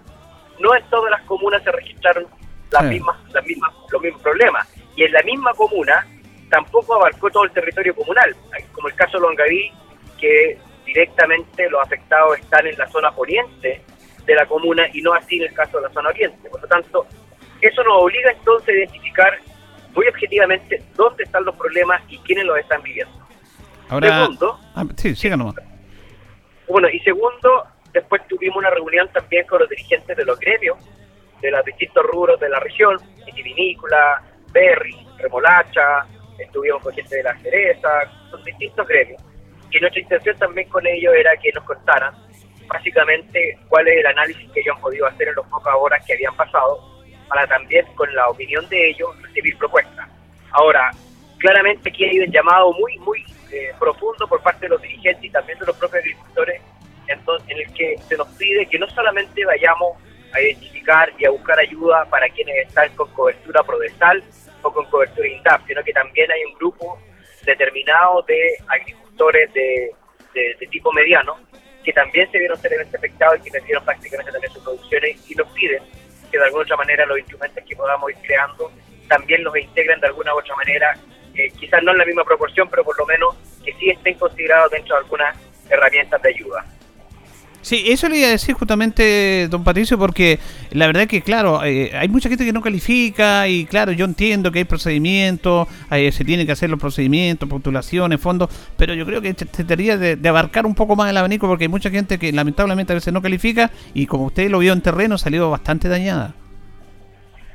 no 0.59 0.75
en 0.75 0.83
todas 0.89 1.11
las 1.11 1.21
comunas 1.23 1.63
se 1.63 1.71
registraron 1.71 2.27
las 2.71 2.83
mismas, 2.85 3.17
las 3.33 3.45
mismas, 3.45 3.71
los 3.91 4.01
mismos 4.01 4.21
problemas. 4.21 4.67
y 4.95 5.03
en 5.03 5.11
la 5.11 5.21
misma 5.23 5.53
comuna 5.53 6.05
tampoco 6.49 6.95
abarcó 6.95 7.29
todo 7.31 7.45
el 7.45 7.51
territorio 7.51 7.95
comunal, 7.95 8.35
como 8.71 8.87
el 8.87 8.95
caso 8.95 9.17
de 9.17 9.21
Longaví, 9.21 9.71
que 10.19 10.57
directamente 10.85 11.69
los 11.69 11.81
afectados 11.81 12.37
están 12.37 12.67
en 12.67 12.77
la 12.77 12.87
zona 12.89 13.11
oriente 13.15 13.81
de 14.25 14.35
la 14.35 14.45
comuna 14.45 14.87
y 14.93 15.01
no 15.01 15.13
así 15.13 15.37
en 15.37 15.43
el 15.43 15.53
caso 15.53 15.77
de 15.77 15.87
la 15.87 15.93
zona 15.93 16.09
oriente. 16.09 16.49
Por 16.49 16.61
lo 16.61 16.67
tanto, 16.67 17.07
eso 17.61 17.83
nos 17.83 18.03
obliga 18.03 18.31
entonces 18.31 18.69
a 18.69 18.77
identificar 18.77 19.39
muy 19.95 20.07
objetivamente 20.07 20.83
dónde 20.95 21.23
están 21.23 21.43
los 21.45 21.55
problemas 21.55 22.01
y 22.09 22.17
quiénes 22.19 22.45
los 22.45 22.57
están 22.57 22.81
viviendo. 22.83 23.13
Ahora, 23.89 24.21
Segundo, 24.21 24.59
ah, 24.75 24.85
sí, 24.95 25.15
siga 25.15 25.37
nomás. 25.37 25.55
bueno, 26.67 26.89
y 26.89 26.99
segundo, 27.01 27.65
después 27.91 28.25
tuvimos 28.27 28.57
una 28.57 28.69
reunión 28.69 29.07
también 29.13 29.45
con 29.47 29.59
los 29.59 29.69
dirigentes 29.69 30.15
de 30.17 30.25
los 30.25 30.39
gremios, 30.39 30.77
de 31.41 31.51
los 31.51 31.63
distintos 31.65 32.03
rubros 32.05 32.39
de 32.39 32.49
la 32.49 32.59
región, 32.59 32.97
vitivinícola, 33.25 34.21
berry, 34.51 34.95
remolacha, 35.17 36.05
estuvimos 36.39 36.81
con 36.81 36.93
gente 36.93 37.17
de 37.17 37.23
la 37.23 37.37
cereza, 37.39 37.89
con 38.31 38.43
distintos 38.43 38.87
gremios. 38.87 39.21
Y 39.71 39.79
nuestra 39.79 40.01
intención 40.01 40.37
también 40.37 40.69
con 40.69 40.85
ellos 40.87 41.13
era 41.15 41.35
que 41.37 41.51
nos 41.51 41.63
contaran 41.63 42.13
básicamente 42.67 43.57
cuál 43.67 43.87
es 43.87 43.97
el 43.97 44.05
análisis 44.07 44.49
que 44.51 44.61
ellos 44.61 44.75
han 44.75 44.81
podido 44.81 45.05
hacer 45.07 45.27
en 45.27 45.35
las 45.35 45.45
pocas 45.47 45.73
horas 45.77 46.03
que 46.05 46.13
habían 46.13 46.35
pasado, 46.35 46.79
para 47.27 47.45
también 47.47 47.85
con 47.95 48.13
la 48.15 48.29
opinión 48.29 48.67
de 48.69 48.89
ellos 48.89 49.09
recibir 49.21 49.57
propuestas. 49.57 50.07
Ahora, 50.51 50.91
claramente 51.39 51.89
aquí 51.89 52.05
hay 52.05 52.19
un 52.19 52.31
llamado 52.31 52.71
muy, 52.73 52.97
muy 52.99 53.23
eh, 53.53 53.73
profundo 53.79 54.27
por 54.27 54.41
parte 54.41 54.65
de 54.65 54.69
los 54.69 54.81
dirigentes 54.81 55.23
y 55.23 55.29
también 55.29 55.59
de 55.59 55.65
los 55.65 55.77
propios 55.77 56.01
agricultores, 56.01 56.61
entonces, 57.07 57.49
en 57.49 57.57
el 57.59 57.73
que 57.73 57.97
se 58.07 58.17
nos 58.17 58.27
pide 58.29 58.65
que 58.65 58.79
no 58.79 58.87
solamente 58.89 59.45
vayamos 59.45 59.97
a 60.33 60.41
identificar 60.41 61.11
y 61.17 61.25
a 61.25 61.29
buscar 61.29 61.59
ayuda 61.59 62.05
para 62.05 62.27
quienes 62.29 62.67
están 62.67 62.89
con 62.95 63.11
cobertura 63.11 63.61
prodesal 63.63 64.23
o 64.61 64.71
con 64.71 64.85
cobertura 64.85 65.27
INDAP, 65.27 65.67
sino 65.67 65.83
que 65.83 65.93
también 65.93 66.31
hay 66.31 66.43
un 66.45 66.53
grupo 66.55 66.99
determinado 67.45 68.21
de 68.23 68.55
agricultores 68.67 69.53
de, 69.53 69.91
de, 70.33 70.55
de 70.59 70.67
tipo 70.67 70.91
mediano 70.91 71.37
que 71.83 71.91
también 71.91 72.31
se 72.31 72.39
vieron 72.39 72.57
seriamente 72.57 72.95
afectados 72.97 73.37
y 73.39 73.43
que 73.43 73.51
perdieron 73.51 73.83
prácticamente 73.83 74.31
también 74.31 74.53
sus 74.53 74.63
producciones 74.63 75.29
y 75.29 75.35
nos 75.35 75.51
piden 75.51 75.83
que 76.31 76.37
de 76.39 76.45
alguna 76.45 76.63
otra 76.63 76.77
manera 76.77 77.05
los 77.05 77.19
instrumentos 77.19 77.63
que 77.67 77.75
podamos 77.75 78.09
ir 78.09 78.17
creando 78.23 78.71
también 79.07 79.43
los 79.43 79.55
integren 79.57 79.99
de 79.99 80.07
alguna 80.07 80.33
u 80.33 80.39
otra 80.39 80.55
manera, 80.55 80.97
eh, 81.35 81.51
quizás 81.59 81.83
no 81.83 81.91
en 81.91 81.97
la 81.97 82.05
misma 82.05 82.23
proporción, 82.23 82.69
pero 82.69 82.83
por 82.83 82.97
lo 82.97 83.05
menos 83.05 83.35
que 83.63 83.73
sí 83.73 83.89
estén 83.89 84.15
considerados 84.15 84.71
dentro 84.71 84.95
de 84.95 85.03
algunas 85.03 85.37
herramientas 85.69 86.21
de 86.21 86.29
ayuda. 86.29 86.65
Sí, 87.63 87.85
eso 87.87 88.09
le 88.09 88.17
iba 88.17 88.27
a 88.27 88.31
decir 88.31 88.55
justamente, 88.55 89.47
don 89.49 89.63
Patricio, 89.63 89.97
porque 89.97 90.37
la 90.71 90.85
verdad 90.85 91.07
que, 91.07 91.21
claro, 91.21 91.63
eh, 91.63 91.91
hay 91.93 92.09
mucha 92.09 92.27
gente 92.27 92.43
que 92.43 92.51
no 92.51 92.61
califica 92.61 93.47
y, 93.47 93.65
claro, 93.65 93.93
yo 93.93 94.03
entiendo 94.03 94.51
que 94.51 94.59
hay 94.59 94.65
procedimientos, 94.65 95.69
eh, 95.89 96.11
se 96.11 96.25
tienen 96.25 96.45
que 96.45 96.51
hacer 96.51 96.69
los 96.69 96.77
procedimientos, 96.77 97.47
postulaciones, 97.47 98.19
fondos, 98.19 98.49
pero 98.77 98.93
yo 98.93 99.05
creo 99.05 99.21
que 99.21 99.33
se 99.33 99.45
trataría 99.45 99.95
de, 99.95 100.17
de, 100.17 100.29
abarcar 100.29 100.65
un 100.65 100.75
poco 100.75 100.97
más 100.97 101.09
el 101.09 101.15
abanico 101.15 101.47
porque 101.47 101.63
hay 101.63 101.69
mucha 101.69 101.89
gente 101.89 102.19
que 102.19 102.33
lamentablemente 102.33 102.91
a 102.91 102.95
veces 102.95 103.13
no 103.13 103.21
califica 103.21 103.71
y, 103.93 104.07
como 104.07 104.25
usted 104.25 104.49
lo 104.49 104.59
vio 104.59 104.73
en 104.73 104.81
terreno, 104.81 105.17
salió 105.17 105.49
bastante 105.49 105.87
dañada. 105.87 106.33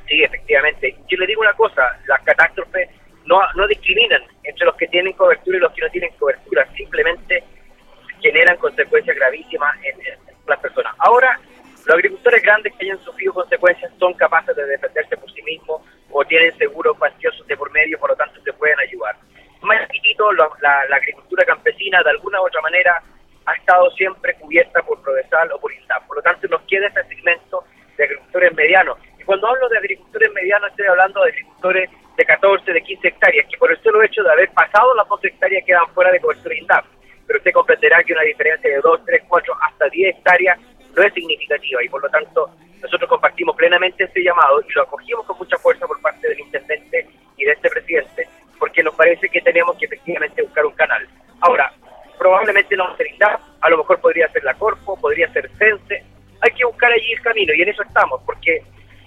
Sí, 0.07 0.23
efectivamente. 0.23 0.95
Yo 1.07 1.17
le 1.19 1.27
digo 1.27 1.41
una 1.41 1.53
cosa, 1.53 1.83
las 2.07 2.19
catástrofes 2.23 2.89
no, 3.29 3.39
no 3.55 3.67
discriminan 3.67 4.23
entre 4.43 4.65
los 4.65 4.75
que 4.75 4.87
tienen 4.87 5.13
cobertura 5.13 5.57
y 5.57 5.61
los 5.61 5.71
que 5.73 5.81
no 5.81 5.89
tienen 5.89 6.11
cobertura, 6.17 6.67
simplemente 6.75 7.43
generan 8.21 8.57
consecuencias 8.57 9.15
gravísimas 9.15 9.77
en, 9.83 10.01
en, 10.01 10.19
las 10.47 10.59
personas. 10.59 10.95
Ahora, 10.97 11.39
los 11.85 11.95
agricultores 11.95 12.41
grandes 12.41 12.73
que 12.73 12.85
hayan 12.85 13.03
sufrido 13.03 13.33
consecuencias 13.33 13.91
son 13.99 14.15
capaces 14.15 14.55
de 14.55 14.65
defenderse 14.65 15.15
por 15.15 15.31
sí 15.31 15.43
mismos 15.43 15.83
o 16.09 16.25
tienen 16.25 16.57
seguros 16.57 16.97
cuantiosos 16.97 17.45
de 17.45 17.55
por 17.55 17.71
medio, 17.71 17.99
por 17.99 18.09
lo 18.09 18.15
tanto 18.15 18.41
se 18.41 18.51
pueden 18.53 18.79
ayudar. 18.79 19.15
Más 19.61 19.87
chiquito, 19.89 20.31
la, 20.33 20.49
la, 20.61 20.85
la, 20.89 20.95
agricultura 20.95 21.45
campesina 21.45 22.01
de 22.01 22.09
alguna 22.09 22.41
u 22.41 22.47
otra 22.47 22.61
manera 22.61 22.99
ha 23.45 23.53
estado 23.53 23.91
siempre 23.91 24.33
cubierta 24.35 24.81
por 24.81 25.01
Prodesal 25.03 25.51
o 25.51 25.59
por 25.59 25.71
INDAP. 25.71 26.07
Por 26.07 26.17
lo 26.17 26.23
tanto, 26.23 26.47
nos 26.47 26.61
queda 26.63 26.87
ese 26.87 27.03
segmento 27.03 27.63
de 27.95 28.05
agricultores 28.05 28.55
medianos. 28.55 28.97
Y 29.19 29.23
cuando 29.23 29.47
hablo 29.47 29.69
de 29.69 29.77
agricultores 29.77 30.33
medianos, 30.33 30.71
estoy 30.71 30.87
hablando 30.87 31.21
de 31.21 31.29
agricultores 31.29 31.89
de 32.19 32.25
14, 32.25 32.73
de 32.73 32.81
15 32.81 33.07
hectáreas, 33.07 33.47
que 33.49 33.57
por 33.57 33.71
el 33.71 33.81
solo 33.81 34.03
hecho 34.03 34.21
de 34.21 34.31
haber 34.31 34.51
pasado 34.51 34.93
las 34.93 35.07
12 35.07 35.27
hectáreas 35.29 35.63
quedan 35.65 35.87
fuera 35.93 36.11
de 36.11 36.19
cobertura 36.19 36.55
INDAP 36.55 36.85
pero 37.29 37.37
usted 37.37 37.51
comprenderá 37.53 38.03
que 38.03 38.11
una 38.13 38.23
diferencia 38.23 38.67
de 38.71 38.81
2, 38.81 39.05
3, 39.05 39.21
4, 39.27 39.53
hasta 39.69 39.87
10 39.87 40.15
hectáreas 40.15 40.59
no 40.97 41.03
es 41.03 41.13
significativa. 41.13 41.83
Y 41.83 41.87
por 41.87 42.01
lo 42.01 42.09
tanto 42.09 42.49
nosotros 42.81 43.07
compartimos 43.07 43.55
plenamente 43.55 44.03
este 44.03 44.23
llamado 44.23 44.59
y 44.67 44.73
lo 44.73 44.81
acogimos 44.81 45.27
con 45.27 45.37
mucha 45.37 45.55
fuerza 45.57 45.85
por 45.85 46.01
parte 46.01 46.27
del 46.27 46.39
intendente 46.39 47.07
y 47.37 47.45
de 47.45 47.51
este 47.51 47.69
presidente 47.69 48.27
porque 48.57 48.81
nos 48.81 48.95
parece 48.95 49.29
que 49.29 49.41
tenemos 49.41 49.77
que 49.77 49.85
efectivamente 49.85 50.41
buscar 50.41 50.65
un 50.65 50.73
canal. 50.73 51.07
Ahora, 51.41 51.71
probablemente 52.17 52.75
no 52.75 52.97
será 52.97 53.39
a 53.61 53.69
lo 53.69 53.77
mejor 53.77 54.01
podría 54.01 54.27
ser 54.29 54.43
la 54.43 54.55
Corpo, 54.55 54.99
podría 54.99 55.31
ser 55.31 55.49
CENSE, 55.57 56.03
hay 56.41 56.51
que 56.51 56.65
buscar 56.65 56.91
allí 56.91 57.13
el 57.13 57.21
camino 57.21 57.53
y 57.53 57.61
en 57.61 57.69
eso 57.69 57.83
estamos 57.83 58.21
porque 58.25 58.63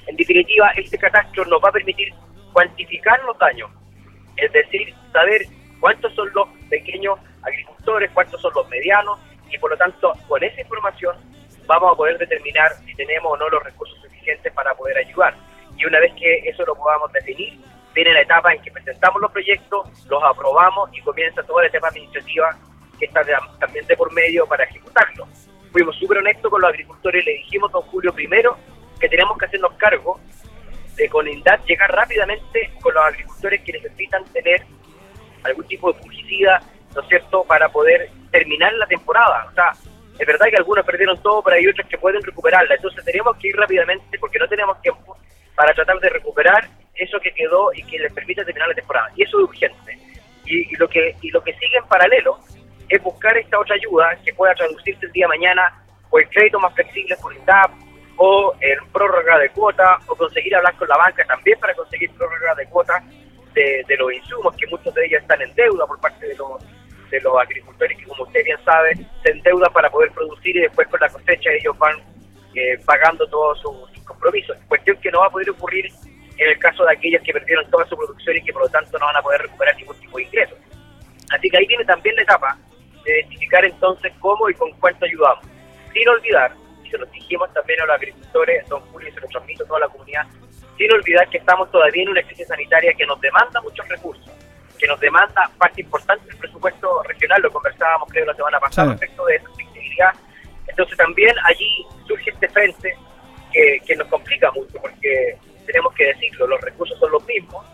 en 0.06 0.16
definitiva 0.16 0.70
este 0.76 0.96
catastro 0.96 1.44
nos 1.46 1.60
va 1.60 1.70
a 1.70 1.72
permitir 1.72 2.14
cuantificar 2.52 3.22
los 3.24 3.38
daños, 3.38 3.70
es 4.36 4.52
decir, 4.52 4.94
saber 5.12 5.42
cuántos 5.80 6.14
son 6.14 6.30
los 6.34 6.48
pequeños 6.68 7.18
agricultores, 7.42 8.10
cuántos 8.12 8.40
son 8.40 8.52
los 8.54 8.68
medianos, 8.68 9.18
y 9.50 9.58
por 9.58 9.70
lo 9.70 9.76
tanto, 9.76 10.12
con 10.28 10.42
esa 10.42 10.60
información 10.60 11.16
vamos 11.66 11.92
a 11.92 11.96
poder 11.96 12.18
determinar 12.18 12.72
si 12.84 12.94
tenemos 12.94 13.32
o 13.32 13.36
no 13.36 13.48
los 13.48 13.62
recursos 13.62 13.98
suficientes 14.00 14.52
para 14.52 14.74
poder 14.74 14.98
ayudar. 14.98 15.34
Y 15.76 15.84
una 15.84 16.00
vez 16.00 16.12
que 16.14 16.48
eso 16.48 16.64
lo 16.64 16.74
podamos 16.74 17.12
definir, 17.12 17.58
viene 17.94 18.12
la 18.12 18.22
etapa 18.22 18.52
en 18.52 18.62
que 18.62 18.70
presentamos 18.70 19.20
los 19.20 19.30
proyectos, 19.30 19.88
los 20.08 20.22
aprobamos 20.22 20.90
y 20.92 21.00
comienza 21.02 21.42
toda 21.42 21.62
la 21.62 21.68
etapa 21.68 21.88
administrativa 21.88 22.56
que 22.98 23.06
está 23.06 23.22
también 23.58 23.86
de 23.86 23.96
por 23.96 24.12
medio 24.12 24.46
para 24.46 24.64
ejecutarlo. 24.64 25.26
Fuimos 25.72 25.96
súper 25.96 26.18
honestos 26.18 26.50
con 26.50 26.60
los 26.60 26.70
agricultores 26.70 27.22
y 27.22 27.26
le 27.26 27.32
dijimos 27.38 27.70
a 27.70 27.72
don 27.72 27.82
Julio 27.82 28.12
primero 28.12 28.56
que 29.00 29.08
tenemos 29.08 29.36
que 29.38 29.46
hacernos 29.46 29.72
cargo 29.74 30.20
de 30.96 31.08
con 31.08 31.26
INDAT 31.26 31.64
llegar 31.64 31.90
rápidamente 31.90 32.70
con 32.80 32.94
los 32.94 33.04
agricultores 33.04 33.62
que 33.62 33.72
necesitan 33.72 34.24
tener 34.32 34.62
algún 35.44 35.66
tipo 35.66 35.92
de 35.92 36.00
publicidad, 36.00 36.62
¿no 36.94 37.02
es 37.02 37.08
cierto?, 37.08 37.44
para 37.44 37.68
poder 37.68 38.10
terminar 38.30 38.72
la 38.74 38.86
temporada. 38.86 39.48
O 39.50 39.54
sea, 39.54 39.72
es 40.18 40.26
verdad 40.26 40.46
que 40.50 40.56
algunos 40.56 40.84
perdieron 40.84 41.20
todo, 41.22 41.42
pero 41.42 41.56
hay 41.56 41.66
otros 41.66 41.86
que 41.88 41.98
pueden 41.98 42.22
recuperarla. 42.22 42.74
Entonces 42.74 43.04
tenemos 43.04 43.36
que 43.38 43.48
ir 43.48 43.56
rápidamente 43.56 44.18
porque 44.18 44.38
no 44.38 44.48
tenemos 44.48 44.80
tiempo 44.82 45.16
para 45.54 45.74
tratar 45.74 45.98
de 46.00 46.08
recuperar 46.10 46.68
eso 46.94 47.18
que 47.20 47.32
quedó 47.32 47.72
y 47.72 47.82
que 47.84 47.98
les 47.98 48.12
permita 48.12 48.44
terminar 48.44 48.68
la 48.68 48.74
temporada. 48.74 49.10
Y 49.16 49.22
eso 49.22 49.38
es 49.38 49.44
urgente. 49.44 49.98
Y, 50.44 50.76
lo 50.76 50.88
que 50.88 51.16
y 51.22 51.30
lo 51.30 51.42
que 51.42 51.52
sigue 51.54 51.78
en 51.78 51.86
paralelo 51.86 52.38
es 52.88 53.02
buscar 53.02 53.36
esta 53.38 53.58
otra 53.58 53.74
ayuda 53.76 54.16
que 54.24 54.34
pueda 54.34 54.54
traducirse 54.54 55.06
el 55.06 55.12
día 55.12 55.24
de 55.24 55.28
mañana 55.28 55.82
o 56.10 56.18
el 56.18 56.28
crédito 56.28 56.60
más 56.60 56.74
flexible 56.74 57.16
por 57.22 57.34
INDAP 57.34 57.70
o 58.16 58.54
en 58.60 58.78
prórroga 58.92 59.38
de 59.38 59.50
cuota 59.50 59.98
o 60.06 60.14
conseguir 60.14 60.54
hablar 60.54 60.76
con 60.76 60.88
la 60.88 60.96
banca 60.96 61.24
también 61.24 61.58
para 61.58 61.74
conseguir 61.74 62.10
prórroga 62.12 62.54
de 62.54 62.66
cuota 62.66 63.02
de, 63.54 63.96
los 63.98 64.12
insumos, 64.12 64.54
que 64.56 64.66
muchos 64.68 64.94
de 64.94 65.04
ellos 65.06 65.22
están 65.22 65.40
en 65.42 65.54
deuda 65.54 65.86
por 65.86 66.00
parte 66.00 66.26
de 66.26 66.34
los, 66.36 66.62
de 67.10 67.20
los 67.20 67.38
agricultores 67.38 67.98
que, 67.98 68.04
como 68.04 68.24
usted 68.24 68.44
bien 68.44 68.58
sabe, 68.64 68.94
se 69.24 69.32
endeudan 69.32 69.72
para 69.72 69.90
poder 69.90 70.10
producir 70.12 70.56
y 70.56 70.60
después 70.60 70.88
con 70.88 71.00
la 71.00 71.08
cosecha 71.08 71.50
ellos 71.52 71.76
van 71.78 71.96
eh, 72.54 72.78
pagando 72.84 73.26
todos 73.28 73.60
sus, 73.60 74.04
compromisos. 74.04 74.56
Cuestión 74.68 74.96
que 74.98 75.10
no 75.10 75.20
va 75.20 75.26
a 75.26 75.30
poder 75.30 75.50
ocurrir 75.50 75.86
en 76.36 76.48
el 76.48 76.58
caso 76.58 76.84
de 76.84 76.92
aquellos 76.92 77.22
que 77.22 77.32
perdieron 77.32 77.68
toda 77.70 77.86
su 77.86 77.96
producción 77.96 78.36
y 78.36 78.42
que 78.42 78.52
por 78.52 78.62
lo 78.62 78.68
tanto 78.68 78.98
no 78.98 79.06
van 79.06 79.16
a 79.16 79.22
poder 79.22 79.42
recuperar 79.42 79.76
ningún 79.76 79.96
tipo 80.00 80.16
de 80.18 80.24
ingresos. 80.24 80.58
Así 81.30 81.48
que 81.48 81.56
ahí 81.56 81.66
viene 81.66 81.84
también 81.84 82.16
la 82.16 82.22
etapa 82.22 82.58
de 83.04 83.20
identificar 83.20 83.64
entonces 83.64 84.12
cómo 84.18 84.50
y 84.50 84.54
con 84.54 84.70
cuánto 84.72 85.04
ayudamos. 85.04 85.44
Sin 85.92 86.08
olvidar, 86.08 86.52
se 86.92 86.98
lo 86.98 87.06
dijimos 87.06 87.52
también 87.54 87.80
a 87.80 87.86
los 87.86 87.96
agricultores, 87.96 88.68
don 88.68 88.80
Julio, 88.92 89.08
y 89.08 89.12
se 89.12 89.20
lo 89.20 89.26
transmito 89.28 89.64
a 89.64 89.66
toda 89.66 89.80
la 89.80 89.88
comunidad, 89.88 90.26
sin 90.76 90.92
olvidar 90.92 91.28
que 91.30 91.38
estamos 91.38 91.70
todavía 91.70 92.02
en 92.02 92.10
una 92.10 92.22
crisis 92.22 92.46
sanitaria 92.46 92.92
que 92.94 93.06
nos 93.06 93.20
demanda 93.20 93.60
muchos 93.62 93.88
recursos, 93.88 94.30
que 94.78 94.86
nos 94.86 95.00
demanda 95.00 95.50
parte 95.58 95.80
importante 95.80 96.26
del 96.26 96.36
presupuesto 96.36 97.02
regional, 97.04 97.40
lo 97.42 97.50
conversábamos 97.50 98.08
creo 98.10 98.26
la 98.26 98.34
semana 98.34 98.60
pasada 98.60 98.88
sí. 98.88 99.00
respecto 99.00 99.24
de 99.24 99.36
esa 99.36 99.50
flexibilidad. 99.54 100.12
Entonces 100.68 100.96
también 100.98 101.34
allí 101.44 101.86
surge 102.06 102.30
este 102.30 102.48
frente 102.50 102.94
que, 103.52 103.80
que, 103.86 103.96
nos 103.96 104.08
complica 104.08 104.50
mucho, 104.52 104.78
porque 104.80 105.36
tenemos 105.66 105.94
que 105.94 106.06
decirlo, 106.06 106.46
los 106.46 106.60
recursos 106.60 106.98
son 106.98 107.10
los 107.10 107.24
mismos, 107.26 107.64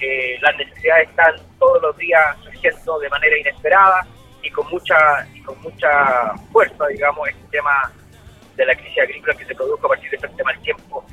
eh, 0.00 0.36
las 0.42 0.56
necesidades 0.56 1.08
están 1.10 1.34
todos 1.58 1.80
los 1.80 1.96
días 1.96 2.36
surgiendo 2.42 2.98
de 2.98 3.08
manera 3.08 3.38
inesperada 3.38 4.06
y 4.42 4.50
con 4.50 4.68
mucha 4.68 4.96
y 5.32 5.40
con 5.42 5.60
mucha 5.62 6.34
fuerza, 6.52 6.86
digamos, 6.88 7.28
este 7.28 7.58
tema 7.58 7.92
de 8.56 8.66
la 8.66 8.74
crisis 8.74 8.98
agrícola 8.98 9.34
que 9.34 9.44
se 9.44 9.54
produjo 9.54 9.86
a 9.86 9.88
partir 9.90 10.10
de 10.10 10.26
este 10.26 10.44
mal 10.44 10.60
tiempo 10.60 11.04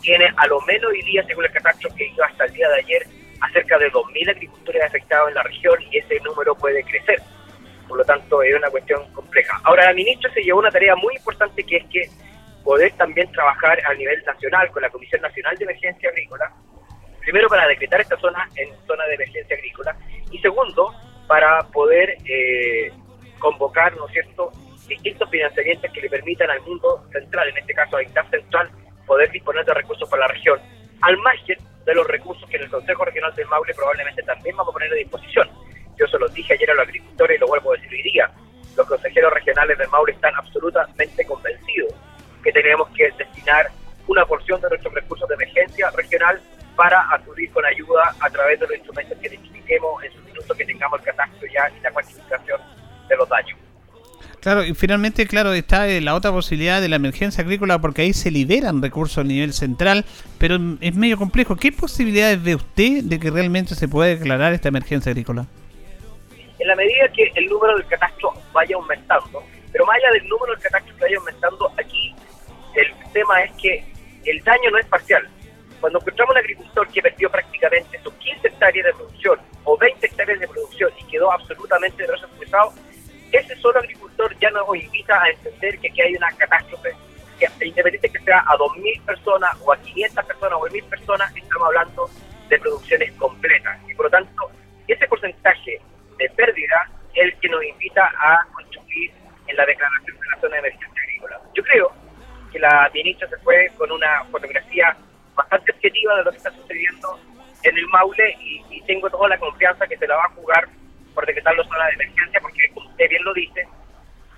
tiene 0.00 0.32
a 0.36 0.46
lo 0.46 0.60
menos 0.62 0.90
hoy 0.90 1.02
día, 1.02 1.22
según 1.26 1.44
el 1.44 1.52
catastro 1.52 1.90
que 1.94 2.06
hizo 2.06 2.24
hasta 2.24 2.44
el 2.46 2.52
día 2.52 2.68
de 2.70 2.76
ayer, 2.76 3.06
a 3.40 3.50
cerca 3.50 3.78
de 3.78 3.90
2.000 3.92 4.30
agricultores 4.30 4.82
afectados 4.82 5.28
en 5.28 5.34
la 5.34 5.42
región 5.42 5.76
y 5.90 5.98
ese 5.98 6.18
número 6.20 6.54
puede 6.54 6.82
crecer. 6.84 7.20
Por 7.86 7.98
lo 7.98 8.04
tanto, 8.04 8.42
es 8.42 8.54
una 8.54 8.70
cuestión 8.70 9.12
compleja. 9.12 9.60
Ahora, 9.64 9.86
la 9.86 9.92
ministra 9.92 10.32
se 10.32 10.42
llevó 10.42 10.60
una 10.60 10.70
tarea 10.70 10.94
muy 10.96 11.14
importante 11.16 11.62
que 11.64 11.76
es 11.76 11.84
que 11.86 12.08
poder 12.64 12.92
también 12.92 13.30
trabajar 13.32 13.78
a 13.86 13.94
nivel 13.94 14.22
nacional 14.24 14.70
con 14.70 14.82
la 14.82 14.90
Comisión 14.90 15.20
Nacional 15.20 15.56
de 15.56 15.64
Emergencia 15.64 16.08
Agrícola 16.08 16.50
Primero, 17.20 17.48
para 17.48 17.68
decretar 17.68 18.00
esta 18.00 18.18
zona 18.18 18.48
en 18.56 18.68
zona 18.86 19.04
de 19.06 19.14
emergencia 19.14 19.56
agrícola. 19.56 19.96
Y 20.30 20.38
segundo, 20.38 20.92
para 21.26 21.62
poder 21.64 22.16
eh, 22.24 22.90
convocar, 23.38 23.94
¿no 23.96 24.06
es 24.06 24.12
cierto?, 24.12 24.50
distintos 24.90 25.30
financiamientos 25.30 25.90
que 25.92 26.00
le 26.02 26.10
permitan 26.10 26.50
al 26.50 26.60
mundo 26.62 27.02
central, 27.12 27.48
en 27.48 27.58
este 27.58 27.72
caso 27.72 27.96
a 27.96 28.02
INTAF 28.02 28.28
Central, 28.30 28.70
poder 29.06 29.30
disponer 29.30 29.64
de 29.64 29.74
recursos 29.74 30.08
para 30.08 30.26
la 30.26 30.32
región, 30.32 30.60
al 31.00 31.16
margen 31.18 31.56
de 31.86 31.94
los 31.94 32.06
recursos 32.06 32.48
que 32.50 32.56
en 32.56 32.64
el 32.64 32.70
Consejo 32.70 33.04
Regional 33.04 33.34
del 33.34 33.46
Maule 33.46 33.72
probablemente 33.74 34.22
también 34.22 34.54
vamos 34.56 34.72
a 34.72 34.74
poner 34.74 34.92
a 34.92 34.96
disposición. 34.96 35.48
Yo 35.98 36.06
se 36.06 36.18
los 36.18 36.32
dije 36.34 36.54
ayer 36.54 36.70
a 36.70 36.74
los 36.74 36.86
agricultores 36.86 37.36
y 37.36 37.40
lo 37.40 37.46
vuelvo 37.46 37.72
a 37.72 37.76
decir 37.76 37.90
hoy 37.92 38.02
día. 38.02 38.30
Los 38.76 38.86
consejeros 38.86 39.32
regionales 39.32 39.78
del 39.78 39.88
Maule 39.88 40.12
están 40.12 40.34
absolutamente 40.36 41.24
convencidos 41.24 41.94
que 42.42 42.52
tenemos 42.52 42.88
que 42.90 43.10
destinar 43.16 43.70
una 44.06 44.24
porción 44.26 44.60
de 44.60 44.68
nuestros 44.68 44.94
recursos 44.94 45.28
de 45.28 45.34
emergencia 45.34 45.90
regional 45.90 46.40
para 46.76 47.04
acudir 47.14 47.50
con 47.52 47.64
ayuda 47.64 48.14
a 48.20 48.30
través 48.30 48.58
de 48.60 48.66
los 48.66 48.76
instrumentos 48.76 49.18
que 49.18 49.28
identifiquemos 49.28 50.02
en 50.02 50.12
su 50.12 50.22
minuto 50.22 50.54
que 50.54 50.64
tengamos 50.64 50.98
el 51.00 51.06
catastro 51.06 51.48
ya 51.52 51.70
y 51.76 51.80
la 51.80 51.90
cuantificación 51.92 52.60
de 53.08 53.16
los 53.16 53.28
daños. 53.28 53.69
Claro, 54.40 54.64
y 54.64 54.72
finalmente, 54.74 55.26
claro, 55.26 55.52
está 55.52 55.86
eh, 55.86 56.00
la 56.00 56.14
otra 56.14 56.32
posibilidad 56.32 56.80
de 56.80 56.88
la 56.88 56.96
emergencia 56.96 57.44
agrícola 57.44 57.78
porque 57.78 58.02
ahí 58.02 58.14
se 58.14 58.30
liberan 58.30 58.80
recursos 58.80 59.18
a 59.18 59.24
nivel 59.24 59.52
central, 59.52 60.06
pero 60.38 60.56
es 60.80 60.94
medio 60.94 61.18
complejo. 61.18 61.56
¿Qué 61.56 61.72
posibilidades 61.72 62.42
ve 62.42 62.54
usted 62.54 63.04
de 63.04 63.20
que 63.20 63.30
realmente 63.30 63.74
se 63.74 63.86
pueda 63.86 64.08
declarar 64.08 64.54
esta 64.54 64.68
emergencia 64.68 65.10
agrícola? 65.10 65.44
En 66.58 66.68
la 66.68 66.74
medida 66.74 67.06
que 67.14 67.30
el 67.34 67.46
número 67.46 67.76
del 67.76 67.86
catastro 67.86 68.32
vaya 68.52 68.76
aumentando, 68.76 69.42
pero 69.72 69.84
más 69.84 69.96
allá 69.96 70.12
del 70.12 70.28
número 70.28 70.52
del 70.54 70.62
catastro 70.62 70.94
que 70.96 71.02
vaya 71.02 71.16
aumentando, 71.18 71.72
aquí 71.78 72.14
el 72.76 73.12
tema 73.12 73.42
es 73.42 73.52
que 73.60 73.84
el 74.24 74.42
daño 74.42 74.70
no 74.70 74.78
es 74.78 74.86
parcial. 74.86 75.28
Cuando 75.80 75.98
encontramos 75.98 76.34
un 76.34 76.38
agricultor 76.38 76.88
que 76.88 77.02
perdió 77.02 77.30
prácticamente 77.30 78.00
sus 78.02 78.12
15 78.14 78.48
hectáreas 78.48 78.86
de 78.86 78.92
producción 78.94 79.38
o 79.64 79.76
20 79.76 80.06
hectáreas 80.06 80.40
de 80.40 80.48
producción 80.48 80.90
y 80.98 81.10
quedó 81.10 81.32
absolutamente 81.32 82.06
desexpresado, 82.06 82.72
ese 83.38 83.56
solo 83.56 83.78
agricultor 83.78 84.36
ya 84.38 84.50
nos 84.50 84.74
invita 84.74 85.22
a 85.22 85.30
entender 85.30 85.78
que 85.78 85.88
aquí 85.88 86.00
hay 86.00 86.16
una 86.16 86.30
catástrofe. 86.32 86.94
Que 87.38 87.48
independiente 87.64 88.10
que 88.10 88.18
sea 88.24 88.40
a 88.40 88.56
2.000 88.56 89.04
personas 89.06 89.50
o 89.64 89.72
a 89.72 89.76
500 89.78 90.24
personas 90.26 90.58
o 90.60 90.66
a 90.66 90.68
1.000 90.68 90.84
personas, 90.84 91.36
estamos 91.36 91.66
hablando 91.68 92.10
de 92.48 92.58
producciones 92.58 93.12
completas. 93.12 93.78
Y 93.88 93.94
por 93.94 94.06
lo 94.06 94.10
tanto, 94.10 94.50
ese 94.86 95.06
porcentaje 95.06 95.80
de 96.18 96.30
pérdida 96.30 96.90
es 97.14 97.24
el 97.24 97.40
que 97.40 97.48
nos 97.48 97.64
invita 97.64 98.12
a 98.18 98.44
construir 98.52 99.10
en 99.46 99.56
la 99.56 99.64
declaración 99.64 100.18
de 100.18 100.26
la 100.34 100.40
zona 100.40 100.52
de 100.54 100.58
emergencia 100.58 101.02
agrícola. 101.02 101.40
Yo 101.54 101.62
creo 101.62 101.92
que 102.52 102.58
la 102.58 102.90
ministra 102.92 103.28
se 103.28 103.36
fue 103.38 103.70
con 103.78 103.90
una 103.90 104.24
fotografía 104.24 104.94
bastante 105.34 105.72
objetiva 105.72 106.16
de 106.16 106.24
lo 106.24 106.30
que 106.30 106.36
está 106.36 106.50
sucediendo 106.50 107.18
en 107.62 107.76
el 107.76 107.86
Maule 107.86 108.36
y, 108.40 108.62
y 108.70 108.82
tengo 108.82 109.08
toda 109.08 109.28
la 109.28 109.38
confianza 109.38 109.86
que 109.86 109.96
se 109.96 110.06
la 110.06 110.16
va 110.16 110.24
a 110.24 110.30
jugar 110.30 110.68
por 111.20 111.26
decretarlo 111.26 111.62
zona 111.64 111.86
de 111.88 111.92
emergencia, 111.92 112.40
porque 112.40 112.66
como 112.72 112.88
usted 112.88 113.08
bien 113.10 113.22
lo 113.22 113.34
dice, 113.34 113.68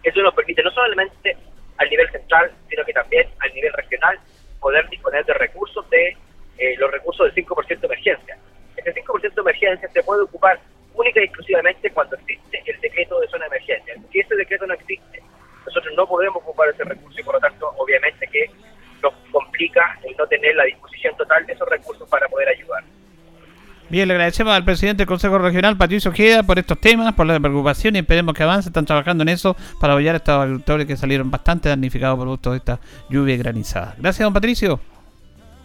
eso 0.02 0.20
nos 0.20 0.34
permite 0.34 0.64
no 0.64 0.70
solamente 0.72 1.36
al 1.78 1.88
nivel 1.88 2.10
central, 2.10 2.50
sino 2.68 2.84
que 2.84 2.92
también 2.92 3.28
al 3.38 3.54
nivel 3.54 3.72
regional 3.74 4.18
poder 4.58 4.88
disponer 4.88 5.24
de 5.24 5.34
recursos 5.34 5.88
de 5.90 6.16
eh, 6.58 6.74
los 6.78 6.90
recursos 6.90 7.32
del 7.32 7.46
5% 7.46 7.78
de 7.78 7.86
emergencia. 7.86 8.36
Ese 8.76 8.94
5% 8.94 9.20
de 9.32 9.40
emergencia 9.42 9.88
se 9.90 10.02
puede 10.02 10.22
ocupar 10.22 10.58
única 10.94 11.20
y 11.20 11.24
exclusivamente 11.24 11.88
cuando 11.92 12.16
existe 12.16 12.60
el 12.66 12.80
decreto 12.80 13.20
de 13.20 13.28
zona 13.28 13.44
de 13.44 13.56
emergencia. 13.58 13.94
Si 14.10 14.18
ese 14.18 14.34
decreto 14.34 14.66
no 14.66 14.74
existe, 14.74 15.22
nosotros 15.64 15.94
no 15.96 16.04
podemos 16.04 16.42
ocupar 16.42 16.68
ese 16.68 16.82
recurso 16.82 17.20
y 17.20 17.22
por 17.22 17.34
lo 17.34 17.40
tanto 17.40 17.72
obviamente 17.76 18.26
que 18.26 18.50
nos 19.00 19.14
complica 19.30 20.00
el 20.02 20.16
no 20.16 20.26
tener 20.26 20.56
la 20.56 20.64
disposición 20.64 21.16
total 21.16 21.46
de 21.46 21.52
esos 21.52 21.68
recursos 21.68 22.08
para 22.08 22.26
poder 22.26 22.48
ayudar. 22.48 22.82
Bien, 23.92 24.08
le 24.08 24.14
agradecemos 24.14 24.54
al 24.54 24.64
presidente 24.64 25.02
del 25.02 25.06
Consejo 25.06 25.36
Regional, 25.36 25.76
Patricio 25.76 26.12
Ojeda, 26.12 26.42
por 26.44 26.58
estos 26.58 26.80
temas, 26.80 27.12
por 27.12 27.26
la 27.26 27.38
preocupación 27.38 27.94
y 27.94 27.98
esperemos 27.98 28.34
que 28.34 28.42
avance. 28.42 28.70
Están 28.70 28.86
trabajando 28.86 29.20
en 29.20 29.28
eso 29.28 29.54
para 29.78 29.92
apoyar 29.92 30.14
a 30.14 30.16
estos 30.16 30.34
agricultores 30.34 30.86
que 30.86 30.96
salieron 30.96 31.30
bastante 31.30 31.68
damnificados 31.68 32.18
por 32.18 32.38
toda 32.38 32.56
esta 32.56 32.80
lluvia 33.10 33.36
granizada. 33.36 33.94
Gracias, 33.98 34.24
don 34.24 34.32
Patricio. 34.32 34.80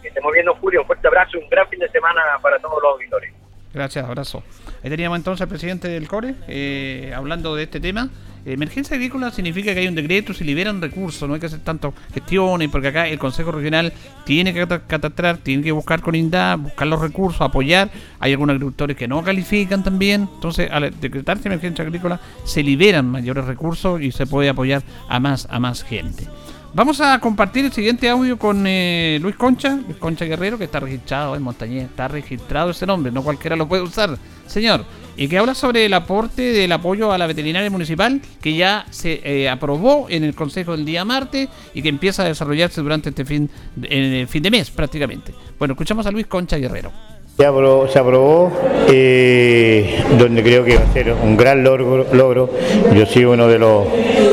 Que 0.02 0.08
estemos 0.08 0.30
viendo, 0.34 0.54
Julio. 0.56 0.82
Un 0.82 0.86
fuerte 0.88 1.08
abrazo 1.08 1.38
y 1.38 1.42
un 1.42 1.48
gran 1.48 1.66
fin 1.68 1.78
de 1.78 1.88
semana 1.88 2.20
para 2.42 2.58
todos 2.58 2.74
los 2.82 2.92
auditores. 2.92 3.32
Gracias, 3.72 4.04
abrazo. 4.04 4.42
Ahí 4.82 4.90
teníamos 4.90 5.18
entonces 5.18 5.42
al 5.42 5.48
presidente 5.48 5.88
del 5.88 6.08
CORE 6.08 6.34
eh, 6.46 7.12
hablando 7.14 7.54
de 7.54 7.64
este 7.64 7.80
tema. 7.80 8.10
Emergencia 8.44 8.96
agrícola 8.96 9.30
significa 9.30 9.74
que 9.74 9.80
hay 9.80 9.88
un 9.88 9.94
decreto, 9.94 10.32
se 10.32 10.44
liberan 10.44 10.80
recursos, 10.80 11.28
no 11.28 11.34
hay 11.34 11.40
que 11.40 11.46
hacer 11.46 11.60
tanto 11.60 11.92
gestiones, 12.14 12.70
porque 12.70 12.88
acá 12.88 13.06
el 13.06 13.18
Consejo 13.18 13.52
Regional 13.52 13.92
tiene 14.24 14.54
que 14.54 14.66
catastrar, 14.86 15.38
tiene 15.38 15.62
que 15.62 15.72
buscar 15.72 16.00
con 16.00 16.14
INDA, 16.14 16.56
buscar 16.56 16.86
los 16.86 17.00
recursos, 17.00 17.42
apoyar. 17.42 17.90
Hay 18.20 18.32
algunos 18.32 18.54
agricultores 18.54 18.96
que 18.96 19.06
no 19.06 19.22
califican 19.22 19.82
también. 19.82 20.28
Entonces, 20.32 20.70
al 20.70 20.98
decretarse 20.98 21.48
emergencia 21.48 21.84
agrícola, 21.84 22.20
se 22.44 22.62
liberan 22.62 23.06
mayores 23.10 23.44
recursos 23.44 24.00
y 24.00 24.12
se 24.12 24.26
puede 24.26 24.48
apoyar 24.48 24.82
a 25.08 25.20
más, 25.20 25.46
a 25.50 25.58
más 25.58 25.82
gente. 25.82 26.26
Vamos 26.74 27.00
a 27.00 27.18
compartir 27.18 27.64
el 27.64 27.72
siguiente 27.72 28.08
audio 28.10 28.38
con 28.38 28.64
eh, 28.66 29.18
Luis 29.22 29.36
Concha, 29.36 29.74
Luis 29.74 29.96
Concha 29.96 30.26
Guerrero, 30.26 30.58
que 30.58 30.64
está 30.64 30.78
registrado 30.78 31.34
en 31.34 31.42
Montañés, 31.42 31.84
está 31.84 32.08
registrado 32.08 32.70
ese 32.70 32.86
nombre, 32.86 33.10
no 33.10 33.22
cualquiera 33.22 33.56
lo 33.56 33.66
puede 33.66 33.82
usar, 33.82 34.18
señor, 34.48 34.84
y 35.16 35.28
que 35.28 35.38
habla 35.38 35.54
sobre 35.54 35.84
el 35.86 35.94
aporte 35.94 36.42
del 36.52 36.70
apoyo 36.72 37.12
a 37.12 37.18
la 37.18 37.26
veterinaria 37.26 37.70
municipal, 37.70 38.20
que 38.40 38.56
ya 38.56 38.86
se 38.90 39.20
eh, 39.24 39.48
aprobó 39.48 40.06
en 40.08 40.24
el 40.24 40.34
Consejo 40.34 40.72
del 40.72 40.84
día 40.84 41.04
martes 41.04 41.48
y 41.74 41.82
que 41.82 41.88
empieza 41.88 42.22
a 42.22 42.26
desarrollarse 42.26 42.80
durante 42.80 43.08
este 43.10 43.24
fin, 43.24 43.50
en 43.82 44.02
el 44.14 44.28
fin 44.28 44.42
de 44.42 44.50
mes 44.50 44.70
prácticamente. 44.70 45.34
Bueno, 45.58 45.72
escuchamos 45.72 46.06
a 46.06 46.10
Luis 46.10 46.26
Concha 46.26 46.56
Guerrero. 46.56 46.92
Se 47.38 47.46
aprobó, 47.46 47.86
se 47.86 47.98
aprobó 48.00 48.52
eh, 48.88 50.02
donde 50.18 50.42
creo 50.42 50.64
que 50.64 50.74
va 50.74 50.82
a 50.82 50.92
ser 50.92 51.12
un 51.12 51.36
gran 51.36 51.62
logro, 51.62 52.04
logro. 52.12 52.50
Yo 52.92 53.06
soy 53.06 53.26
uno 53.26 53.46
de 53.46 53.60
los, 53.60 53.86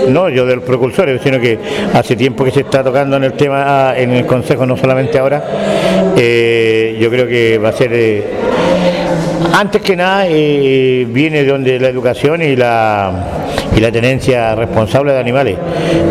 no 0.10 0.28
yo 0.30 0.48
de 0.48 0.56
los 0.56 0.66
precursores, 0.66 1.22
sino 1.22 1.40
que 1.40 1.60
hace 1.94 2.16
tiempo 2.16 2.44
que 2.44 2.50
se 2.50 2.62
está 2.62 2.84
tocando 2.84 3.18
en 3.18 3.26
el 3.26 3.34
tema, 3.34 3.94
en 3.96 4.10
el 4.10 4.26
Consejo, 4.26 4.66
no 4.66 4.76
solamente 4.76 5.20
ahora. 5.20 6.14
Eh, 6.18 6.98
yo 7.00 7.12
creo 7.12 7.28
que 7.28 7.60
va 7.60 7.70
a 7.70 7.74
ser, 7.74 7.92
antes 9.56 9.82
que 9.82 9.96
nada, 9.96 10.26
eh, 10.28 11.08
viene 11.10 11.46
donde 11.46 11.80
la 11.80 11.88
educación 11.88 12.42
y 12.42 12.58
la, 12.58 13.10
y 13.74 13.80
la 13.80 13.90
tenencia 13.90 14.54
responsable 14.54 15.14
de 15.14 15.20
animales. 15.20 15.58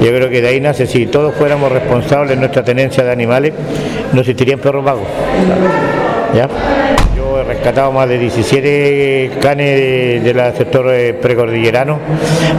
Yo 0.03 0.09
creo 0.09 0.31
que 0.31 0.41
de 0.41 0.49
ahí 0.49 0.61
nace, 0.63 0.87
si 0.87 1.07
todos 1.07 1.35
fuéramos 1.35 1.71
responsables 1.71 2.31
de 2.31 2.37
nuestra 2.37 2.65
tenencia 2.65 3.05
de 3.05 3.13
animales, 3.13 3.53
no 4.15 4.21
existirían 4.21 4.61
perros 4.61 4.83
vagos. 4.83 5.07
¿Ya? 6.35 6.49
Yo 7.15 7.39
he 7.39 7.45
rescatado 7.45 7.93
más 7.93 8.09
de 8.09 8.19
17 8.19 9.33
canes 9.43 10.25
del 10.25 10.37
de 10.37 10.53
sector 10.57 10.87
eh, 10.89 11.13
precordillerano. 11.13 11.99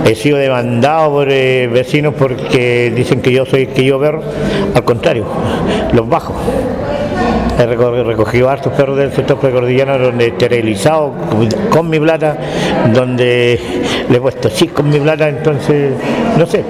He 0.06 0.14
sido 0.14 0.38
demandado 0.38 1.10
por 1.10 1.32
eh, 1.32 1.68
vecinos 1.68 2.14
porque 2.16 2.94
dicen 2.96 3.22
que 3.22 3.32
yo 3.32 3.44
soy 3.48 3.68
que 3.68 3.84
yo 3.84 4.00
perro. 4.00 4.22
Al 4.76 4.84
contrario, 4.84 5.26
los 5.94 6.08
bajo. 6.08 6.36
He 7.58 7.66
recogido 7.66 8.50
hartos 8.50 8.74
perros 8.74 8.98
del 8.98 9.14
sector 9.14 9.38
precordillerano 9.38 10.06
donde 10.06 10.26
he 10.26 10.28
esterilizado 10.30 11.14
con 11.70 11.90
mi 11.90 12.00
plata, 12.00 12.38
donde 12.94 13.60
le 14.10 14.18
he 14.18 14.22
puesto 14.22 14.50
chis 14.50 14.72
con 14.72 14.90
mi 14.90 15.00
plata, 15.00 15.30
entonces 15.30 15.94
no 16.38 16.46
sé. 16.46 16.64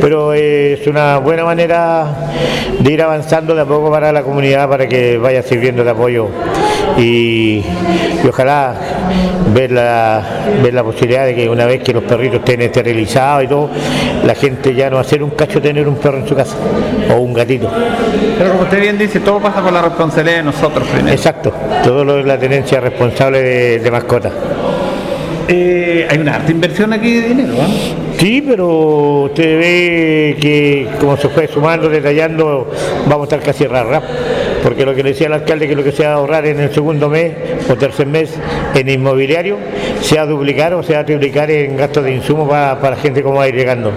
Pero 0.00 0.32
es 0.32 0.84
una 0.86 1.18
buena 1.18 1.44
manera 1.44 2.06
de 2.80 2.92
ir 2.92 3.02
avanzando 3.02 3.54
de 3.54 3.60
a 3.60 3.64
poco 3.64 3.90
para 3.90 4.12
la 4.12 4.22
comunidad 4.22 4.68
para 4.68 4.88
que 4.88 5.18
vaya 5.18 5.42
sirviendo 5.42 5.84
de 5.84 5.90
apoyo 5.90 6.28
y, 6.98 7.62
y 8.22 8.28
ojalá 8.28 8.74
ver 9.54 9.70
la, 9.70 10.22
ver 10.62 10.74
la 10.74 10.82
posibilidad 10.82 11.26
de 11.26 11.34
que 11.34 11.48
una 11.48 11.66
vez 11.66 11.82
que 11.82 11.92
los 11.92 12.02
perritos 12.04 12.40
estén 12.40 12.62
esterilizados 12.62 13.44
y 13.44 13.46
todo, 13.46 13.70
la 14.24 14.34
gente 14.34 14.74
ya 14.74 14.90
no 14.90 14.96
va 14.96 15.02
a 15.02 15.04
ser 15.04 15.22
un 15.22 15.30
cacho 15.30 15.60
tener 15.60 15.86
un 15.88 15.96
perro 15.96 16.18
en 16.18 16.28
su 16.28 16.34
casa 16.34 16.56
o 17.14 17.20
un 17.20 17.32
gatito. 17.32 17.70
Pero 18.36 18.50
como 18.50 18.62
usted 18.62 18.80
bien 18.80 18.98
dice, 18.98 19.20
todo 19.20 19.40
pasa 19.40 19.62
por 19.62 19.72
la 19.72 19.82
responsabilidad 19.82 20.38
de 20.38 20.42
nosotros 20.42 20.86
primero. 20.88 21.14
Exacto, 21.14 21.52
todo 21.82 22.04
lo 22.04 22.18
es 22.18 22.26
la 22.26 22.38
tenencia 22.38 22.80
responsable 22.80 23.42
de, 23.42 23.78
de 23.78 23.90
mascotas. 23.90 24.32
Eh, 25.46 26.06
hay 26.10 26.18
una 26.18 26.36
alta 26.36 26.50
inversión 26.50 26.92
aquí 26.92 27.20
de 27.20 27.28
dinero, 27.28 27.52
¿eh? 27.54 27.94
Sí, 28.18 28.42
pero 28.46 29.24
usted 29.24 29.58
ve 29.58 30.36
que 30.40 30.88
como 30.98 31.16
se 31.16 31.28
fue 31.28 31.46
sumando, 31.48 31.88
detallando, 31.88 32.70
vamos 33.06 33.22
a 33.30 33.36
estar 33.36 33.40
casi 33.40 33.66
rara, 33.66 34.00
porque 34.62 34.86
lo 34.86 34.94
que 34.94 35.02
le 35.02 35.10
decía 35.10 35.26
el 35.26 35.34
alcalde 35.34 35.68
que 35.68 35.76
lo 35.76 35.84
que 35.84 35.92
se 35.92 36.04
va 36.04 36.12
a 36.12 36.14
ahorrar 36.14 36.46
en 36.46 36.60
el 36.60 36.72
segundo 36.72 37.10
mes 37.10 37.32
o 37.68 37.74
tercer 37.74 38.06
mes 38.06 38.34
en 38.74 38.88
inmobiliario 38.88 39.58
se 40.00 40.16
va 40.16 40.22
a 40.22 40.26
duplicar 40.26 40.72
o 40.74 40.82
se 40.82 40.94
va 40.94 41.00
a 41.00 41.04
triplicar 41.04 41.50
en 41.50 41.76
gastos 41.76 42.04
de 42.04 42.14
insumos 42.14 42.48
para, 42.48 42.80
para 42.80 42.96
gente 42.96 43.22
como 43.22 43.36
va 43.36 43.44
a 43.44 43.48
ir 43.48 43.56
llegando. 43.56 43.92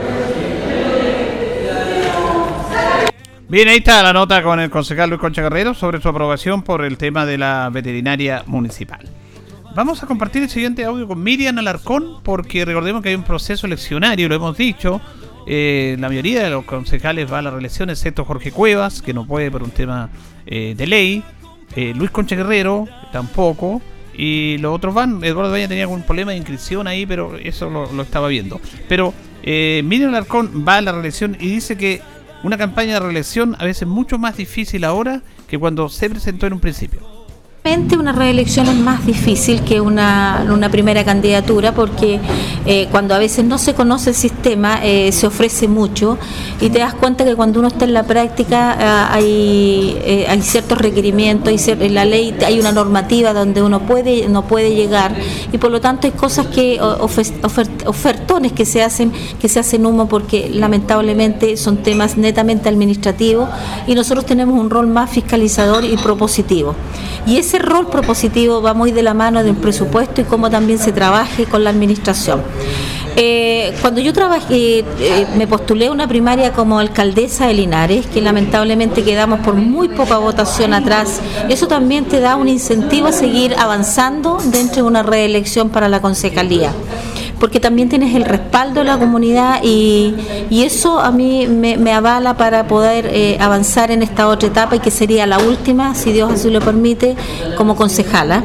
Bien, 3.49 3.69
ahí 3.69 3.77
está 3.77 4.03
la 4.03 4.11
nota 4.11 4.43
con 4.43 4.59
el 4.59 4.69
concejal 4.69 5.09
Luis 5.09 5.21
Concha 5.21 5.41
Guerrero 5.41 5.73
sobre 5.73 6.01
su 6.01 6.09
aprobación 6.09 6.63
por 6.63 6.83
el 6.83 6.97
tema 6.97 7.25
de 7.25 7.37
la 7.37 7.69
veterinaria 7.71 8.43
municipal. 8.45 8.99
Vamos 9.73 10.03
a 10.03 10.05
compartir 10.05 10.43
el 10.43 10.49
siguiente 10.49 10.83
audio 10.83 11.07
con 11.07 11.23
Miriam 11.23 11.57
Alarcón 11.57 12.21
porque 12.23 12.65
recordemos 12.65 13.01
que 13.01 13.07
hay 13.07 13.15
un 13.15 13.23
proceso 13.23 13.65
eleccionario, 13.65 14.27
lo 14.27 14.35
hemos 14.35 14.57
dicho. 14.57 14.99
Eh, 15.45 15.95
la 15.97 16.09
mayoría 16.09 16.43
de 16.43 16.49
los 16.49 16.65
concejales 16.65 17.31
va 17.31 17.39
a 17.39 17.41
la 17.41 17.51
reelección, 17.51 17.89
excepto 17.89 18.25
Jorge 18.25 18.51
Cuevas, 18.51 19.01
que 19.01 19.13
no 19.13 19.25
puede 19.25 19.49
por 19.49 19.63
un 19.63 19.71
tema 19.71 20.09
eh, 20.45 20.73
de 20.75 20.85
ley. 20.85 21.23
Eh, 21.73 21.93
Luis 21.95 22.11
Concha 22.11 22.35
Guerrero 22.35 22.85
tampoco. 23.13 23.81
Y 24.13 24.57
los 24.57 24.75
otros 24.75 24.93
van. 24.93 25.23
Eduardo 25.23 25.53
Valle 25.53 25.69
tenía 25.69 25.85
algún 25.85 26.01
problema 26.03 26.31
de 26.31 26.37
inscripción 26.37 26.85
ahí, 26.85 27.05
pero 27.05 27.37
eso 27.37 27.69
lo, 27.69 27.89
lo 27.93 28.03
estaba 28.03 28.27
viendo. 28.27 28.59
Pero 28.89 29.13
Miriam 29.41 30.09
Alarcón 30.09 30.65
va 30.67 30.77
a 30.77 30.81
la 30.81 30.91
reelección 30.91 31.37
y 31.39 31.47
dice 31.47 31.77
que 31.77 32.01
una 32.43 32.57
campaña 32.57 32.93
de 32.93 32.99
reelección 32.99 33.55
a 33.59 33.65
veces 33.65 33.83
es 33.83 33.87
mucho 33.87 34.17
más 34.17 34.37
difícil 34.37 34.83
ahora 34.83 35.21
que 35.47 35.57
cuando 35.57 35.89
se 35.89 36.09
presentó 36.09 36.47
en 36.47 36.53
un 36.53 36.59
principio. 36.59 37.16
Una 37.67 38.13
reelección 38.13 38.67
es 38.67 38.77
más 38.77 39.05
difícil 39.05 39.61
que 39.61 39.81
una, 39.81 40.45
una 40.49 40.69
primera 40.69 41.03
candidatura 41.03 41.73
porque 41.73 42.17
eh, 42.65 42.87
cuando 42.91 43.13
a 43.13 43.17
veces 43.17 43.43
no 43.43 43.57
se 43.57 43.73
conoce 43.73 44.11
el 44.11 44.15
sistema 44.15 44.79
eh, 44.81 45.11
se 45.11 45.27
ofrece 45.27 45.67
mucho 45.67 46.17
y 46.61 46.69
te 46.69 46.79
das 46.79 46.93
cuenta 46.93 47.25
que 47.25 47.35
cuando 47.35 47.59
uno 47.59 47.67
está 47.67 47.83
en 47.83 47.93
la 47.93 48.03
práctica 48.03 48.77
ah, 48.79 49.09
hay, 49.13 49.97
eh, 50.01 50.25
hay 50.29 50.41
ciertos 50.43 50.77
requerimientos, 50.77 51.49
hay 51.49 51.57
cier- 51.57 51.89
la 51.89 52.05
ley 52.05 52.33
hay 52.45 52.57
una 52.57 52.71
normativa 52.71 53.33
donde 53.33 53.61
uno 53.61 53.81
puede 53.81 54.29
no 54.29 54.43
puede 54.47 54.73
llegar 54.73 55.13
y 55.51 55.57
por 55.57 55.69
lo 55.69 55.81
tanto 55.81 56.07
hay 56.07 56.13
cosas 56.13 56.47
que 56.47 56.79
ofertones 56.79 58.53
que 58.53 58.63
se 58.65 58.81
hacen 58.81 59.11
que 59.41 59.49
se 59.49 59.59
hacen 59.59 59.85
humo 59.85 60.07
porque 60.07 60.49
lamentablemente 60.53 61.57
son 61.57 61.77
temas 61.83 62.15
netamente 62.15 62.69
administrativos 62.69 63.49
y 63.87 63.93
nosotros 63.93 64.25
tenemos 64.25 64.57
un 64.57 64.69
rol 64.69 64.87
más 64.87 65.09
fiscalizador 65.09 65.83
y 65.83 65.97
propositivo. 65.97 66.75
Y 67.25 67.35
ese 67.35 67.56
rol 67.59 67.89
propositivo 67.89 68.61
va 68.61 68.73
muy 68.73 68.91
de 68.91 69.03
la 69.03 69.13
mano 69.13 69.43
de 69.43 69.51
un 69.51 69.57
presupuesto 69.57 70.21
y 70.21 70.23
cómo 70.23 70.49
también 70.49 70.79
se 70.79 70.91
trabaje 70.91 71.45
con 71.45 71.63
la 71.63 71.69
administración. 71.69 72.41
Eh, 73.19 73.73
cuando 73.81 73.99
yo 73.99 74.13
trabajé, 74.13 74.85
eh, 74.99 75.27
me 75.35 75.47
postulé 75.47 75.89
una 75.89 76.07
primaria 76.07 76.53
como 76.53 76.77
alcaldesa 76.77 77.47
de 77.47 77.55
Linares, 77.55 78.05
que 78.05 78.21
lamentablemente 78.21 79.03
quedamos 79.03 79.39
por 79.39 79.55
muy 79.55 79.89
poca 79.89 80.17
votación 80.19 80.73
atrás. 80.73 81.19
Eso 81.49 81.67
también 81.67 82.05
te 82.05 82.19
da 82.19 82.35
un 82.35 82.47
incentivo 82.47 83.07
a 83.07 83.11
seguir 83.11 83.55
avanzando 83.57 84.37
dentro 84.45 84.83
de 84.83 84.87
una 84.87 85.01
reelección 85.01 85.69
para 85.69 85.89
la 85.89 85.99
concejalía 85.99 86.71
porque 87.39 87.59
también 87.59 87.89
tienes 87.89 88.15
el 88.15 88.25
respaldo 88.25 88.81
de 88.81 88.85
la 88.85 88.97
comunidad 88.97 89.59
y, 89.63 90.15
y 90.49 90.63
eso 90.63 90.99
a 90.99 91.11
mí 91.11 91.47
me, 91.47 91.77
me 91.77 91.93
avala 91.93 92.35
para 92.37 92.67
poder 92.67 93.09
eh, 93.11 93.37
avanzar 93.39 93.91
en 93.91 94.03
esta 94.03 94.27
otra 94.27 94.47
etapa 94.47 94.75
y 94.75 94.79
que 94.79 94.91
sería 94.91 95.25
la 95.25 95.39
última, 95.39 95.95
si 95.95 96.11
Dios 96.11 96.31
así 96.31 96.49
lo 96.49 96.61
permite, 96.61 97.15
como 97.55 97.75
concejala. 97.75 98.43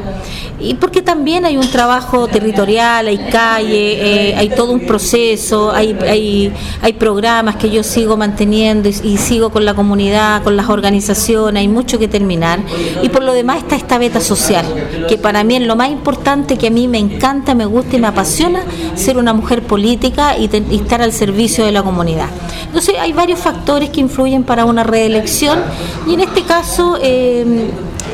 Y 0.59 0.75
porque 0.75 1.01
también 1.01 1.45
hay 1.45 1.57
un 1.57 1.69
trabajo 1.69 2.27
territorial, 2.27 3.07
hay 3.07 3.17
calle, 3.29 4.29
eh, 4.29 4.35
hay 4.35 4.49
todo 4.49 4.71
un 4.71 4.85
proceso, 4.85 5.71
hay, 5.71 5.97
hay, 6.07 6.53
hay 6.81 6.93
programas 6.93 7.57
que 7.57 7.69
yo 7.69 7.83
sigo 7.83 8.15
manteniendo 8.15 8.87
y, 8.87 8.95
y 9.03 9.17
sigo 9.17 9.49
con 9.49 9.65
la 9.65 9.73
comunidad, 9.73 10.41
con 10.41 10.55
las 10.55 10.69
organizaciones, 10.69 11.59
hay 11.59 11.67
mucho 11.67 11.99
que 11.99 12.07
terminar. 12.07 12.59
Y 13.01 13.09
por 13.09 13.23
lo 13.23 13.33
demás 13.33 13.57
está 13.57 13.75
esta 13.75 13.97
beta 13.97 14.21
social, 14.21 14.65
que 15.09 15.17
para 15.17 15.43
mí 15.43 15.57
es 15.57 15.63
lo 15.63 15.75
más 15.75 15.89
importante, 15.89 16.57
que 16.57 16.67
a 16.67 16.71
mí 16.71 16.87
me 16.87 16.99
encanta, 16.99 17.55
me 17.55 17.65
gusta 17.65 17.97
y 17.97 17.99
me 17.99 18.07
apasiona 18.07 18.61
ser 18.95 19.17
una 19.17 19.33
mujer 19.33 19.63
política 19.63 20.37
y, 20.37 20.49
y 20.69 20.75
estar 20.75 21.01
al 21.01 21.11
servicio 21.11 21.65
de 21.65 21.71
la 21.71 21.83
comunidad. 21.83 22.27
Entonces 22.65 22.95
hay 22.99 23.13
varios 23.13 23.39
factores 23.39 23.89
que 23.89 24.01
influyen 24.01 24.43
para 24.43 24.65
una 24.65 24.83
reelección 24.83 25.59
y 26.07 26.15
en 26.15 26.21
este 26.21 26.43
caso 26.43 26.97
eh, 27.01 27.69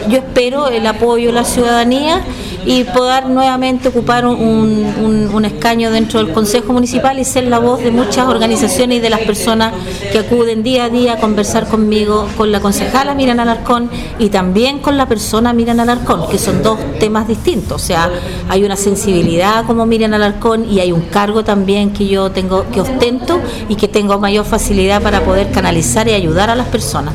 yo 0.10 0.18
espero 0.18 0.68
el 0.68 0.86
apoyo 0.86 1.28
de 1.28 1.34
la 1.34 1.44
ciudadanía 1.44 2.24
y 2.66 2.84
poder 2.84 3.28
nuevamente 3.30 3.90
ocupar 3.90 4.26
un, 4.26 4.36
un- 4.38 5.30
un 5.34 5.46
escaño 5.46 5.92
dentro 5.92 6.24
del 6.24 6.34
Consejo 6.34 6.74
Municipal 6.74 7.18
y 7.20 7.24
ser 7.26 7.46
la 7.46 7.60
voz 7.60 7.82
de 7.82 7.92
muchas 7.92 8.28
organizaciones 8.28 8.98
y 8.98 9.02
de 9.02 9.10
las 9.10 9.22
personas 9.22 9.74
que 10.12 10.20
acuden 10.20 10.64
día 10.64 10.86
a 10.86 10.90
día 10.90 11.14
a 11.14 11.18
conversar 11.18 11.68
conmigo, 11.68 12.28
con 12.38 12.52
la 12.52 12.60
concejala 12.60 13.14
Miriam 13.16 13.40
Alarcón 13.40 13.90
y 14.18 14.30
también 14.30 14.80
con 14.80 14.98
la 14.98 15.08
persona 15.08 15.54
Miriam 15.54 15.80
Alarcón, 15.80 16.28
que 16.30 16.38
son 16.38 16.62
dos 16.64 16.78
temas 17.00 17.28
distintos. 17.28 17.82
O 17.82 17.86
sea, 17.86 18.10
hay 18.50 18.64
una 18.64 18.76
sensibilidad 18.76 19.66
como 19.66 19.86
Miriam 19.86 20.14
Alarcón 20.14 20.70
y 20.70 20.80
hay 20.80 20.92
un 20.92 21.02
cargo 21.02 21.44
también 21.44 21.92
que 21.92 22.08
yo 22.08 22.32
tengo, 22.32 22.66
que 22.72 22.82
ostento 22.82 23.40
y 23.68 23.76
que 23.76 23.88
tengo 23.88 24.20
mayor 24.20 24.46
facilidad 24.46 25.02
para 25.02 25.22
poder 25.24 25.52
canalizar 25.52 26.08
y 26.08 26.14
ayudar 26.14 26.50
a 26.50 26.56
las 26.56 26.68
personas. 26.68 27.14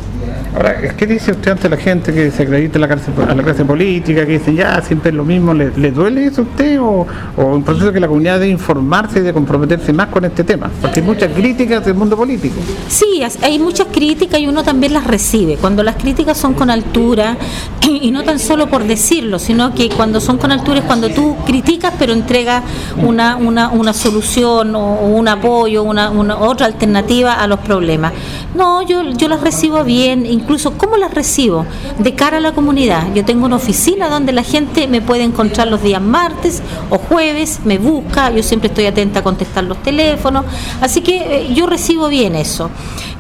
Ahora, 0.54 0.94
¿qué 0.96 1.06
dice 1.06 1.32
usted 1.32 1.50
ante 1.50 1.68
la 1.68 1.76
gente 1.76 2.12
que 2.12 2.30
se 2.30 2.44
acredita 2.44 2.78
a 2.78 2.82
la, 2.82 2.86
clase, 2.86 3.10
a 3.28 3.34
la 3.34 3.42
clase 3.42 3.64
política, 3.64 4.24
que 4.24 4.38
dicen 4.38 4.54
ya 4.54 4.80
siempre 4.82 5.10
es 5.10 5.16
lo 5.16 5.24
mismo? 5.24 5.52
¿Le, 5.52 5.72
le 5.76 5.90
duele 5.90 6.26
eso 6.26 6.42
a 6.42 6.44
usted 6.44 6.80
o, 6.80 7.04
o 7.36 7.44
un 7.44 7.64
proceso 7.64 7.92
que 7.92 7.98
la 7.98 8.06
comunidad 8.06 8.38
debe 8.38 8.52
informarse 8.52 9.18
y 9.18 9.22
de 9.22 9.32
comprometerse 9.32 9.92
más 9.92 10.08
con 10.08 10.24
este 10.24 10.44
tema? 10.44 10.70
Porque 10.80 11.00
hay 11.00 11.06
muchas 11.06 11.32
críticas 11.32 11.84
del 11.84 11.94
mundo 11.94 12.16
político. 12.16 12.54
Sí, 12.86 13.20
hay 13.42 13.58
muchas 13.58 13.88
críticas 13.88 14.38
y 14.38 14.46
uno 14.46 14.62
también 14.62 14.92
las 14.92 15.08
recibe. 15.08 15.56
Cuando 15.56 15.82
las 15.82 15.96
críticas 15.96 16.38
son 16.38 16.54
con 16.54 16.70
altura, 16.70 17.36
y 17.90 18.12
no 18.12 18.22
tan 18.22 18.38
solo 18.38 18.68
por 18.68 18.84
decirlo, 18.84 19.40
sino 19.40 19.74
que 19.74 19.88
cuando 19.88 20.20
son 20.20 20.38
con 20.38 20.52
altura 20.52 20.78
es 20.78 20.84
cuando 20.84 21.08
tú 21.08 21.34
criticas 21.46 21.94
pero 21.98 22.12
entregas 22.12 22.62
una, 23.02 23.36
una, 23.36 23.70
una 23.70 23.92
solución 23.92 24.76
o 24.76 25.00
un 25.00 25.26
apoyo, 25.26 25.82
una, 25.82 26.10
una 26.10 26.38
otra 26.38 26.66
alternativa 26.66 27.34
a 27.34 27.48
los 27.48 27.58
problemas. 27.58 28.12
No, 28.54 28.82
yo, 28.82 29.02
yo 29.10 29.28
las 29.28 29.40
recibo 29.40 29.82
bien, 29.82 30.24
incluso 30.44 30.76
¿cómo 30.76 30.98
las 30.98 31.12
recibo? 31.12 31.64
De 31.98 32.14
cara 32.14 32.36
a 32.36 32.40
la 32.40 32.52
comunidad. 32.52 33.12
Yo 33.14 33.24
tengo 33.24 33.46
una 33.46 33.56
oficina 33.56 34.08
donde 34.08 34.32
la 34.32 34.42
gente 34.42 34.86
me 34.88 35.00
puede 35.00 35.22
encontrar 35.22 35.68
los 35.68 35.82
días 35.82 36.02
martes 36.02 36.62
o 36.90 36.98
jueves, 36.98 37.60
me 37.64 37.78
busca, 37.78 38.30
yo 38.30 38.42
siempre 38.42 38.68
estoy 38.68 38.86
atenta 38.86 39.20
a 39.20 39.22
contestar 39.22 39.64
los 39.64 39.82
teléfonos, 39.82 40.44
así 40.80 41.00
que 41.00 41.16
eh, 41.16 41.54
yo 41.54 41.66
recibo 41.66 42.08
bien 42.08 42.36
eso. 42.36 42.70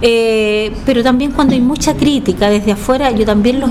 Eh, 0.02 0.72
pero 0.84 1.02
también 1.02 1.30
cuando 1.32 1.54
hay 1.54 1.62
mucha 1.62 1.94
crítica 1.94 2.50
desde 2.50 2.72
afuera, 2.72 3.10
yo 3.12 3.24
también 3.24 3.58
los, 3.58 3.70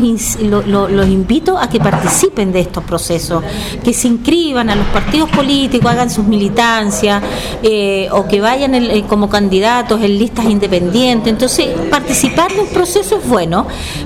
invito 1.07 1.59
a 1.59 1.69
que 1.69 1.79
participen 1.79 2.51
de 2.51 2.61
estos 2.61 2.83
procesos, 2.83 3.43
que 3.83 3.93
se 3.93 4.07
inscriban 4.07 4.69
a 4.71 4.75
los 4.75 4.87
partidos 4.87 5.29
políticos, 5.29 5.91
hagan 5.91 6.09
sus 6.09 6.25
militancias 6.25 7.21
eh, 7.61 8.07
o 8.11 8.27
que 8.27 8.41
vayan 8.41 8.73
como 9.07 9.29
candidatos 9.29 10.01
en 10.01 10.17
listas 10.17 10.45
independientes. 10.45 11.31
Entonces, 11.31 11.67
participar 11.91 12.51
de 12.51 12.61
un 12.61 12.67
proceso 12.67 13.17
es 13.17 13.27
bueno, 13.27 13.42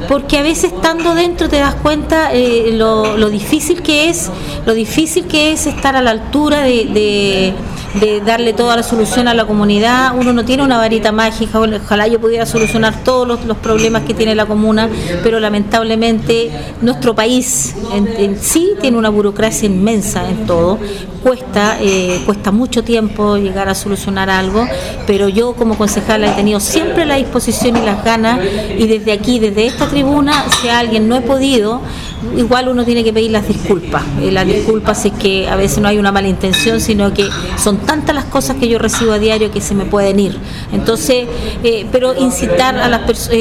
porque 0.08 0.38
a 0.38 0.42
veces 0.42 0.74
estando 0.74 1.14
dentro 1.16 1.50
te 1.50 1.58
das 1.60 1.76
cuenta 1.76 2.34
eh, 2.34 2.72
lo, 2.74 3.18
difícil 3.30 3.82
que 3.82 4.10
es, 4.10 4.30
lo 4.66 4.74
difícil 4.74 5.26
que 5.28 5.52
es 5.54 5.66
estar 5.68 5.96
a 5.96 6.02
la 6.02 6.12
altura 6.12 6.62
de- 6.62 7.54
de 7.96 8.22
darle 8.22 8.54
toda 8.54 8.76
la 8.76 8.84
solución 8.84 9.28
a 9.28 9.34
la 9.34 9.46
comunidad. 9.46 10.14
Uno 10.18 10.34
no 10.34 10.46
tiene 10.46 10.64
una 10.64 10.78
varita 10.78 11.12
mágica, 11.12 11.60
ojalá 11.60 12.08
yo 12.08 12.20
pudiera 12.20 12.46
solucionar 12.46 13.04
todos 13.04 13.28
los, 13.28 13.46
los 13.46 13.58
problemas 13.58 14.04
que 14.04 14.14
tiene 14.14 14.36
la 14.36 14.46
comuna, 14.46 14.90
pero 15.24 15.40
lamentablemente 15.40 16.52
nuestro 16.82 17.16
país 17.16 17.76
en, 17.94 18.38
sí 18.40 18.74
tiene 18.82 18.98
una 18.98 19.10
burocracia 19.10 19.68
inmensa 19.68 20.30
en 20.30 20.46
todo. 20.46 20.80
Cuesta, 21.24 21.78
eh, 21.82 22.22
cuesta 22.26 22.52
mucho 22.52 22.84
tiempo 22.84 23.38
llegar 23.38 23.68
a 23.68 23.76
solucionar 23.76 24.30
algo, 24.30 24.66
pero 25.06 25.28
yo 25.28 25.54
como 25.54 25.78
concejala 25.78 26.32
he 26.32 26.36
tenido 26.36 26.60
siempre 26.60 27.06
la 27.06 27.16
disposición 27.16 27.76
y 27.76 27.82
las 27.82 28.04
ganas 28.04 28.40
y 28.78 28.88
desde 28.88 29.12
aquí, 29.12 29.40
desde 29.40 29.66
esta 29.66 29.88
tribuna, 29.88 30.46
si 30.62 30.70
alguien 30.70 31.10
no 31.10 31.18
he 31.18 31.22
podido, 31.22 31.82
igual 32.36 32.68
uno 32.70 32.84
tiene 32.84 33.04
que 33.04 33.14
pedir 33.14 33.32
las 33.32 33.48
disculpas. 33.48 34.04
Eh, 34.22 34.32
las 34.32 34.46
disculpas 34.46 35.06
es 35.06 35.14
que 35.14 35.48
a 35.50 35.56
veces 35.56 35.80
no 35.80 35.88
hay 35.88 35.98
una 35.98 36.12
mala 36.12 36.28
intención, 36.28 36.80
sino 36.80 37.14
que 37.14 37.30
son 37.58 37.78
tantas 37.78 38.16
las 38.16 38.26
cosas 38.26 38.58
que 38.58 38.68
yo 38.68 38.80
recibo 38.80 39.14
a 39.14 39.20
diario 39.20 39.52
que 39.52 39.62
se 39.62 39.76
me 39.76 39.86
pueden 39.86 40.20
ir. 40.20 40.38
Entonces, 40.72 41.28
eh, 41.64 41.86
pero 41.92 42.16
incitar 42.16 42.78
a 42.78 42.88
las 42.88 43.02
personas, 43.02 43.38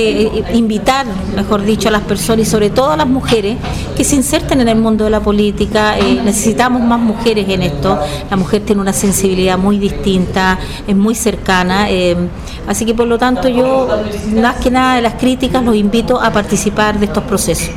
invitar, 0.53 1.07
mejor 1.35 1.62
dicho, 1.64 1.89
a 1.89 1.93
las 1.93 2.03
personas 2.03 2.47
y 2.47 2.51
sobre 2.51 2.70
todo 2.70 2.91
a 2.91 2.97
las 2.97 3.09
mujeres 3.09 3.57
que 3.97 4.05
se 4.05 4.16
inserten 4.16 4.61
en 4.61 4.68
el 4.68 4.79
mundo 4.79 5.05
de 5.05 5.11
la 5.11 5.20
política. 5.20 5.99
Eh, 5.99 6.20
necesitamos 6.24 6.83
más 6.83 7.01
mujeres 7.01 7.49
en 7.49 7.62
esto. 7.62 7.99
La 8.31 8.37
mujer 8.37 8.62
tiene 8.62 8.83
una 8.83 8.93
sensibilidad 8.93 9.59
muy 9.59 9.79
distinta, 9.79 10.59
es 10.87 10.97
muy 10.97 11.14
cercana. 11.14 11.91
eh, 11.91 12.16
así 12.66 12.85
que 12.85 12.95
por 12.95 13.07
lo 13.07 13.18
tanto 13.18 13.49
yo, 13.49 13.89
más 14.41 14.57
que 14.57 14.70
nada 14.70 14.97
de 14.97 15.03
las 15.03 15.14
críticas, 15.14 15.64
los 15.64 15.77
invito 15.77 16.20
a 16.20 16.31
participar 16.33 16.99
de 16.99 17.07
estos 17.07 17.24
procesos. 17.24 17.70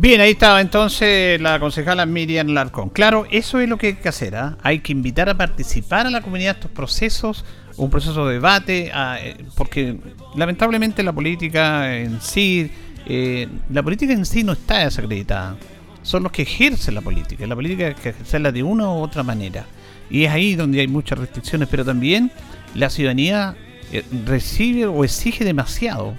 Bien, 0.00 0.22
ahí 0.22 0.30
estaba 0.30 0.62
entonces 0.62 1.38
la 1.42 1.60
concejala 1.60 2.06
Miriam 2.06 2.48
Larcón. 2.48 2.88
Claro, 2.88 3.26
eso 3.30 3.60
es 3.60 3.68
lo 3.68 3.76
que 3.76 3.88
hay 3.88 3.94
que 3.96 4.08
hacer. 4.08 4.34
¿ah? 4.34 4.56
Hay 4.62 4.78
que 4.78 4.92
invitar 4.92 5.28
a 5.28 5.36
participar 5.36 6.06
a 6.06 6.10
la 6.10 6.22
comunidad 6.22 6.54
de 6.54 6.60
estos 6.60 6.70
procesos, 6.70 7.44
un 7.76 7.90
proceso 7.90 8.26
de 8.26 8.32
debate, 8.32 8.90
ah, 8.94 9.18
eh, 9.20 9.36
porque 9.56 9.98
lamentablemente 10.36 11.02
la 11.02 11.12
política 11.12 11.98
en 11.98 12.18
sí, 12.22 12.70
eh, 13.04 13.46
la 13.68 13.82
política 13.82 14.14
en 14.14 14.24
sí 14.24 14.42
no 14.42 14.52
está 14.52 14.78
desacreditada. 14.78 15.58
Son 16.02 16.22
los 16.22 16.32
que 16.32 16.42
ejercen 16.42 16.94
la 16.94 17.02
política. 17.02 17.46
La 17.46 17.54
política 17.54 17.88
hay 17.88 17.94
que 17.94 18.08
ejercerla 18.08 18.52
de 18.52 18.62
una 18.62 18.88
u 18.88 19.02
otra 19.02 19.22
manera. 19.22 19.66
Y 20.08 20.24
es 20.24 20.30
ahí 20.30 20.54
donde 20.54 20.80
hay 20.80 20.88
muchas 20.88 21.18
restricciones, 21.18 21.68
pero 21.70 21.84
también 21.84 22.32
la 22.74 22.88
ciudadanía 22.88 23.54
eh, 23.92 24.02
recibe 24.24 24.86
o 24.86 25.04
exige 25.04 25.44
demasiado 25.44 26.14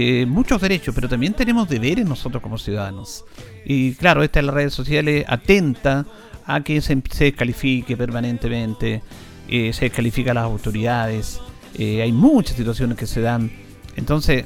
eh, 0.00 0.26
muchos 0.26 0.60
derechos, 0.60 0.94
pero 0.94 1.08
también 1.08 1.34
tenemos 1.34 1.68
deberes 1.68 2.06
nosotros 2.06 2.40
como 2.40 2.56
ciudadanos. 2.56 3.24
Y 3.64 3.94
claro, 3.94 4.22
esta 4.22 4.38
en 4.38 4.46
las 4.46 4.54
redes 4.54 4.72
sociales 4.72 5.24
atenta 5.26 6.06
a 6.46 6.60
que 6.60 6.80
se, 6.80 7.02
se 7.10 7.24
descalifique 7.24 7.96
permanentemente, 7.96 9.02
eh, 9.48 9.72
se 9.72 9.86
descalifica 9.86 10.30
a 10.30 10.34
las 10.34 10.44
autoridades, 10.44 11.40
eh, 11.76 12.00
hay 12.00 12.12
muchas 12.12 12.56
situaciones 12.56 12.96
que 12.96 13.08
se 13.08 13.22
dan. 13.22 13.50
Entonces, 13.96 14.44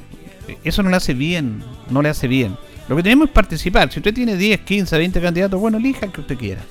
eso 0.63 0.81
no 0.81 0.89
le 0.89 0.95
hace 0.95 1.13
bien, 1.13 1.63
no 1.91 2.01
le 2.01 2.09
hace 2.09 2.27
bien. 2.27 2.57
Lo 2.89 2.95
que 2.95 3.03
tenemos 3.03 3.27
es 3.27 3.33
participar. 3.35 3.91
Si 3.91 3.99
usted 3.99 4.11
tiene 4.11 4.35
10, 4.35 4.61
15, 4.61 4.97
20 4.97 5.21
candidatos, 5.21 5.59
bueno, 5.61 5.77
elija 5.77 6.07
el 6.07 6.11
que 6.11 6.21
usted 6.21 6.35
quiera. 6.35 6.63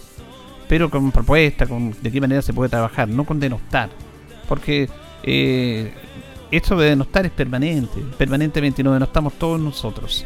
Pero 0.69 0.91
con 0.91 1.13
propuesta, 1.13 1.69
con 1.69 1.95
de 2.03 2.11
qué 2.11 2.21
manera 2.21 2.43
se 2.43 2.53
puede 2.53 2.69
trabajar, 2.69 3.07
no 3.07 3.23
con 3.23 3.39
denostar. 3.39 3.91
Porque 4.49 4.89
esto 6.53 6.77
de 6.77 6.91
denostar 6.91 7.25
es 7.27 7.33
permanente, 7.33 8.01
permanentemente, 8.19 8.83
y 8.83 8.85
nos 8.85 8.93
denostamos 8.93 9.33
todos 9.39 9.59
nosotros. 9.59 10.25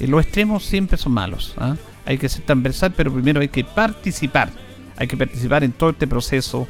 Eh, 0.00 0.06
los 0.06 0.22
extremos 0.24 0.64
siempre 0.64 0.96
son 0.96 1.12
malos. 1.12 1.54
¿ah? 1.58 1.76
Hay 2.06 2.18
que 2.18 2.28
ser 2.28 2.44
transversal, 2.44 2.94
pero 2.96 3.12
primero 3.12 3.40
hay 3.40 3.48
que 3.48 3.62
participar. 3.62 4.50
Hay 4.96 5.06
que 5.06 5.16
participar 5.16 5.64
en 5.64 5.72
todo 5.72 5.90
este 5.90 6.06
proceso 6.06 6.66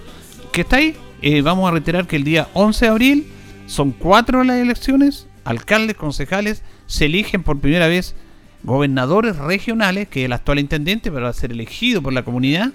que 0.52 0.62
está 0.62 0.76
ahí. 0.76 0.96
Eh, 1.22 1.40
vamos 1.40 1.68
a 1.68 1.72
reiterar 1.72 2.06
que 2.06 2.16
el 2.16 2.24
día 2.24 2.48
11 2.54 2.84
de 2.84 2.90
abril 2.90 3.32
son 3.66 3.92
cuatro 3.92 4.42
las 4.42 4.56
elecciones. 4.56 5.28
Alcaldes, 5.44 5.96
concejales, 5.96 6.62
se 6.86 7.04
eligen 7.04 7.44
por 7.44 7.60
primera 7.60 7.86
vez 7.86 8.16
gobernadores 8.64 9.36
regionales, 9.36 10.08
que 10.08 10.22
es 10.22 10.26
el 10.26 10.32
actual 10.32 10.58
intendente, 10.58 11.12
pero 11.12 11.24
va 11.24 11.30
a 11.30 11.32
ser 11.32 11.52
elegido 11.52 12.02
por 12.02 12.12
la 12.12 12.24
comunidad, 12.24 12.72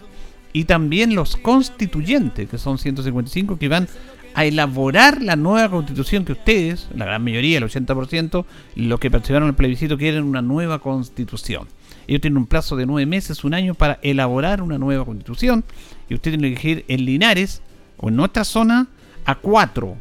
y 0.54 0.64
también 0.64 1.16
los 1.16 1.36
constituyentes, 1.36 2.50
que 2.50 2.58
son 2.58 2.78
155, 2.78 3.58
que 3.58 3.68
van 3.68 3.90
a 4.34 4.46
elaborar 4.46 5.22
la 5.22 5.36
nueva 5.36 5.70
constitución 5.70 6.26
que 6.26 6.34
ustedes, 6.34 6.88
la 6.96 7.06
gran 7.06 7.24
mayoría, 7.24 7.58
el 7.58 7.64
80%, 7.64 8.46
los 8.76 9.00
que 9.00 9.12
participaron 9.12 9.48
en 9.48 9.50
el 9.50 9.56
plebiscito 9.56 9.98
quieren 9.98 10.24
una 10.24 10.42
nueva 10.42 10.80
constitución. 10.80 11.68
Ellos 12.08 12.22
tienen 12.22 12.38
un 12.38 12.48
plazo 12.48 12.76
de 12.76 12.86
nueve 12.86 13.06
meses, 13.06 13.44
un 13.44 13.54
año 13.54 13.74
para 13.74 14.00
elaborar 14.02 14.62
una 14.62 14.78
nueva 14.78 15.06
constitución 15.06 15.64
y 16.10 16.16
usted 16.16 16.32
tiene 16.32 16.50
que 16.50 16.54
elegir 16.54 16.86
en 16.88 17.06
Linares 17.06 17.62
o 17.98 18.10
en 18.10 18.16
nuestra 18.16 18.44
zona 18.44 18.88
a 19.26 19.36
cuatro. 19.36 19.98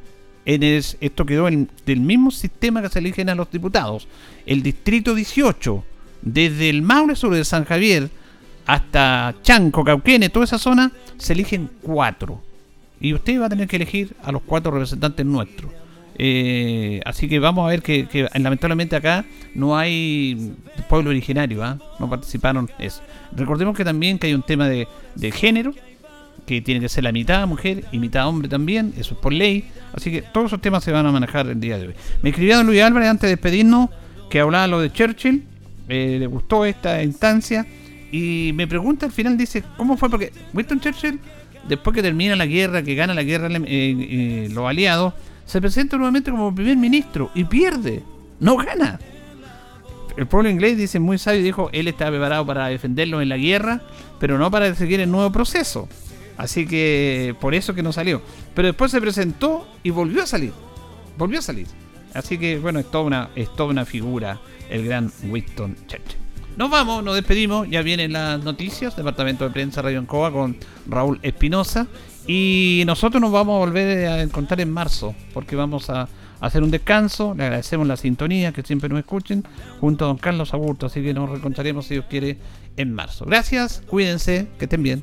En 0.46 0.62
esto 0.62 1.26
quedó 1.26 1.48
en, 1.48 1.68
del 1.84 2.00
mismo 2.00 2.30
sistema 2.30 2.82
que 2.82 2.88
se 2.88 2.98
eligen 2.98 3.28
a 3.28 3.34
los 3.34 3.50
diputados. 3.50 4.08
El 4.46 4.62
distrito 4.62 5.14
18, 5.14 5.84
desde 6.22 6.70
el 6.70 6.82
Maule 6.82 7.14
sobre 7.14 7.44
San 7.44 7.64
Javier 7.64 8.10
hasta 8.66 9.34
Chanco, 9.42 9.84
Cauquene, 9.84 10.30
toda 10.30 10.44
esa 10.44 10.58
zona, 10.58 10.92
se 11.18 11.34
eligen 11.34 11.70
cuatro 11.82 12.42
y 13.00 13.14
usted 13.14 13.40
va 13.40 13.46
a 13.46 13.48
tener 13.48 13.66
que 13.66 13.76
elegir 13.76 14.14
a 14.22 14.30
los 14.30 14.42
cuatro 14.42 14.70
representantes 14.70 15.24
nuestros. 15.24 15.72
Eh, 16.22 17.00
así 17.06 17.28
que 17.28 17.38
vamos 17.38 17.64
a 17.64 17.68
ver 17.70 17.80
que, 17.80 18.28
lamentablemente 18.34 18.94
acá 18.94 19.24
no 19.54 19.78
hay 19.78 20.52
pueblo 20.88 21.08
originario, 21.10 21.64
¿ah? 21.64 21.78
no 21.98 22.10
participaron 22.10 22.68
eso. 22.78 23.00
Recordemos 23.32 23.74
que 23.74 23.84
también 23.84 24.18
que 24.18 24.26
hay 24.26 24.34
un 24.34 24.42
tema 24.42 24.68
de, 24.68 24.86
género, 25.32 25.72
que 26.44 26.60
tiene 26.60 26.80
que 26.80 26.90
ser 26.90 27.04
la 27.04 27.12
mitad 27.12 27.46
mujer 27.46 27.84
y 27.90 27.98
mitad 27.98 28.28
hombre 28.28 28.48
también, 28.48 28.92
eso 28.98 29.14
es 29.14 29.20
por 29.20 29.32
ley. 29.32 29.70
Así 29.94 30.10
que 30.10 30.20
todos 30.20 30.48
esos 30.48 30.60
temas 30.60 30.84
se 30.84 30.92
van 30.92 31.06
a 31.06 31.12
manejar 31.12 31.46
el 31.46 31.58
día 31.58 31.78
de 31.78 31.88
hoy. 31.88 31.94
Me 32.22 32.30
escribió 32.30 32.56
don 32.56 32.66
Luis 32.66 32.82
Álvarez 32.82 33.08
antes 33.08 33.22
de 33.22 33.36
despedirnos 33.36 33.88
que 34.28 34.40
hablaba 34.40 34.66
lo 34.66 34.80
de 34.80 34.92
Churchill, 34.92 35.42
eh, 35.88 36.16
le 36.20 36.26
gustó 36.26 36.66
esta 36.66 37.02
instancia 37.02 37.66
y 38.12 38.52
me 38.54 38.66
pregunta 38.66 39.06
al 39.06 39.12
final, 39.12 39.38
dice, 39.38 39.64
¿cómo 39.76 39.96
fue? 39.96 40.10
Porque 40.10 40.32
Winston 40.52 40.80
Churchill 40.80 41.18
después 41.68 41.94
que 41.94 42.02
termina 42.02 42.36
la 42.36 42.46
guerra, 42.46 42.82
que 42.82 42.94
gana 42.94 43.14
la 43.14 43.22
guerra 43.22 43.48
eh, 43.48 43.60
eh, 43.66 44.48
los 44.50 44.68
aliados, 44.68 45.14
se 45.44 45.60
presenta 45.60 45.96
nuevamente 45.96 46.30
como 46.30 46.54
primer 46.54 46.76
ministro 46.76 47.30
y 47.34 47.44
pierde, 47.44 48.02
no 48.38 48.56
gana. 48.56 49.00
El 50.16 50.26
pueblo 50.26 50.50
inglés 50.50 50.76
dice 50.76 51.00
muy 51.00 51.18
sabio, 51.18 51.42
dijo, 51.42 51.70
él 51.72 51.88
estaba 51.88 52.10
preparado 52.10 52.44
para 52.44 52.68
defenderlo 52.68 53.22
en 53.22 53.28
la 53.28 53.36
guerra, 53.36 53.80
pero 54.18 54.38
no 54.38 54.50
para 54.50 54.74
seguir 54.74 55.00
el 55.00 55.10
nuevo 55.10 55.30
proceso. 55.32 55.88
Así 56.36 56.66
que 56.66 57.34
por 57.40 57.54
eso 57.54 57.74
que 57.74 57.82
no 57.82 57.92
salió. 57.92 58.22
Pero 58.54 58.68
después 58.68 58.90
se 58.90 59.00
presentó 59.00 59.68
y 59.82 59.90
volvió 59.90 60.22
a 60.22 60.26
salir. 60.26 60.52
Volvió 61.16 61.38
a 61.38 61.42
salir. 61.42 61.66
Así 62.14 62.38
que 62.38 62.58
bueno, 62.58 62.80
es 62.80 62.90
toda 62.90 63.04
una, 63.04 63.30
es 63.36 63.54
toda 63.54 63.70
una 63.70 63.84
figura 63.84 64.40
el 64.70 64.84
gran 64.84 65.12
Winston 65.28 65.76
Churchill. 65.86 66.19
Nos 66.60 66.68
vamos, 66.68 67.02
nos 67.02 67.14
despedimos. 67.14 67.70
Ya 67.70 67.80
vienen 67.80 68.12
las 68.12 68.44
noticias. 68.44 68.94
Departamento 68.94 69.44
de 69.44 69.50
Prensa 69.50 69.80
Radio 69.80 69.98
Ancoa 69.98 70.30
con 70.30 70.58
Raúl 70.86 71.18
Espinosa. 71.22 71.86
Y 72.26 72.82
nosotros 72.84 73.18
nos 73.18 73.32
vamos 73.32 73.56
a 73.56 73.58
volver 73.60 74.06
a 74.06 74.20
encontrar 74.20 74.60
en 74.60 74.70
marzo. 74.70 75.14
Porque 75.32 75.56
vamos 75.56 75.88
a 75.88 76.06
hacer 76.38 76.62
un 76.62 76.70
descanso. 76.70 77.34
Le 77.34 77.44
agradecemos 77.44 77.86
la 77.86 77.96
sintonía, 77.96 78.52
que 78.52 78.62
siempre 78.62 78.90
nos 78.90 78.98
escuchen. 78.98 79.42
Junto 79.80 80.04
a 80.04 80.08
don 80.08 80.18
Carlos 80.18 80.52
Agurto. 80.52 80.84
Así 80.84 81.02
que 81.02 81.14
nos 81.14 81.30
reencontraremos, 81.30 81.86
si 81.86 81.94
Dios 81.94 82.04
quiere, 82.10 82.36
en 82.76 82.92
marzo. 82.92 83.24
Gracias, 83.24 83.82
cuídense, 83.86 84.48
que 84.58 84.66
estén 84.66 84.82
bien. 84.82 85.02